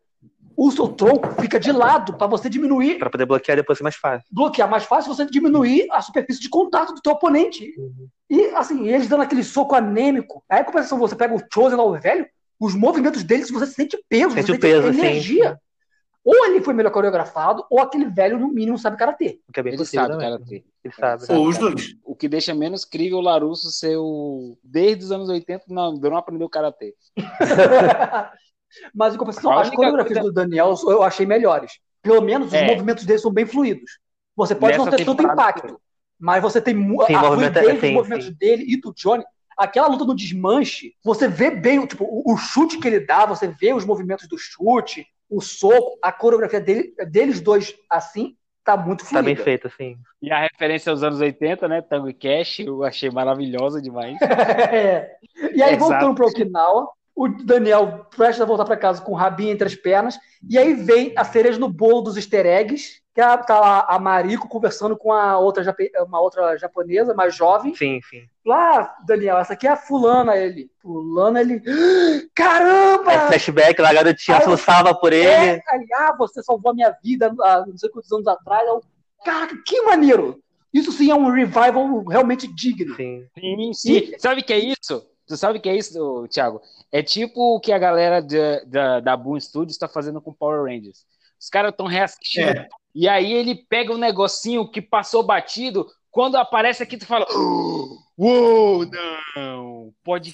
[0.56, 3.96] o seu tronco fica de lado pra você diminuir, Pra poder bloquear depois ser mais
[3.96, 4.26] fácil.
[4.30, 7.72] bloquear mais fácil, você diminuir a superfície de contato do teu oponente.
[7.78, 8.08] Uhum.
[8.28, 10.44] E assim, eles dando aquele soco anêmico.
[10.48, 12.26] Aí, compensação, você pega o Chosen lá, o velho,
[12.58, 14.98] os movimentos deles, você sente peso, Sente você sente peso, sim.
[15.00, 15.58] energia.
[16.22, 19.40] Ou ele foi melhor coreografado, ou aquele velho, no mínimo, sabe karatê.
[19.48, 20.30] O que é bem Ele possível sabe, também.
[20.30, 20.64] karatê.
[20.84, 21.24] Ele sabe.
[21.32, 21.70] Ou os cara.
[21.70, 21.94] dois.
[22.04, 24.58] O que deixa menos crível o Larusso ser o.
[24.62, 26.94] Desde os anos 80, não, não aprendeu karatê.
[28.94, 31.72] Mas, em compensação, as coreografias coisa- do Daniel eu achei melhores.
[32.02, 32.66] Pelo menos os É.
[32.66, 33.98] movimentos dele são bem fluidos.
[34.36, 35.80] Você pode não Nessa ter tanto impacto,
[36.18, 36.80] mas você tem Sim,
[37.14, 38.32] a movimento é- fluidez dos sim, movimentos sim.
[38.38, 39.24] dele e do Johnny.
[39.58, 43.48] Aquela luta no desmanche, você vê bem tipo, o, o chute que ele dá, você
[43.48, 48.34] vê os movimentos do chute, o soco, a coreografia dele, deles dois assim,
[48.64, 49.24] tá muito Tá fluida.
[49.26, 49.98] bem feito, assim.
[50.22, 51.82] E a referência aos anos 80, né?
[51.82, 54.16] Tango e Cash, eu achei maravilhosa demais.
[54.72, 55.10] É.
[55.54, 55.78] E aí, Exato.
[55.78, 59.74] voltando para Okinawa, o Daniel presta a voltar para casa com o rabinho entre as
[59.74, 60.18] pernas,
[60.48, 63.98] e aí vem a cereja no bolo dos easter eggs, que a- tá lá a
[63.98, 65.62] Mariko conversando com a outra,
[66.06, 67.74] uma outra japonesa, mais jovem.
[67.74, 68.22] Sim, sim.
[68.46, 70.70] Lá, Daniel, essa aqui é a fulana, ele.
[70.80, 71.60] Fulana, ele.
[72.34, 73.10] Caramba!
[73.10, 75.26] Aí, flashback lá, a garotinha Aí por ele.
[75.26, 78.66] É, aí, ah, você salvou a minha vida há não sei quantos anos atrás.
[78.66, 78.80] Eu,
[79.24, 80.40] Caraca, que maneiro!
[80.72, 82.94] Isso sim é um revival realmente digno.
[82.94, 83.26] Sim.
[83.38, 84.12] Sim, sim.
[84.18, 85.04] Sabe o que é isso?
[85.30, 86.60] Tu sabe o que é isso, Thiago?
[86.90, 90.64] É tipo o que a galera da, da, da Boom Studios está fazendo com Power
[90.64, 91.06] Rangers.
[91.40, 92.50] Os caras estão reassistindo.
[92.50, 92.68] É.
[92.92, 95.86] E aí ele pega um negocinho que passou batido.
[96.10, 97.24] Quando aparece aqui, tu fala:
[98.18, 98.84] Uou,
[99.36, 99.94] não!
[100.02, 100.32] Pode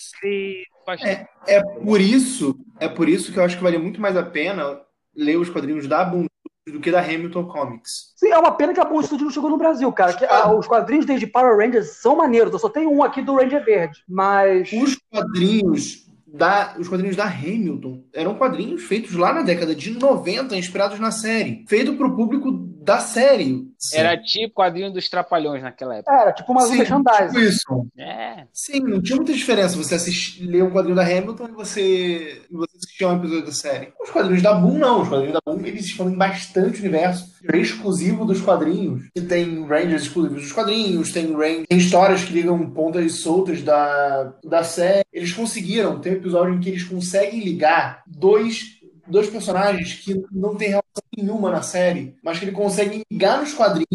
[0.86, 1.28] faz- É.
[1.46, 4.80] É por isso, é por isso que eu acho que vale muito mais a pena
[5.14, 6.24] ler os quadrinhos da Boom
[6.72, 8.12] do que da Hamilton Comics.
[8.16, 10.12] Sim, é uma pena que a Boom Studio não chegou no Brasil, cara.
[10.12, 12.52] Que, ah, os quadrinhos desde Power Rangers são maneiros.
[12.52, 14.02] Eu só tenho um aqui do Ranger Verde.
[14.08, 14.72] Mas.
[14.72, 20.56] Os quadrinhos da, os quadrinhos da Hamilton eram quadrinhos feitos lá na década de 90,
[20.56, 21.64] inspirados na série.
[21.68, 23.66] Feito pro público da série.
[23.92, 26.12] Era tipo quadrinho dos Trapalhões naquela época.
[26.14, 27.26] Era tipo uma Sim, merchandising.
[27.26, 27.86] tipo isso.
[27.98, 28.44] É.
[28.52, 32.54] Sim, não tinha muita diferença você assistir, ler um quadrinho da Hamilton e você, e
[32.56, 33.88] você assistir a um episódio da série.
[34.00, 35.02] Os quadrinhos da Boom, não.
[35.02, 37.34] Os quadrinhos da Boom, eles expandem bastante o universo.
[37.52, 39.02] É exclusivo dos quadrinhos.
[39.16, 44.32] E tem Rangers exclusivos dos quadrinhos, tem, Ran- tem histórias que ligam pontas soltas da,
[44.44, 45.04] da série.
[45.12, 48.75] Eles conseguiram, tem um episódio em que eles conseguem ligar dois,
[49.06, 53.52] dois personagens que não têm relação nenhuma na série, mas que eles conseguem ligar nos
[53.54, 53.86] quadrinhos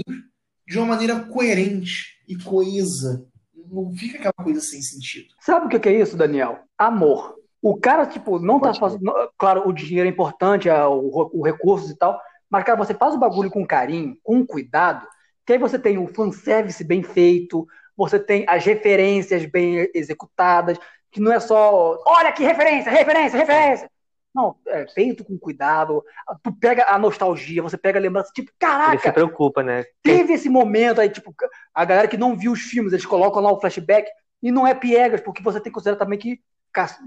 [0.67, 3.25] de uma maneira coerente e coesa.
[3.69, 5.27] Não fica aquela coisa sem sentido.
[5.39, 6.59] Sabe o que é isso, Daniel?
[6.77, 7.35] Amor.
[7.61, 9.01] O cara, tipo, não tá Pode fazendo.
[9.03, 12.19] não- Claro, o dinheiro é importante, o, o recursos e tal.
[12.49, 15.07] Mas, cara, você faz o bagulho com carinho, com cuidado,
[15.45, 17.65] que aí você tem o fanservice bem feito,
[17.95, 20.77] você tem as referências bem executadas,
[21.11, 22.01] que não é só.
[22.05, 23.89] Olha que referência, referência, referência.
[24.33, 26.03] Não, é feito com cuidado.
[26.41, 29.83] Tu pega a nostalgia, você pega a lembrança, tipo, Ele se caraca, preocupa, né?
[30.01, 31.35] teve esse momento aí, tipo,
[31.73, 34.09] a galera que não viu os filmes, eles colocam lá o flashback
[34.41, 36.39] e não é piegas, porque você tem que considerar também que,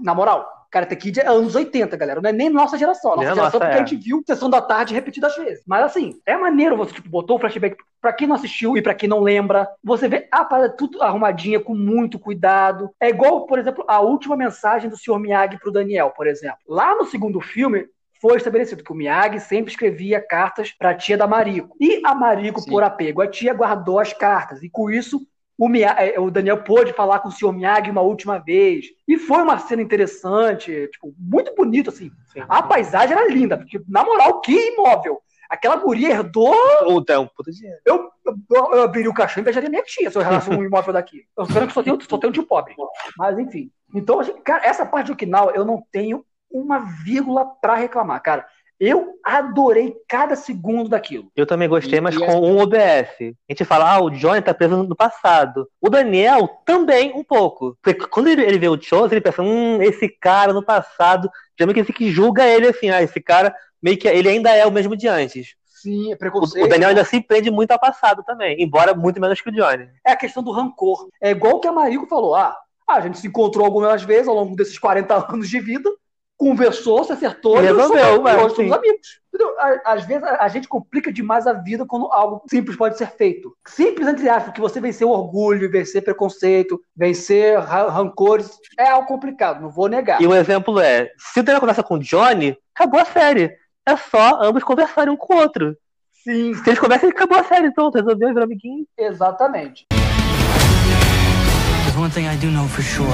[0.01, 3.11] na moral, Karate Kid é anos 80, galera, não é nem nossa geração.
[3.11, 3.75] Nossa geração nossa, porque é.
[3.75, 5.63] a gente viu Sessão da Tarde repetidas vezes.
[5.65, 8.93] Mas assim, é maneiro você, tipo, botou o flashback pra quem não assistiu e pra
[8.93, 12.91] quem não lembra, você vê a parada tudo arrumadinha, com muito cuidado.
[12.99, 15.17] É igual, por exemplo, a última mensagem do Sr.
[15.17, 16.59] Miyagi pro Daniel, por exemplo.
[16.67, 17.87] Lá no segundo filme,
[18.21, 21.75] foi estabelecido que o Miyagi sempre escrevia cartas para a tia da Mariko.
[21.79, 22.71] E a Mariko, Sim.
[22.71, 24.61] por apego à tia, guardou as cartas.
[24.61, 25.25] E com isso,
[25.57, 27.53] o, eh, o Daniel pôde falar com o Sr.
[27.53, 28.85] Miyagi uma última vez.
[29.07, 32.11] E foi uma cena interessante, tipo, muito bonito, assim.
[32.49, 35.21] A paisagem era linda, porque, na moral, que imóvel.
[35.49, 36.55] Aquela guria herdou.
[36.83, 37.79] Puta, é um puta dinheiro.
[37.85, 40.93] Eu, eu, eu abriria o caixão e invejaria minha tia se eu herdasse um imóvel
[40.93, 41.23] daqui.
[41.37, 42.73] Eu que só tenho, só tenho de pobre.
[43.17, 43.71] Mas, enfim.
[43.93, 48.45] Então, cara, essa parte de Okinawa eu não tenho uma vírgula pra reclamar, cara.
[48.79, 51.31] Eu adorei cada segundo daquilo.
[51.35, 53.09] Eu também gostei, mas e com um OBS.
[53.19, 55.67] A gente fala, ah, o Johnny tá preso no passado.
[55.81, 57.77] O Daniel também um pouco.
[57.81, 61.65] Porque quando ele, ele vê o Chose, ele pensa, hum, esse cara no passado, já
[61.65, 64.71] meio que, que julga ele assim, ah, esse cara meio que ele ainda é o
[64.71, 65.55] mesmo de antes.
[65.65, 66.65] Sim, é O, preconceito.
[66.65, 69.87] o Daniel ainda se prende muito ao passado também, embora muito menos que o Johnny.
[70.05, 71.07] É a questão do rancor.
[71.21, 72.35] É igual o que a Mariko falou.
[72.35, 72.57] Ah,
[72.87, 75.89] a gente se encontrou algumas vezes ao longo desses 40 anos de vida,
[76.37, 79.19] conversou, se acertou e Resolveu, mas, hoje somos amigos.
[79.33, 79.55] Entendeu?
[79.85, 83.53] Às vezes a a gente complica demais a vida quando algo simples pode ser feito.
[83.67, 89.07] Simples, entre aspas, porque você vencer o orgulho, vencer preconceito, vencer ra- rancores, é algo
[89.07, 90.21] complicado, não vou negar.
[90.21, 93.51] E um exemplo é, se o Daniel conversa com o Johnny, acabou a série.
[93.87, 95.75] É só ambos conversarem um com o outro.
[96.23, 98.85] Sim, Se eles conversam, acabou a série, pronto, resolveu, virou amiguinho.
[98.97, 99.85] exatamente.
[99.89, 103.07] There's one thing I do know for sure.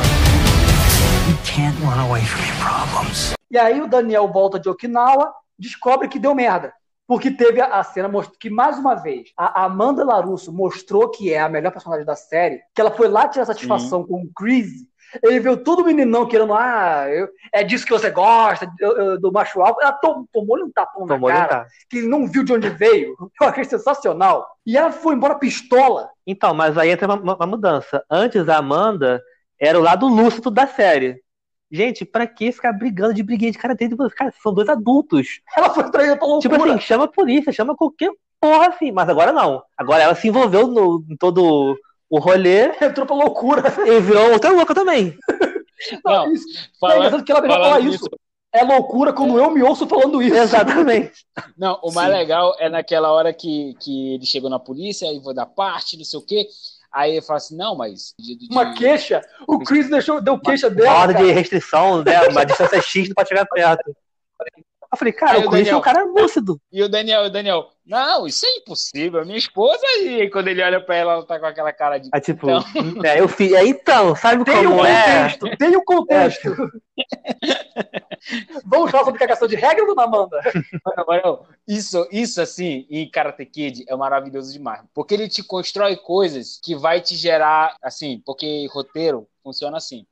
[1.44, 3.34] Can't run away from your problems.
[3.50, 6.74] E aí o Daniel volta de Okinawa, descobre que deu merda.
[7.08, 8.10] Porque teve a, cena
[8.40, 12.62] que, mais uma vez, a Amanda Larusso mostrou que é a melhor personagem da série,
[12.74, 14.70] que ela foi lá tirar satisfação com o Chris.
[15.22, 19.30] Ele viu todo meninão querendo, ah, eu- é disso que você gosta, eu- eu- do
[19.30, 19.82] macho alto.
[19.82, 22.70] Ela tom- tomou-lhe um tapão Tomou na ele cara, que ele não viu de onde
[22.70, 23.14] veio.
[23.42, 24.48] Eu achei sensacional.
[24.66, 26.10] E ela foi embora pistola.
[26.26, 28.02] Então, mas aí entra uma, uma- uma mudança.
[28.10, 29.22] Antes a Amanda
[29.60, 31.22] era o lado lúcido da série.
[31.72, 33.88] Gente, pra que ficar brigando de briguinha de karatê?
[33.88, 35.40] Tipo, Cara, são dois adultos.
[35.56, 36.58] Ela foi traída pela loucura.
[36.58, 38.92] Tipo assim, chama a polícia, chama qualquer porra assim.
[38.92, 39.64] Mas agora não.
[39.78, 41.78] Agora ela se envolveu no, em todo
[42.10, 43.64] o rolê Entrou pra loucura.
[43.88, 45.18] e virou outra louca também.
[46.06, 48.10] Não, Não, isso, é Falando- engraçado que ela fala nisso- isso.
[48.54, 50.36] É loucura quando eu me ouço falando isso.
[50.36, 51.26] Exatamente.
[51.58, 55.34] Não, o mais legal é naquela hora que, que ele chegou na polícia, aí vou
[55.34, 56.46] dar parte, não sei o quê.
[56.94, 58.14] Aí ele fala assim, não, mas.
[58.20, 59.22] de- de- Uma queixa.
[59.48, 60.92] O Chris deixou, deu queixa dela.
[61.00, 61.28] Ordem cara.
[61.28, 62.22] de restrição, né?
[62.28, 63.96] Uma distância X não pode chegar perto.
[64.92, 66.60] Eu falei, cara, Aí o é um cara lúcido.
[66.72, 69.26] E o Daniel, o Daniel, não, isso é impossível.
[69.26, 72.10] Minha esposa, e quando ele olha pra ela, ela tá com aquela cara de.
[72.14, 72.64] Aí, tipo, Então.
[73.04, 73.54] é, eu fiz.
[73.54, 75.04] É, então, sabe Tem um como é?
[75.04, 76.56] contexto, tem um contexto.
[78.66, 80.40] Vamos falar sobre cagação de regra, dona Amanda?
[81.68, 84.82] Isso, isso, assim, em Karate Kid é maravilhoso demais.
[84.94, 90.06] Porque ele te constrói coisas que vai te gerar, assim, porque roteiro funciona assim.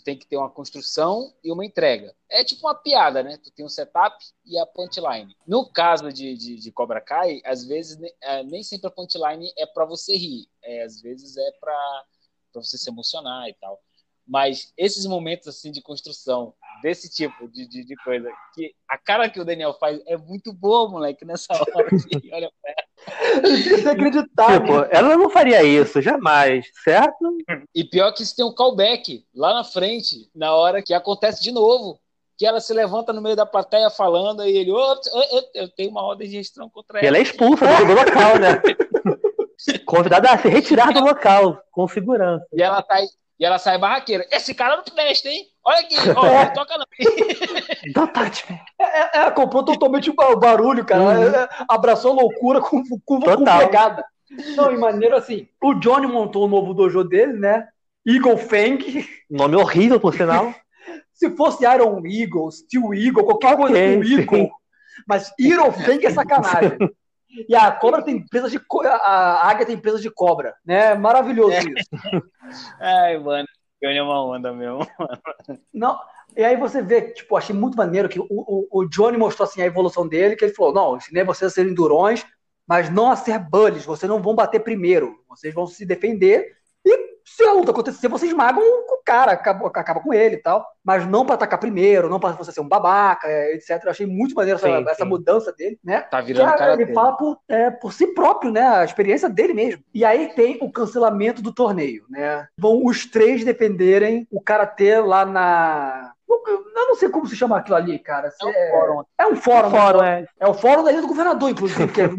[0.00, 2.14] Tu tem que ter uma construção e uma entrega.
[2.28, 3.36] É tipo uma piada, né?
[3.36, 4.16] Tu tem um setup
[4.46, 5.36] e a punchline.
[5.46, 9.66] No caso de, de, de Cobra Kai, às vezes é, nem sempre a punchline é
[9.66, 10.48] pra você rir.
[10.62, 12.04] É, às vezes é pra
[12.54, 13.78] você se emocionar e tal.
[14.26, 19.28] Mas esses momentos assim de construção, desse tipo de, de, de coisa, que a cara
[19.28, 21.88] que o Daniel faz é muito boa, moleque, nessa hora.
[21.94, 23.80] assim, olha ela.
[23.80, 24.60] Inacreditável.
[24.84, 27.36] Tipo, ela não faria isso, jamais, certo?
[27.74, 31.52] E pior que isso tem um callback lá na frente, na hora que acontece de
[31.52, 31.98] novo.
[32.36, 35.90] Que ela se levanta no meio da plateia falando e ele, "Ô, eu, eu tenho
[35.90, 37.18] uma ordem de restrição contra E ela ela.
[37.18, 38.62] é expulsa do, do local, né?
[39.84, 42.46] Convidada a se retirar do local, com segurança.
[42.54, 43.04] E ela sai,
[43.40, 44.26] e ela sai barraqueira.
[44.30, 45.46] Esse cara não presta, hein?
[45.64, 46.84] Olha aqui, ó, não toca não.
[47.94, 48.60] Don't touch me.
[48.78, 51.02] É, é, comprou totalmente o ba- o barulho, cara.
[51.02, 51.22] Uhum.
[51.34, 54.04] É, é, abraçou a loucura com, com, com pegada.
[54.54, 55.48] Não, e maneiro assim.
[55.62, 57.66] O Johnny montou o novo dojo dele, né?
[58.06, 59.08] Eagle Fang.
[59.30, 60.54] Nome horrível, por sinal.
[61.14, 64.50] Se fosse Iron Eagle, Steel Eagle, qualquer coisa com Eagle.
[65.06, 66.78] Mas Eagle Fang é sacanagem.
[67.48, 68.58] E a cobra tem empresa de.
[68.58, 70.94] co- A águia tem empresa de cobra, né?
[70.94, 71.60] Maravilhoso É.
[71.60, 71.88] isso.
[72.80, 73.46] Ai, mano,
[73.80, 74.86] ganhou uma onda mesmo.
[75.72, 75.98] Não,
[76.36, 79.62] e aí você vê, tipo, achei muito maneiro que o, o, o Johnny mostrou assim
[79.62, 82.24] a evolução dele, que ele falou: não, ensinei vocês a serem durões,
[82.66, 87.19] mas não a ser bullies, vocês não vão bater primeiro, vocês vão se defender, e
[87.24, 91.06] se a luta acontecer, vocês magam o cara, acaba, acaba com ele e tal, mas
[91.06, 93.80] não pra atacar primeiro, não pra você ser um babaca, é, etc.
[93.84, 95.08] Eu achei muito maneiro essa, Sim, essa sim.
[95.08, 96.02] mudança dele, né?
[96.02, 96.94] Tá Que virando a- cara ele dele.
[96.94, 98.62] fala por, é, por si próprio, né?
[98.62, 99.82] A experiência dele mesmo.
[99.94, 102.46] E aí tem o cancelamento do torneio, né?
[102.58, 106.12] Vão os três defenderem o karatê lá na.
[106.46, 108.28] Eu não sei como se chama aquilo ali, cara.
[108.40, 109.02] É um fórum.
[109.18, 109.70] É um fórum.
[109.70, 110.20] Fórum, né?
[110.40, 110.46] é.
[110.46, 112.10] É o fórum da ilha do governador, inclusive, que é-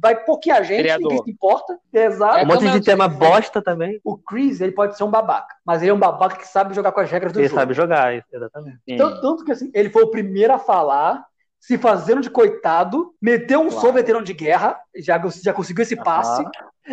[0.00, 1.08] vai pouquinha gente, Vereador.
[1.10, 1.78] ninguém se importa.
[1.92, 2.38] Exato.
[2.38, 4.00] É Um monte de tema disse, bosta também.
[4.04, 6.92] O Chris, ele pode ser um babaca, mas ele é um babaca que sabe jogar
[6.92, 7.60] com as regras do Ele jogo.
[7.60, 8.78] sabe jogar, exatamente.
[8.96, 11.24] Tanto, tanto que assim, ele foi o primeiro a falar,
[11.58, 13.80] se fazendo de coitado, meteu um Claro.
[13.80, 16.44] sou veterano de guerra, já, já conseguiu esse passe.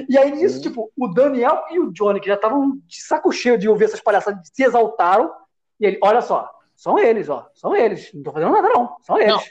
[0.09, 0.61] E aí nisso, Sim.
[0.63, 4.01] tipo, o Daniel e o Johnny, que já estavam de saco cheio de ouvir essas
[4.01, 5.31] palhaçadas, se exaltaram.
[5.79, 8.11] E ele, olha só, são eles, ó, são eles.
[8.13, 9.33] Não tô fazendo nada, não, são eles.
[9.33, 9.41] Não.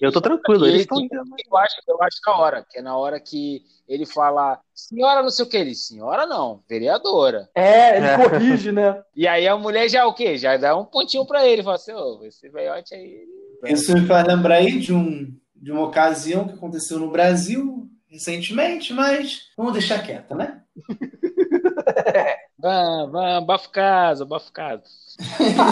[0.00, 1.08] Eu tô tranquilo, eles ele estão.
[1.12, 5.30] eu, acho, eu acho na hora, que é na hora que ele fala, senhora não
[5.30, 7.48] sei o que, ele, senhora não, vereadora.
[7.54, 8.16] É, ele É.
[8.28, 9.02] corrige, né?
[9.14, 10.38] E aí a mulher já o quê?
[10.38, 13.24] Já dá um pontinho pra ele, fala assim, ô, esse velhote aí.
[13.64, 18.92] Isso me faz lembrar aí de, um, de uma ocasião que aconteceu no Brasil recentemente,
[18.92, 20.62] mas vamos deixar quieto, né?
[22.62, 24.84] Vamos, vamos, bafo casa, bafo casa.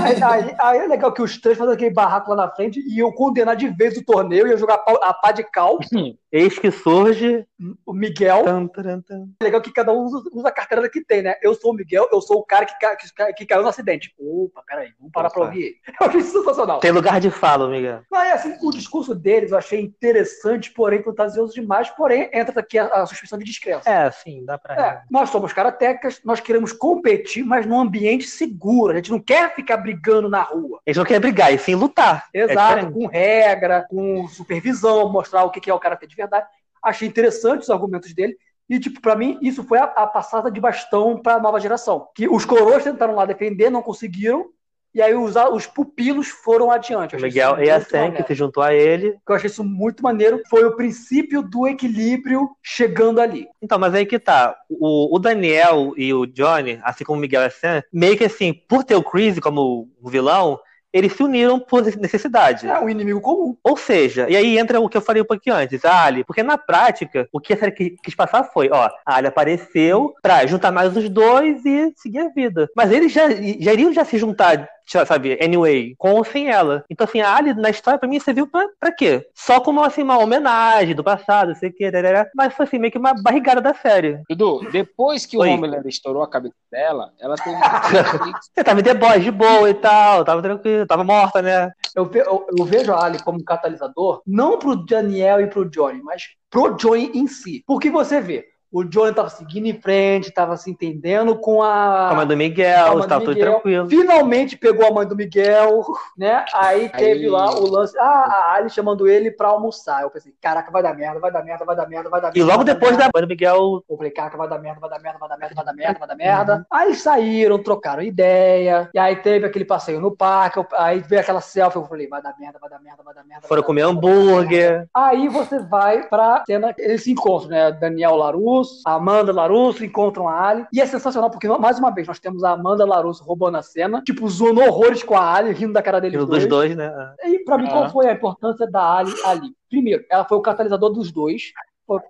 [0.05, 2.99] Aí, aí- aí é legal que os três fazem aquele barraco lá na frente e
[2.99, 5.79] eu condenar de vez o torneio e eu jogar a pá de cal,
[6.33, 7.45] Eis que surge.
[7.85, 8.45] o Miguel.
[8.45, 9.29] Tan, taran, tan.
[9.41, 11.35] É legal que cada um usa, usa a carteira que tem, né?
[11.43, 14.15] Eu sou o Miguel, eu sou o cara que, que, que caiu no acidente.
[14.19, 15.49] Opa, peraí, vamos parar pra Opa.
[15.51, 15.77] ouvir ele.
[16.01, 16.79] Eu achei isso sensacional.
[16.79, 18.03] Tem lugar de fala, Miguel.
[18.11, 22.79] Não, é assim, o discurso deles eu achei interessante, porém fantasioso demais, porém entra aqui
[22.79, 23.91] a, a suspensão de descrença.
[23.91, 24.75] É, sim, dá pra.
[24.75, 28.95] É, nós somos karatecas, nós queremos competir, mas num ambiente seguro.
[28.95, 30.81] A gente não quer ficar brigando na rua.
[30.87, 32.27] Eles não querem brigar, e sim lutar.
[32.35, 32.95] É Exato, diferente.
[32.95, 36.47] com regra, com supervisão, mostrar o que é o karatê de verdade.
[36.83, 38.35] Achei interessante os argumentos dele.
[38.67, 42.09] E, tipo, pra mim, isso foi a, a passada de bastão pra nova geração.
[42.15, 44.47] Que os coroas tentaram lá defender, não conseguiram.
[44.95, 47.17] E aí os, os pupilos foram adiante.
[47.17, 48.13] O Miguel e maneiro.
[48.17, 49.13] que se juntou a ele.
[49.25, 53.47] que eu achei isso muito maneiro, foi o princípio do equilíbrio chegando ali.
[53.63, 54.57] Então, mas aí que tá.
[54.69, 58.25] O, o Daniel e o Johnny, assim como o Miguel e a Sam, meio que
[58.25, 60.59] assim, por ter o Chris como vilão,
[60.93, 62.67] eles se uniram por necessidade.
[62.67, 63.57] É um inimigo comum.
[63.63, 66.43] Ou seja, e aí entra o que eu falei um pouquinho antes, a Ali, porque
[66.43, 70.45] na prática, o que a série qui- quis passar foi, ó, a Ali apareceu pra
[70.47, 72.69] juntar mais os dois e seguir a vida.
[72.75, 76.85] Mas eles já, já iriam já se juntar, sabe, anyway, com ou sem ela.
[76.91, 79.27] Então, assim, a Ali na história, pra mim, serviu pra, pra quê?
[79.35, 81.91] Só como, assim, uma homenagem do passado, sei o que,
[82.35, 84.21] mas foi, assim, meio que uma barrigada da série.
[84.29, 85.41] Dudu, depois que o.
[85.41, 87.57] Homelander estourou a cabeça dela, ela teve
[88.55, 91.71] Você tava em The Boys de boa e tal, tava tranquilo, tava morta, né?
[91.95, 95.69] Eu, ve- eu- eu vejo a Ali como um catalisador, não pro Daniel e pro
[95.69, 97.63] Johnny, mas pro Johnny em si.
[97.67, 102.11] Porque você vê, o Johnny tava seguindo em frente, tava se entendendo com a.
[102.11, 103.89] A mãe do Miguel, mãe do tava tudo tranquilo.
[103.89, 105.85] Finalmente pegou a mãe do Miguel,
[106.17, 106.45] né?
[106.55, 110.03] Aí teve Aí- lá o lance, ah, a Ali chamando ele pra almoçar.
[110.03, 112.39] Eu pensei, caraca, vai dar merda, vai dar merda, vai dar merda, vai dar merda.
[112.39, 115.01] E logo depois da mãe do Miguel, Eu falei, caraca, vai dar merda, vai dar
[115.01, 116.67] merda, vai dar merda, vai dar merda, vai dar merda.
[116.71, 118.89] Aí eles saíram, trocaram ideia.
[118.95, 120.65] E aí teve aquele passeio no parque.
[120.77, 121.79] Aí veio aquela selfie.
[121.79, 123.49] Eu falei, vai dar merda, vai dar merda, vai dar merda.
[123.49, 124.89] foram comer hambúrguer.
[124.95, 127.73] Aí você vai pra cena, eles se encontram, né?
[127.73, 128.17] Daniel
[128.61, 130.67] Larusso, Amanda Larusso encontram a Ali.
[130.73, 134.03] E é sensacional, porque mais uma vez nós temos a Amanda Larusso roubando a cena,
[134.03, 136.93] tipo, zoando horrores com a Ali, rindo da cara deles Dos dois, né?
[137.25, 137.71] e pra mim, Ah.
[137.71, 139.53] qual foi a importância da Ali ali?
[139.69, 141.53] Primeiro, ela foi o catalisador dos dois.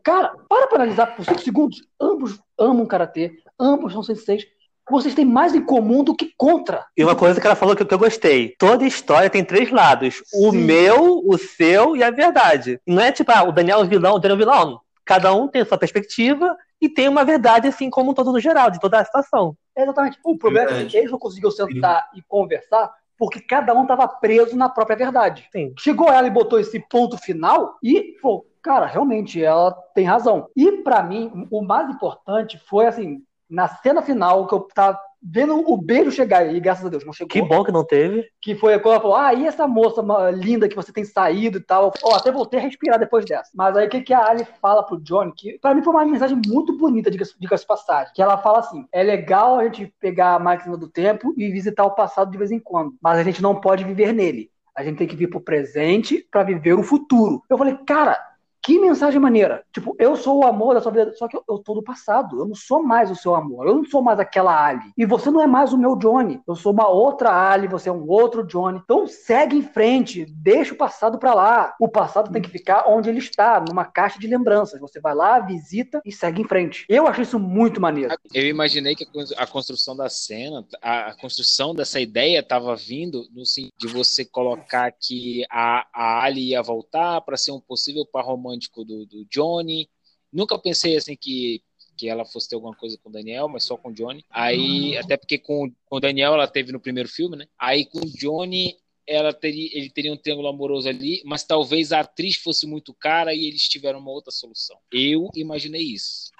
[0.02, 1.82] Cara, para pra analisar por 5 segundos.
[1.98, 4.46] Ambos amam karatê, ambos são senseis.
[4.90, 6.84] Vocês têm mais em comum do que contra.
[6.96, 10.50] E uma coisa que ela falou que, eu gostei: toda história tem três lados: o
[10.50, 10.58] Sim.
[10.58, 12.78] meu, o seu e a verdade.
[12.86, 14.80] Não é tipo, ah, o Daniel é o vilão, o Daniel é o vilão.
[15.10, 18.38] Cada um tem a sua perspectiva e tem uma verdade, assim como um todo no
[18.38, 19.56] geral, de toda a situação.
[19.76, 20.20] Exatamente.
[20.24, 20.96] O problema é que Verdade.
[20.98, 25.48] eles não conseguiram sentar e conversar porque cada um estava preso na própria verdade.
[25.50, 25.74] Sim.
[25.76, 30.48] Chegou ela e botou esse ponto final e falou, cara, realmente ela tem razão.
[30.54, 33.20] E pra mim, o mais importante foi assim,
[33.50, 37.12] na cena final que eu tava vendo o beijo chegar e graças a Deus não
[37.12, 37.28] chegou.
[37.28, 38.24] Que bom que não teve.
[38.40, 40.02] Que foi quando ela falou, ah, e essa moça
[40.32, 41.92] linda que você tem saído e tal.
[42.02, 43.50] Ó, até voltei a respirar depois dessa.
[43.54, 46.04] Mas aí o que, que a Ali fala pro Johnny, que pra mim foi uma
[46.04, 48.12] mensagem muito bonita, diga-se de passagem.
[48.14, 51.84] Que ela fala assim: é legal a gente pegar a máquina do tempo e visitar
[51.84, 54.50] o passado de vez em quando, mas a gente não pode viver nele.
[54.74, 57.42] A gente tem que vir pro presente pra viver o futuro.
[57.50, 58.18] Eu falei, cara,
[58.62, 59.64] que mensagem maneira.
[59.72, 62.38] Tipo, eu sou o amor da sua vida, só que eu, eu tô do passado.
[62.38, 63.66] Eu não sou mais o seu amor.
[63.66, 64.92] Eu não sou mais aquela Ali.
[64.96, 66.40] E você não é mais o meu Johnny.
[66.46, 68.80] Eu sou uma outra Ali, você é um outro Johnny.
[68.84, 71.74] Então segue em frente, deixa o passado pra lá.
[71.80, 74.78] O passado tem que ficar onde ele está, numa caixa de lembranças.
[74.80, 76.84] Você vai lá, visita e segue em frente.
[76.88, 78.14] Eu achei isso muito maneiro.
[78.34, 82.76] Eu imaginei que a cons- a construção da cena, a, a construção dessa ideia estava
[82.76, 87.60] vindo no sentido de você colocar que a, a Ali ia voltar para ser um
[87.60, 89.88] possível par romântico do, do Johnny.
[90.32, 91.62] Nunca pensei assim que,
[91.96, 94.24] que ela fosse ter alguma coisa com o Daniel, mas só com o Johnny.
[94.30, 97.46] Aí, até porque com, com o Daniel ela teve no primeiro filme, né?
[97.58, 102.00] Aí com o Johnny ela teria, ele teria um triângulo amoroso ali, mas talvez a
[102.00, 104.76] atriz fosse muito cara e eles tiveram uma outra solução.
[104.92, 106.30] Eu imaginei isso.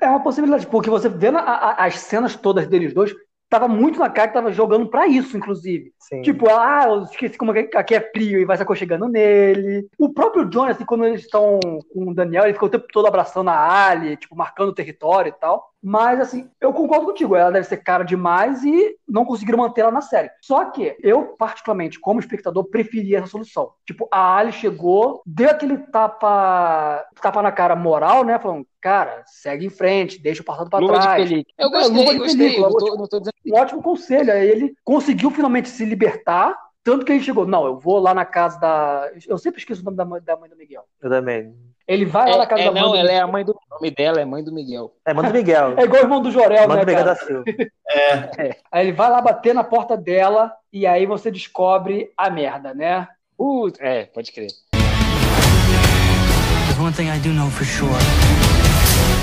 [0.00, 3.12] É uma possibilidade, porque você vendo a- a- as cenas todas deles dois,
[3.48, 5.92] tava muito na cara que tava jogando pra isso, inclusive.
[5.98, 6.22] Sim.
[6.22, 9.88] Tipo, ah, eu esqueci como é que aqui é frio e vai se aconchegando nele.
[9.98, 11.60] O próprio Johnny, assim, quando eles estão
[11.92, 15.30] com o Daniel, ele fica o tempo todo abraçando a Ali, tipo, marcando o território
[15.30, 15.70] e tal.
[15.88, 17.36] Mas, assim, eu concordo contigo.
[17.36, 20.28] Ela deve ser cara demais e não conseguiram manter ela na série.
[20.42, 23.70] Só que eu, particularmente, como espectador, preferia essa solução.
[23.86, 28.36] Tipo, a Ali chegou, deu aquele tapa, tapa na cara moral, né?
[28.36, 31.22] Falando, cara, segue em frente, deixa o passado pra Luva de trás.
[31.28, 31.54] película.
[31.56, 32.38] Eu É, gostei, luva de gostei.
[32.48, 34.32] película, Não tô, não tô dizendo um ótimo conselho.
[34.32, 38.24] Aí ele conseguiu finalmente se libertar, tanto que ele chegou, não, eu vou lá na
[38.24, 39.08] casa da...
[39.28, 40.82] Eu sempre esqueço o nome da mãe, da mãe do Miguel.
[41.00, 41.54] Eu também.
[41.88, 43.44] Ele vai lá na casa É, é, da não, mãe do ela é a mãe
[43.44, 44.92] do o nome dela, é mãe do Miguel.
[45.06, 45.74] É, manda o Miguel.
[45.76, 47.14] É igual o irmão do Jorel, Manda né, o Miguel cara?
[47.14, 47.44] da Silva.
[48.72, 53.06] Aí ele vai lá bater na porta dela e aí você descobre a merda, né?
[53.38, 54.50] Putz, é, pode crer.
[56.66, 57.88] There's one thing I do know for sure.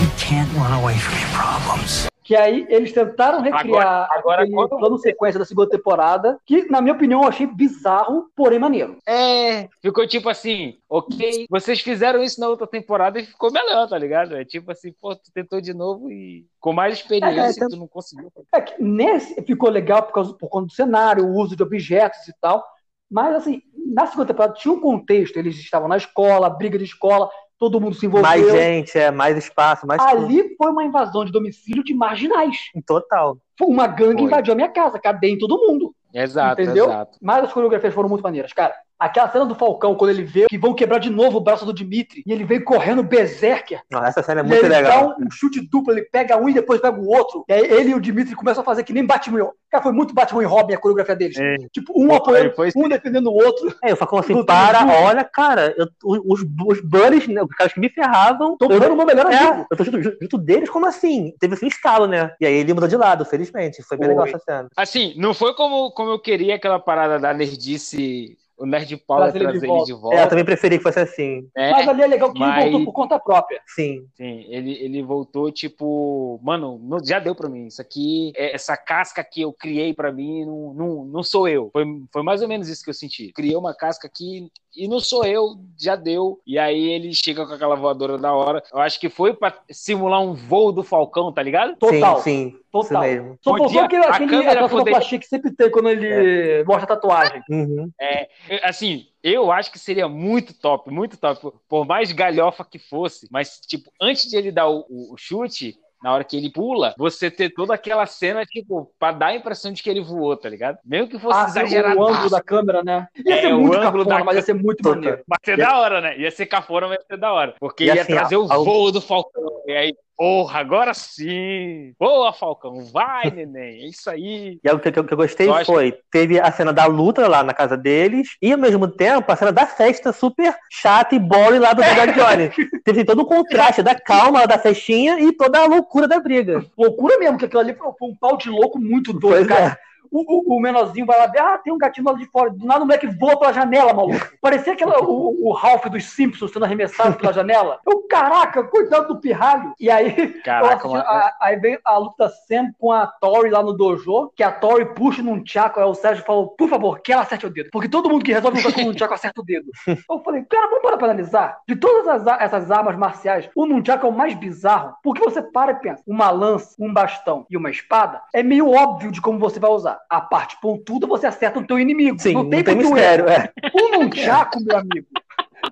[0.02, 2.08] You can't run away from your problems.
[2.24, 6.70] Que aí eles tentaram recriar Agora- agora aquele quando- plano sequência da segunda temporada, que,
[6.70, 8.98] na minha opinião, eu achei bizarro, porém maneiro.
[9.06, 13.98] É, ficou tipo assim, ok, vocês fizeram isso na outra temporada e ficou melhor, tá
[13.98, 14.36] ligado?
[14.38, 17.76] É tipo assim, pô, tu tentou de novo e com mais experiência É, é, tu
[17.78, 18.32] não conseguiu.
[18.54, 22.28] É que nesse ficou legal por, causa, por conta do cenário, o uso de objetos
[22.28, 22.64] e tal.
[23.12, 23.62] Mas, assim,
[23.94, 25.38] na segunda temporada tinha um contexto.
[25.38, 27.30] Eles estavam na escola, briga de escola,
[27.64, 28.30] todo mundo se envolveu.
[28.30, 30.26] Mais gente, é, mais espaço, mais tudo.
[30.26, 32.58] Ali foi uma invasão de domicílio de marginais.
[32.86, 33.38] Total.
[33.58, 34.24] Foi Uma gangue Foi.
[34.24, 35.96] invadiu a minha casa, cadê em todo mundo.
[36.14, 36.86] Exato, entendeu?
[36.86, 37.18] exato.
[37.22, 38.76] Mas as coreografias foram muito maneiras, cara.
[39.04, 41.74] Aquela cena do Falcão, quando ele vê que vão quebrar de novo o braço do
[41.74, 45.10] Dimitri, e ele vem correndo berserker, Não, essa cena é muito ele legal.
[45.10, 47.44] dá um, chute duplo, ele pega um e depois pega o outro.
[47.50, 49.50] E aí ele e o Dimitri começam a fazer que nem Batman.
[49.70, 51.38] Cara, foi muito Batman e Robin a coreografia deles.
[51.38, 51.58] É.
[51.72, 53.76] Tipo, um apoiando, foi um defendendo o outro.
[53.84, 55.88] É, eu falo assim, para, olha, cara, eu-
[56.26, 59.26] os, os buddies, né, os caras que me ferravam, Tô eu, dando o meu melhor
[59.26, 59.62] amigo.
[59.62, 61.34] é, eu tô junto, junto deles, como assim?
[61.40, 62.32] Teve assim um estalo, né?
[62.40, 63.82] E aí ele mudou de lado, felizmente.
[63.84, 64.16] Foi bem Foi.
[64.16, 64.68] legal essa cena.
[64.78, 69.40] Assim, não foi como, como eu queria aquela parada da nerdice, o Nerd Power Trazer
[69.40, 70.16] ele trazer de ele de volta.
[70.18, 71.42] É, eu também preferi que fosse assim.
[71.54, 71.72] né?
[71.72, 73.62] Mas ali é legal que mas- ele voltou por conta própria.
[73.68, 74.06] Sim.
[74.16, 77.68] Sim, ele, ele voltou tipo, mano, não- já deu pra mim.
[77.68, 81.70] Isso aqui, é- essa casca que eu criei pra mim, não, não, não sou eu.
[81.74, 83.34] Foi, foi mais ou menos isso que eu senti.
[83.34, 86.40] Criei uma casca aqui e não sou eu, já deu.
[86.46, 88.64] E aí ele chega com aquela voadora da hora.
[88.72, 91.76] Eu acho que foi pra simular um voo do Falcão, tá ligado?
[91.78, 92.18] Total.
[92.18, 92.60] Sim, sim.
[92.72, 93.04] Total.
[93.04, 93.38] Isso mesmo.
[93.42, 96.88] Só faltou aquele, a aquele, câmera aquela sonoplastia que sempre tem quando ele mostra a
[96.88, 97.42] tatuagem.
[97.50, 97.92] Uhum.
[98.02, 98.28] É,
[98.64, 101.52] assim, eu acho que seria muito top, muito top.
[101.70, 106.14] Por- mais galhofa que fosse, mas, tipo, antes de ele dar o- o chute, na
[106.14, 109.82] hora que ele pula, você ter toda aquela cena, tipo, pra dar a impressão de
[109.82, 110.78] que ele voou, tá ligado?
[110.84, 111.98] Mesmo que fosse Ah, exagerado.
[111.98, 113.08] o ângulo da câmera, né?
[113.26, 115.24] Ia É, ser o muito ângulo cafona, da mas ia ser muito maneiro.
[115.26, 116.18] Vai ser da hora, né?
[116.20, 117.56] Ia ser cafona, mas ia ser da hora.
[117.58, 119.62] Porque ia assim, trazer o a- a- voo do Falcão.
[119.66, 121.94] E aí, porra, agora sim!
[122.00, 122.86] Boa, Falcão!
[122.92, 123.84] Vai, neném!
[123.84, 124.60] É isso aí!
[124.64, 127.44] E o que, que eu que eu gostei foi, teve a cena da luta lá
[127.44, 131.60] na casa deles, e ao mesmo tempo a cena da festa super chata e boring
[131.60, 132.52] lá do Big Johnny.
[132.84, 136.66] teve todo o contraste da calma da festinha e toda a loucura da briga.
[136.78, 139.78] Loucura mesmo, que aquilo ali foi foi um pau de louco muito doido, Pois cara.
[139.80, 139.93] é.
[140.14, 142.52] O, o, o menorzinho vai lá ver, ah, tem um gatinho lá de fora.
[142.52, 144.28] Do nada o moleque voa pela janela, maluco.
[144.40, 147.80] Parecia aquela, o, o Ralph dos Simpsons sendo arremessado pela janela.
[147.86, 149.74] Eu, caraca, coitado do pirralho.
[149.80, 153.74] E aí, Caraca, assisti- a- aí vem a luta Sam com a Tori lá no
[153.74, 157.24] dojo, que a Tori puxa num tchaco, aí o Sérgio falou, por favor, que ela
[157.24, 157.70] acerte o dedo.
[157.72, 159.72] Porque todo mundo que resolve lutar com um tchaco acerta o dedo.
[159.88, 161.58] Eu falei, cara, vamos parar pra analisar.
[161.68, 164.94] De todas as essas armas marciais, o nunchaku é o mais bizarro.
[165.04, 169.12] Porque você para e pensa, uma lança, um bastão e uma espada, é meio óbvio
[169.12, 170.00] de como você vai usar.
[170.10, 172.20] A parte pontuda você acerta no teu inimigo.
[172.20, 173.52] Sim, não tem, não tem mistério, é.
[173.74, 175.08] O nunchaku, meu amigo,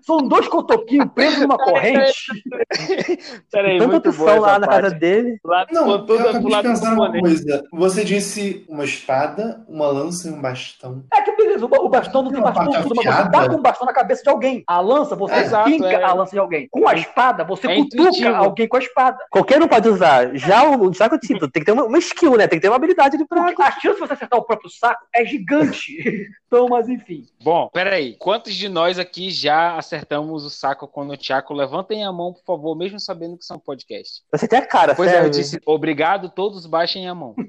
[0.01, 2.25] são dois cotoquinhos presos numa corrente.
[3.51, 4.81] Peraí, Tanta boa lá na parte.
[4.83, 5.39] casa dele.
[5.43, 7.63] Lá, Não, botou eu do acabei de pensar numa coisa.
[7.73, 11.03] Você disse uma espada, uma lança e um bastão.
[11.13, 12.53] É que beleza, o ba- o bastão não tem mas
[12.83, 14.63] você dá com o bastão na cabeça de alguém.
[14.67, 16.03] A lança, você Exato, finca é.
[16.03, 16.67] a lança de alguém.
[16.69, 18.35] Com a espada, você É cutuca intuitivo.
[18.35, 19.17] alguém com a espada.
[19.29, 20.35] Qualquer um pode usar.
[20.35, 22.47] Já o já que o tipo, tem que ter uma, uma skill, né?
[22.47, 23.41] Tem que ter uma habilidade ali pra.
[23.41, 26.27] A chance de você acertar o próprio saco é gigante.
[26.47, 27.25] então, mas enfim.
[27.43, 28.15] Bom, peraí.
[28.17, 31.53] Quantos de nós aqui já acertamos o saco com o Tiago?
[31.53, 34.21] Levantem a mão, por favor, mesmo sabendo que são podcast.
[34.31, 35.27] Você tem a cara, Pois é, sério.
[35.27, 37.35] eu disse obrigado, todos baixem a mão.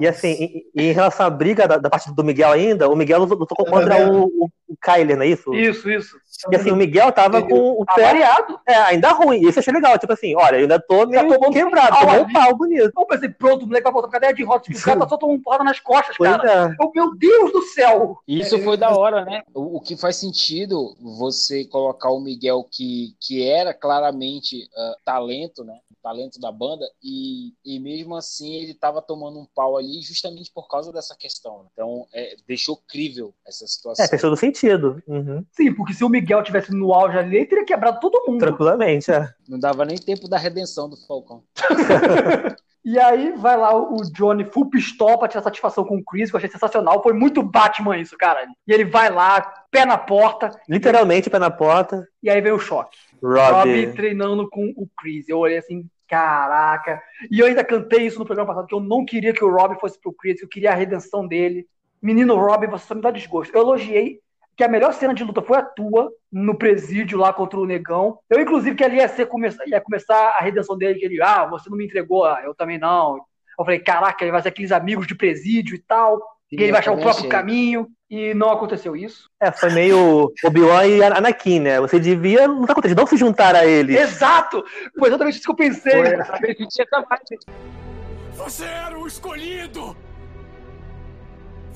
[0.00, 2.96] E assim, e, e em relação à briga da, da parte do Miguel ainda, o
[2.96, 4.18] Miguel lutou lutou contra vendo?
[4.18, 5.54] o, o, o Kyler, não é isso?
[5.54, 6.16] Isso, isso.
[6.52, 8.60] E assim, o Miguel tava com o pé Avariado.
[8.66, 9.40] é, ainda ruim.
[9.40, 9.96] Isso eu achei legal.
[9.98, 12.92] Tipo assim, olha, eu ainda tô meio tomou um quebrado, pau tomou um pau bonito.
[12.96, 15.16] Eu pensei, pronto, o moleque vai voltar pra cadeia de rodas, o cara tá só
[15.16, 16.76] tomando porrada nas costas, Pois cara.
[16.78, 16.84] é.
[16.84, 18.18] Eu, meu Deus do céu!
[18.28, 19.42] E Isso foi da hora, né?
[19.54, 25.64] O, o que faz sentido você colocar o Miguel, que, que era claramente ah, talento,
[25.64, 25.78] né?
[26.02, 30.68] talento da banda, e, e mesmo assim ele tava tomando um pau ali justamente por
[30.68, 31.66] causa dessa questão.
[31.72, 34.04] Então, é, deixou crível essa situação.
[34.04, 35.02] É, fez todo sentido.
[35.06, 35.44] Uhum.
[35.52, 38.38] Sim, porque se o Miguel tivesse no auge ali, ele teria quebrado todo mundo.
[38.38, 39.28] Tranquilamente, é.
[39.48, 41.42] Não dava nem tempo da redenção do Falcão.
[42.88, 46.36] E aí vai lá o Johnny full pistola pra tirar satisfação com o Chris, que
[46.36, 47.02] eu achei sensacional.
[47.02, 48.46] Foi muito Batman isso, cara.
[48.66, 52.08] E ele vai lá, pé na porta, Literalmente, pé na porta.
[52.22, 52.96] e aí vem o choque.
[53.22, 53.36] Rob.
[53.36, 55.28] Rob treinando com o Chris.
[55.28, 56.98] Eu olhei assim, caraca.
[57.30, 59.78] E eu ainda cantei isso no programa passado, que eu não queria que o Rob
[59.78, 61.66] fosse pro Chris, eu queria a redenção dele.
[62.00, 63.54] Menino Rob, você só me dá desgosto.
[63.54, 64.18] Eu elogiei
[64.58, 68.18] que a melhor cena de luta foi a tua, no presídio lá contra o Negão.
[68.28, 71.46] Eu, inclusive, que ali ia, ser, começar, ia começar a redenção dele, que ele, ah,
[71.46, 73.18] você não me entregou, ah, eu também não.
[73.56, 76.18] Eu falei, caraca, ele vai ser aqueles amigos de presídio e tal,
[76.50, 77.30] Sim, que ele vai achar o próprio achei.
[77.30, 79.30] caminho, e não aconteceu isso.
[79.40, 81.80] É, foi meio Obi-Wan e Anakin, né?
[81.80, 83.96] Você devia lutar contra eles, não se juntar a eles.
[83.96, 84.64] Exato!
[84.98, 85.92] Foi exatamente isso que eu pensei.
[85.92, 86.16] Foi
[88.34, 90.07] Você era o escolhido!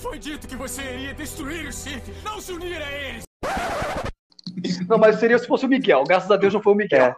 [0.03, 3.23] Foi dito que você iria destruir o Sith, não se unir a eles!
[4.89, 6.05] Não, mas seria se fosse o Miguel.
[6.05, 7.15] Graças a Deus não foi o Miguel.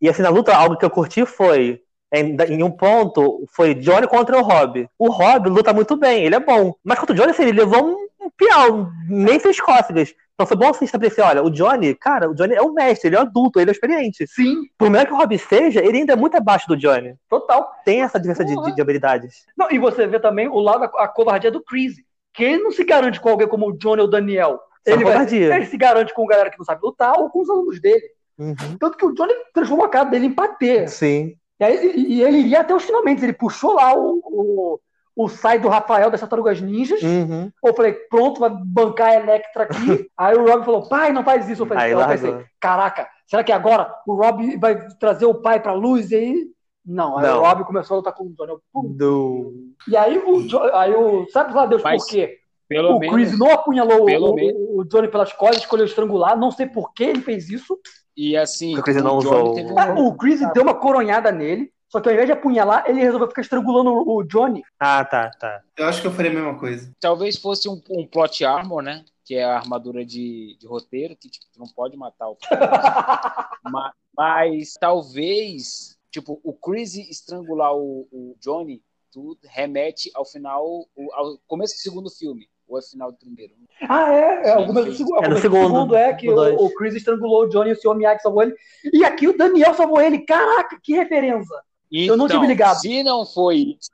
[0.00, 1.80] E assim, na luta, algo que eu curti foi.
[2.12, 4.88] Em, em um ponto, foi Johnny contra o Rob.
[4.98, 6.72] O Rob luta muito bem, ele é bom.
[6.84, 10.14] Mas contra o Johnny, assim, ele levou um, um piau, nem fez cócegas.
[10.34, 13.16] Então foi bom assim estabelecer: olha, o Johnny, cara, o Johnny é o mestre, ele
[13.16, 14.26] é o adulto, ele é experiente.
[14.28, 17.14] Sim, Por melhor que o Rob seja, ele ainda é muito abaixo do Johnny.
[17.28, 17.68] total.
[17.84, 19.44] Tem essa diferença de, de- de habilidades.
[19.56, 21.94] Não, e você vê também o lado da a covardia do Chris.
[22.34, 24.60] Que ele não se garante com alguém como o Johnny ou o Daniel.
[24.86, 27.48] Só Ele, vai, ele se garante com galera que não sabe lutar ou com os
[27.48, 28.04] alunos dele.
[28.38, 28.76] Uhum.
[28.78, 30.86] Tanto que o Johnny transformou a cara dele em patê.
[30.88, 31.36] Sim.
[31.58, 33.22] E, aí, e- ele iria até os finalmente.
[33.24, 34.80] Ele puxou lá o, o,
[35.16, 37.02] o sai do Rafael das Tartarugas Ninjas.
[37.02, 37.50] Uhum.
[37.64, 40.10] Eu falei, pronto, vai bancar a Electra aqui.
[40.18, 41.62] aí o Rob falou, pai, não faz isso.
[41.62, 45.60] Eu falei, Aí eu pensei, caraca, será que agora o Rob vai trazer o pai
[45.60, 46.10] pra luz?
[46.10, 46.46] E aí,
[46.84, 47.18] não.
[47.18, 47.38] Aí Não.
[47.38, 48.58] o Rob começou a lutar com o Johnny.
[48.96, 49.52] Do...
[49.88, 52.38] E aí o, aí o sabe lá Deus Mas, por quê?
[52.68, 53.14] Pelo o menos.
[53.14, 56.36] Chris não apunhalou pelo o, o, Johnny pelas costas, escolheu estrangular.
[56.38, 57.78] Não sei por que ele fez isso.
[58.16, 61.72] E assim, o Chris não usou- teve Ah, o Chris deu uma coronhada nele.
[61.88, 64.64] Só que ao invés de apunhalar, ele resolveu ficar estrangulando o, Johnny.
[64.80, 65.60] Ah, tá, tá.
[65.76, 66.90] Eu acho que eu faria a mesma coisa.
[66.98, 69.04] talvez fosse um, um plot armor, né?
[69.24, 72.36] Que é a armadura de, de roteiro, que tipo, tu não pode matar o
[73.70, 78.80] Ma- Mas, talvez, tipo, o Chris estrangular o, o Johnny,
[79.12, 80.64] tudo remete ao final,
[80.96, 83.52] o- ao começo do segundo filme, ou é final do primeiro.
[83.88, 84.48] Ah, é.
[84.50, 84.98] é o começo do Sim.
[84.98, 87.70] segundo, É no o começo do segundo, é que o, o Chris estrangulou o Johnny
[87.70, 87.94] e o Sr.
[87.96, 88.54] Miyagi salvou ele.
[88.92, 90.18] E aqui o Daniel salvou ele.
[90.20, 91.56] Caraca, que referência.
[91.90, 92.78] Eu não tinha me ligado.
[92.80, 93.90] Se não foi isso,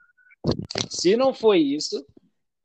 [0.91, 2.05] se não foi isso,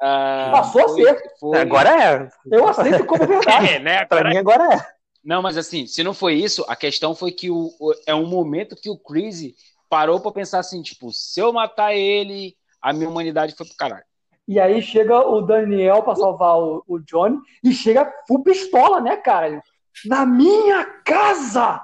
[0.02, 1.24] ah, Passou a foi- ser.
[1.40, 2.30] foi- Agora é.
[2.52, 3.68] Eu aceito como verdade.
[3.76, 4.06] É, né?
[4.06, 4.95] Pra Agora mim, agora é.
[5.26, 8.28] Não, mas assim, se não foi isso, a questão foi que o, o- é um
[8.28, 9.54] momento que o Chris
[9.90, 14.06] parou pra pensar assim, tipo, se eu matar ele, a minha humanidade foi pro caralho.
[14.48, 19.18] E aí chega o Daniel pra salvar o, o Johnny e chega full pistola, né,
[19.18, 19.64] cara?
[20.06, 21.82] Na minha casa!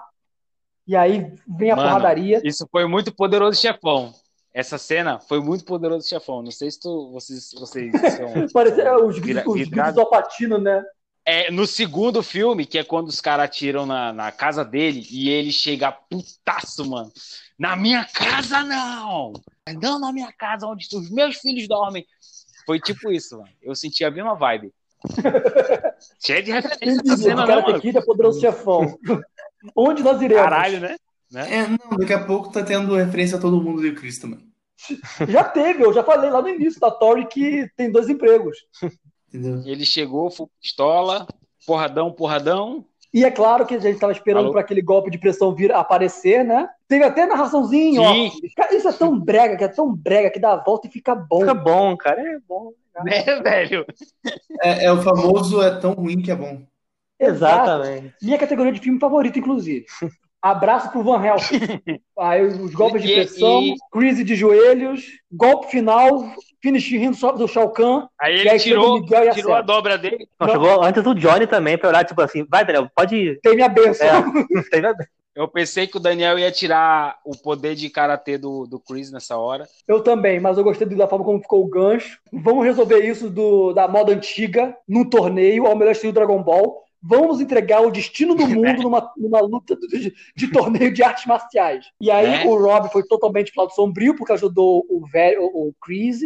[0.88, 2.42] E aí vem a Mano, porradaria.
[2.44, 4.14] Isso foi muito poderoso chefão.
[4.54, 6.44] Essa cena foi muito poderoso chefão.
[6.44, 8.48] Não sei se tu, vocês, vocês são.
[8.54, 10.84] Parecia é, os, Vira- os gritos do Alpatino, né?
[11.26, 15.30] É, no segundo filme, que é quando os caras atiram na, na casa dele e
[15.30, 17.12] ele chega putaço, mano.
[17.58, 19.34] Na minha casa, não!
[19.80, 22.06] Não na minha casa, onde os meus filhos dormem.
[22.66, 23.52] Foi tipo isso, mano.
[23.62, 24.74] Eu senti a mesma vibe.
[26.24, 27.82] Cheio de referência essa cena, O né, cara mano?
[27.82, 28.98] Kid é poderoso chefão.
[29.76, 30.44] Onde nós iremos?
[30.44, 30.96] Caralho, né?
[31.32, 31.54] né?
[31.54, 34.42] É, não, daqui a pouco tá tendo referência a todo mundo do Cristo, mano.
[35.28, 38.58] Já teve, eu já falei lá no início da Tori que tem dois empregos.
[39.34, 39.62] Entendeu?
[39.66, 41.26] Ele chegou, foi pistola,
[41.66, 42.86] porradão, porradão.
[43.14, 46.46] E é claro que a gente estava esperando para aquele golpe de pressão vir aparecer,
[46.46, 46.70] né?
[46.88, 48.14] Teve até narraçãozinho, ó.
[48.14, 48.32] Sim.
[48.56, 51.14] Cara, Isso é tão brega, que é tão brega que dá a volta e fica
[51.14, 51.42] bom.
[51.42, 52.22] Fica bom, cara.
[52.22, 52.72] É bom.
[53.04, 53.86] Né, velho?
[54.62, 56.62] É, é o famoso é tão ruim que é bom.
[57.20, 58.16] Exatamente.
[58.22, 59.86] Minha categoria de filme favorito, inclusive.
[60.42, 61.60] Abraço pro Van Helsing.
[62.18, 66.24] Aí os golpes de pressão, e- crise de joelhos, golpe final,
[66.62, 68.08] finish rindo só do Shao Kahn.
[68.20, 70.28] Aí E ele aí tirou, Miguel e tirou a dobra dele.
[70.40, 70.54] Não, Não.
[70.54, 73.40] chegou antes do Johnny também pra olhar, tipo assim, vai, Daniel, pode ir.
[73.42, 74.08] Tem minha benção.
[74.08, 74.62] É.
[74.72, 75.08] Tem nada.
[75.34, 79.38] Eu pensei que o Daniel ia tirar o poder de karatê do, do Chris nessa
[79.38, 79.66] hora.
[79.88, 82.20] Eu também, mas eu gostei da forma como ficou o gancho.
[82.34, 86.84] Vamos resolver isso do, da moda antiga, num torneio, ao melhor estilo Dragon Ball.
[87.02, 91.86] Vamos entregar o destino do mundo numa, numa luta de, de torneio de artes marciais.
[92.00, 92.46] E aí É.
[92.48, 96.20] o Rob foi totalmente pro lado sombrio, porque ajudou o velho, o, o Chris.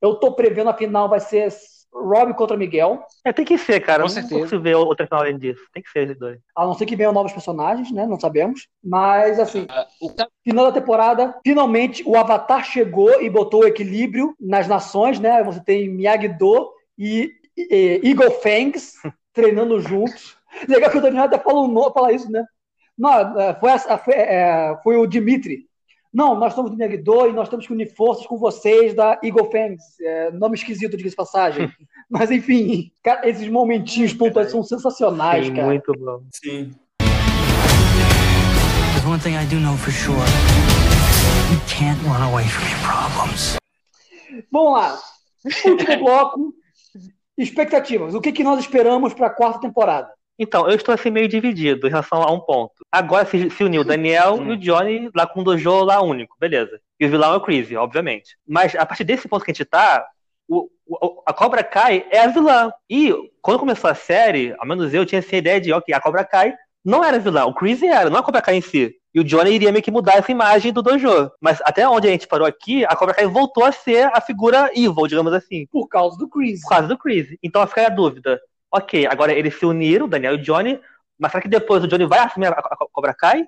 [0.00, 1.48] Eu tô prevendo a final vai ser
[1.92, 3.02] Rob contra Miguel.
[3.24, 4.04] É, tem que ser, cara.
[4.04, 4.40] Com não certeza.
[4.40, 5.60] consigo ver outra final além disso.
[5.74, 6.38] Tem que ser esses dois.
[6.56, 8.06] A não ser que venham novos personagens, né?
[8.06, 8.68] Não sabemos.
[8.82, 9.66] Mas, assim,
[10.00, 10.08] O
[10.44, 15.42] final da temporada, finalmente o Avatar chegou e botou o equilíbrio nas nações, né?
[15.42, 18.92] Você tem Miyagi-Do e, e Eagle Fangs
[19.32, 20.36] treinando juntos.
[20.68, 22.44] Legal que o Daniel até falou, no- fala isso, né?
[22.98, 25.68] Não, é, foi, a- foi, é, foi o Dimitri.
[26.12, 29.48] Não, nós somos do Miyagi-Do e nós temos que unir forças com vocês da Eagle
[29.50, 29.82] Fangs.
[30.00, 31.70] É, nome esquisito, diga-se de passagem.
[32.10, 35.66] Mas, enfim, cara, esses momentinhos pontuais são sensacionais, Sim, cara.
[35.68, 36.20] muito bom.
[36.34, 36.74] Sim.
[38.92, 40.16] There's one thing I do know for sure.
[41.52, 43.56] You can't run away from your problems.
[44.52, 44.98] Vamos lá.
[45.64, 46.54] Último bloco.
[47.42, 48.14] Expectativas.
[48.14, 50.10] O que, que nós esperamos para a quarta temporada?
[50.38, 52.72] Então, eu estou assim meio dividido em relação a um ponto.
[52.90, 54.48] Agora se, se uniu o Daniel Hum.
[54.48, 56.80] e o Johnny lá com o Dojo lá único, beleza.
[56.98, 58.36] E o vilão é o Chris, obviamente.
[58.46, 60.06] Mas a partir desse ponto que a gente tá,
[60.48, 62.70] o- o- a Cobra Kai é a vilã.
[62.88, 66.24] E quando começou a série, ao menos eu tinha essa ideia de, ok, a Cobra
[66.24, 66.54] Kai
[66.84, 68.94] não era vilã, o Chris era, não a Cobra Kai em si.
[69.12, 71.30] E o Johnny iria meio que mudar essa imagem do Dojo.
[71.40, 74.70] Mas até onde a gente parou aqui, a Cobra Kai voltou a ser a figura
[74.74, 75.66] evil, digamos assim.
[75.66, 76.60] Por causa do Chris.
[76.62, 77.36] Por causa do Chris.
[77.42, 78.40] Então fica a dúvida.
[78.72, 80.80] Ok, agora eles se uniram, o Daniel e o Johnny,
[81.18, 82.62] mas será que depois o Johnny vai assumir a,
[82.92, 83.44] Cobra Kai?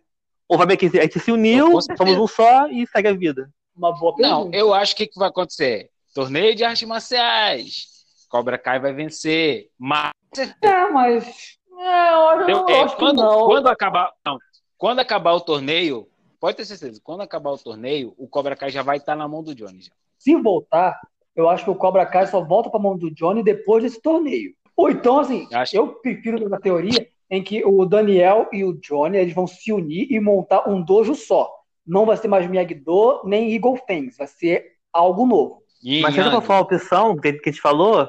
[0.49, 3.49] Ou vai meio que a gente se uniu, somos um só e segue a vida?
[3.77, 4.57] Uma boa Não, pergunta.
[4.57, 5.89] eu acho que o que vai acontecer?
[6.13, 7.87] Torneio de artes marciais.
[8.29, 9.69] Cobra Kai vai vencer.
[9.79, 10.11] Mas
[10.61, 11.57] É, mas.
[11.79, 13.47] É, eu, eu- eu é, acho que quando, não.
[13.47, 14.39] quando acabar, não,
[14.83, 16.09] quando acabar o torneio,
[16.41, 19.41] pode ter certeza, quando acabar o torneio, o Cobra Kai já vai estar na mão
[19.41, 19.81] do Johnny.
[19.81, 19.93] Já.
[20.19, 21.01] Se voltar,
[21.37, 24.53] eu acho que o Cobra Kai só volta pra mão do Johnny depois desse torneio.
[24.77, 29.19] Ou então, assim, Acho- eu prefiro na teoria em que o Daniel e o Johnny
[29.19, 31.49] eles vão se unir e montar um dojo só.
[31.87, 35.63] Não vai ser mais Miyagi-Do nem Eagle Fangs, vai ser algo novo.
[35.81, 36.45] Yin Mas se essa Yang.
[36.45, 38.09] for a opção que a gente falou,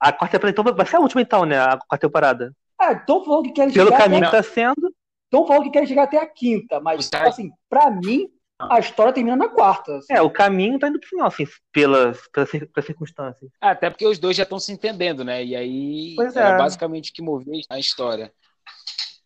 [0.00, 1.58] a quarta temporada então vai ser a última então, né?
[1.58, 2.50] A quarta temporada.
[2.80, 4.38] Ah, estão falando que querem Pelo chegar caminho até...
[4.38, 4.90] que tá sendo.
[5.30, 7.28] Estão falando que querem chegar até a quinta, mas Tá.
[7.28, 8.28] assim, pra mim,
[8.58, 9.98] a história termina na quarta.
[9.98, 10.12] assim.
[10.12, 13.50] É, o caminho tá indo pro final, assim, pelas, pelas, pelas circunstâncias.
[13.60, 15.44] Ah, Até porque os dois já estão se entendendo, né?
[15.44, 16.58] E aí Pois era é.
[16.58, 18.32] basicamente o que movia a história.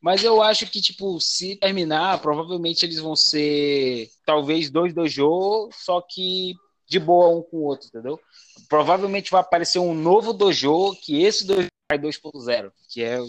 [0.01, 6.01] Mas eu acho que, tipo, se terminar, provavelmente eles vão ser talvez dois dojo, só
[6.03, 6.55] que
[6.89, 8.21] de boa um com o outro, entendeu?
[8.69, 13.27] Provavelmente vai aparecer um novo dojo, que esse dojo é 2.0, que é o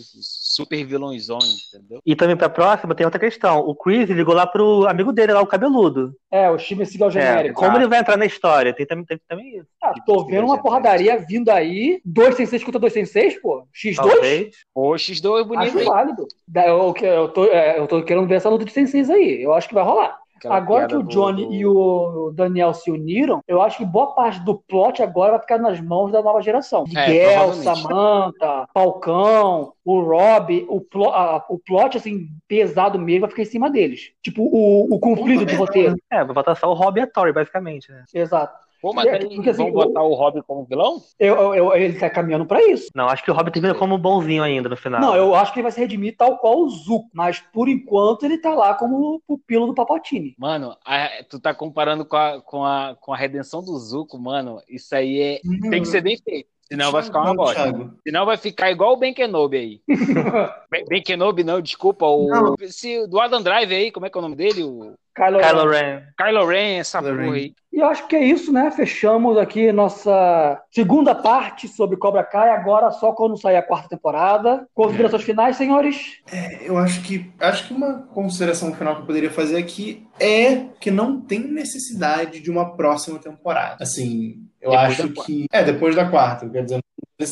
[0.56, 2.00] super vilãozão, entendeu?
[2.06, 3.60] E também pra próxima tem outra questão.
[3.60, 6.14] O Chris ligou lá pro amigo dele lá, o cabeludo.
[6.32, 7.60] É, o Steven Seagal É, genérico.
[7.60, 8.74] como ele vai entrar na história?
[8.74, 9.68] Tem também, tem também isso.
[9.82, 12.02] Ah, tô vendo uma porradaria vindo aí.
[12.06, 13.68] 2 sem 6 contra 2 sem 6, pô.
[13.74, 13.96] X2?
[13.96, 14.56] Talvez.
[14.74, 15.86] O X2 é bonito, Acho hein?
[15.86, 16.28] válido.
[16.56, 19.42] Eu, eu, tô, é, eu tô querendo ver essa luta de senseis aí.
[19.44, 20.18] Eu acho que vai rolar.
[20.48, 24.14] Aquela agora que o Johnny do- e o Daniel se uniram, eu acho que boa
[24.14, 26.84] parte do plot agora vai ficar nas mãos da nova geração.
[26.96, 27.82] É, Miguel, provavelmente.
[27.82, 33.46] Samantha, Falcão, o Rob, o, plo, a- o plot, assim, pesado mesmo vai ficar em
[33.46, 34.12] cima deles.
[34.22, 35.96] Tipo, o, o conflito de roteiro.
[36.12, 38.04] É, vai botar só o Rob e a Tori, basicamente, né?
[38.14, 38.63] Exato.
[38.84, 41.02] Pô, mas É, aí porque, assim, vão botar o Robin como vilão?
[41.18, 42.90] Eu, eu- eu- ele tá caminhando pra isso.
[42.94, 45.00] Não, acho que o Rob termina como bonzinho ainda no final.
[45.00, 48.24] Não, eu acho que ele vai se redimir tal qual o Zuko, mas por enquanto
[48.26, 50.36] ele tá lá como pupilo do Papatini.
[50.38, 54.60] Mano, a- tu tá comparando com a, com, a, com a redenção do Zuko, mano.
[54.68, 55.40] Isso aí é,
[55.70, 56.50] tem que ser bem feito.
[56.70, 57.62] Senão vai ficar uma Não, bosta.
[57.62, 57.94] Thiago.
[58.06, 59.82] Senão vai ficar igual o Ben Kenobi aí.
[60.70, 62.06] Ben, ben Kenobi não, desculpa.
[62.06, 62.56] O, Não.
[62.68, 64.64] Se, do Adam Drive aí, como é que é o nome dele?
[64.64, 65.82] O Kylo Kylo Ren.
[65.82, 66.04] Ren.
[66.18, 67.34] Kylo Ren, essa Kylo porra Ren.
[67.34, 67.54] aí.
[67.72, 68.70] E eu acho que é isso, né?
[68.72, 72.50] Fechamos aqui nossa segunda parte sobre Cobra Kai.
[72.50, 74.68] Agora só quando sair a quarta temporada.
[74.74, 76.20] Considerações finais, senhores?
[76.62, 80.92] Eu acho que acho que uma consideração final que eu poderia fazer aqui é que
[80.92, 83.78] não tem necessidade de uma próxima temporada.
[83.82, 86.80] Assim, eu Depois acho que é depois da quarta, quer dizer,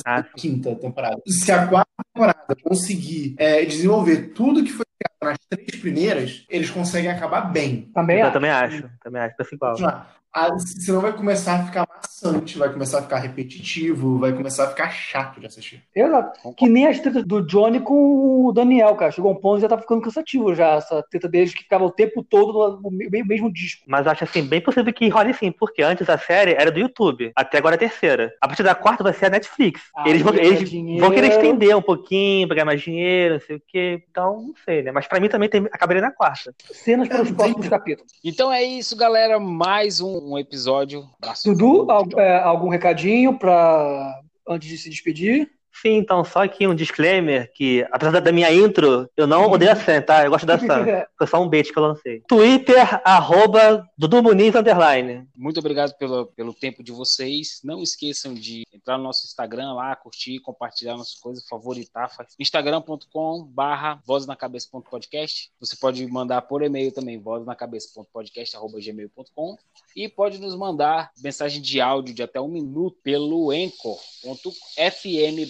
[0.05, 1.21] Ah, quinta temporada.
[1.27, 4.85] Se a quarta temporada conseguir é, desenvolver tudo que foi
[5.23, 7.89] nas três primeiras, eles conseguem acabar bem.
[7.93, 8.33] Também Eu acho.
[8.33, 8.89] também acho.
[9.03, 9.35] Também acho.
[9.37, 9.71] Pensa igual.
[9.71, 10.20] Continuar.
[10.33, 14.67] Ah, senão vai começar a ficar maçante, vai começar a ficar repetitivo, vai começar a
[14.69, 15.83] ficar chato de assistir.
[15.93, 16.53] Exato.
[16.55, 19.11] Que nem as tretas do Johnny com o Daniel, cara.
[19.11, 20.75] Chegou um ponto que já tá ficando cansativo já.
[20.75, 23.83] Essa treta deles que ficava o tempo todo no me- mesmo disco.
[23.87, 26.79] Mas eu acho assim, bem possível que role sim, porque antes a série era do
[26.79, 28.33] YouTube, até agora é a terceira.
[28.39, 29.81] A partir da quarta vai ser a Netflix.
[29.95, 31.01] Ah, eles vão, eles dinheiro.
[31.05, 34.01] vão querer estender um pouquinho, pegar mais dinheiro, não sei o quê.
[34.09, 34.91] Então, não sei, né?
[34.93, 36.53] Mas pra mim também tem, acabaria na quarta.
[36.71, 38.11] Cenas para os É, próximos capítulos.
[38.23, 39.37] Então é isso, galera.
[39.39, 41.05] Mais um, um episódio.
[41.45, 45.49] Dudu, al- é, algum recadinho para antes de se despedir?
[45.73, 49.75] Sim, então, só aqui um disclaimer que, apesar da minha intro, eu não odeio a
[49.75, 50.25] Sam, tá?
[50.25, 50.85] Eu gosto da Sam.
[51.17, 52.21] Foi só um bait que eu lancei.
[52.27, 55.25] Twitter, arroba Dudu Muniz, underline.
[55.33, 57.61] Muito obrigado pelo, pelo tempo de vocês.
[57.63, 62.11] Não esqueçam de entrar no nosso Instagram lá, curtir, compartilhar nossas coisas, favoritar.
[62.37, 65.51] instagram.com barra voznacabeça.podcast.
[65.57, 69.55] Você pode mandar por e-mail também, voznacabeça.podcast.gmail.com
[69.95, 73.93] e pode nos mandar mensagem de áudio de até um minuto pelo anchor.fm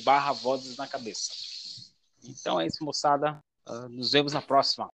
[0.03, 1.31] barra vozes na cabeça.
[2.23, 3.39] Então é isso, moçada.
[3.65, 4.89] Ah, nos vemos na próxima.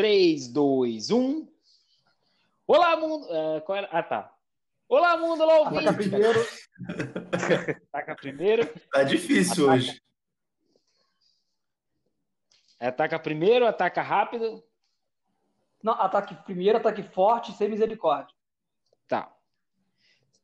[0.00, 1.46] 3, 2, 1.
[2.66, 3.26] Olá, mundo.
[3.28, 3.86] é, qual era?
[3.92, 4.34] Ah, tá.
[4.88, 5.42] Olá, mundo.
[5.42, 5.86] Olá, ouvinte.
[5.86, 6.40] Ataca primeiro.
[7.92, 8.80] Ataca primeiro.
[8.90, 9.76] Tá difícil Ataca.
[9.76, 10.02] hoje.
[12.80, 14.64] Ataca primeiro, ataca rápido.
[15.82, 18.34] Não, ataque primeiro, ataque forte, sem misericórdia.
[19.06, 19.30] Tá.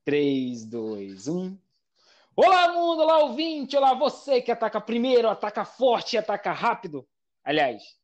[0.04, 1.58] 3, 2, 1.
[2.36, 3.00] Olá, mundo!
[3.00, 3.74] Olá, ouvinte!
[3.74, 7.08] Olá, você que ataca primeiro, ataca forte e ataca rápido.
[7.42, 7.96] Aliás,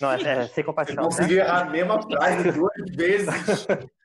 [0.00, 1.04] Não, é, é sem Eu compaixão.
[1.04, 1.40] consegui Né?
[1.40, 3.28] errar a mesma frase duas vezes.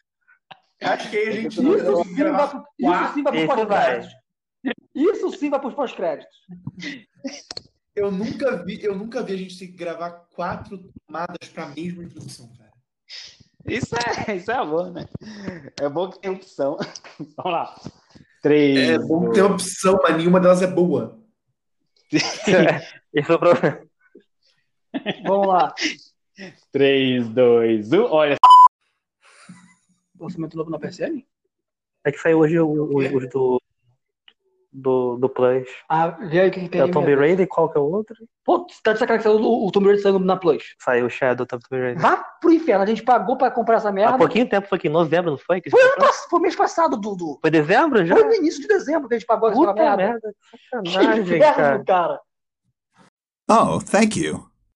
[0.83, 4.13] Acho que a gente Isso sim vai, pro- isso sim vai pós-créditos.
[4.95, 6.35] Isso sim vai pros pós-créditos.
[7.95, 11.67] Eu nunca vi, eu nunca vi a gente ter que gravar quatro tomadas para a
[11.67, 12.71] mesma introdução, cara.
[13.67, 13.93] isso
[14.27, 15.05] é, isso é bom, né?
[15.79, 16.77] É bom que tem opção.
[17.37, 17.75] Vamos lá.
[18.41, 21.19] 3, É bom ter opção, mas nenhuma delas é boa.
[22.11, 22.51] Esse
[23.31, 23.81] é o problema.
[25.25, 25.73] Vamos lá.
[26.71, 28.03] 3, 2, 1.
[28.05, 28.35] Olha,
[30.19, 31.23] Orçamento novo na PSN?
[32.05, 33.61] É que saiu hoje o, o, o do,
[34.71, 35.67] do, do Plus.
[35.89, 37.13] Ah, vê aí o que, que tem É o Tomb.
[37.15, 38.15] Raider e qual que é o outro?
[38.43, 40.75] Pô, tá de sacanagem que saiu o, o Tomb Raider saindo na Plus.
[40.79, 41.99] Saiu o Shadow Tomb Raider.
[41.99, 44.15] Vá pro inferno, a gente pagou pra comprar essa merda.
[44.15, 45.59] Há pouquinho tempo, foi aqui em novembro, não foi?
[45.61, 47.37] Que Foi, ano pass- foi mês passado, Dudu.
[47.41, 48.15] Foi dezembro já?
[48.15, 49.97] Foi no início de dezembro que a gente pagou essa Puta merda.
[49.97, 51.83] merda, que Que sacanagem, inferno, cara.
[51.85, 52.21] cara.
[53.49, 54.50] Oh, thank you.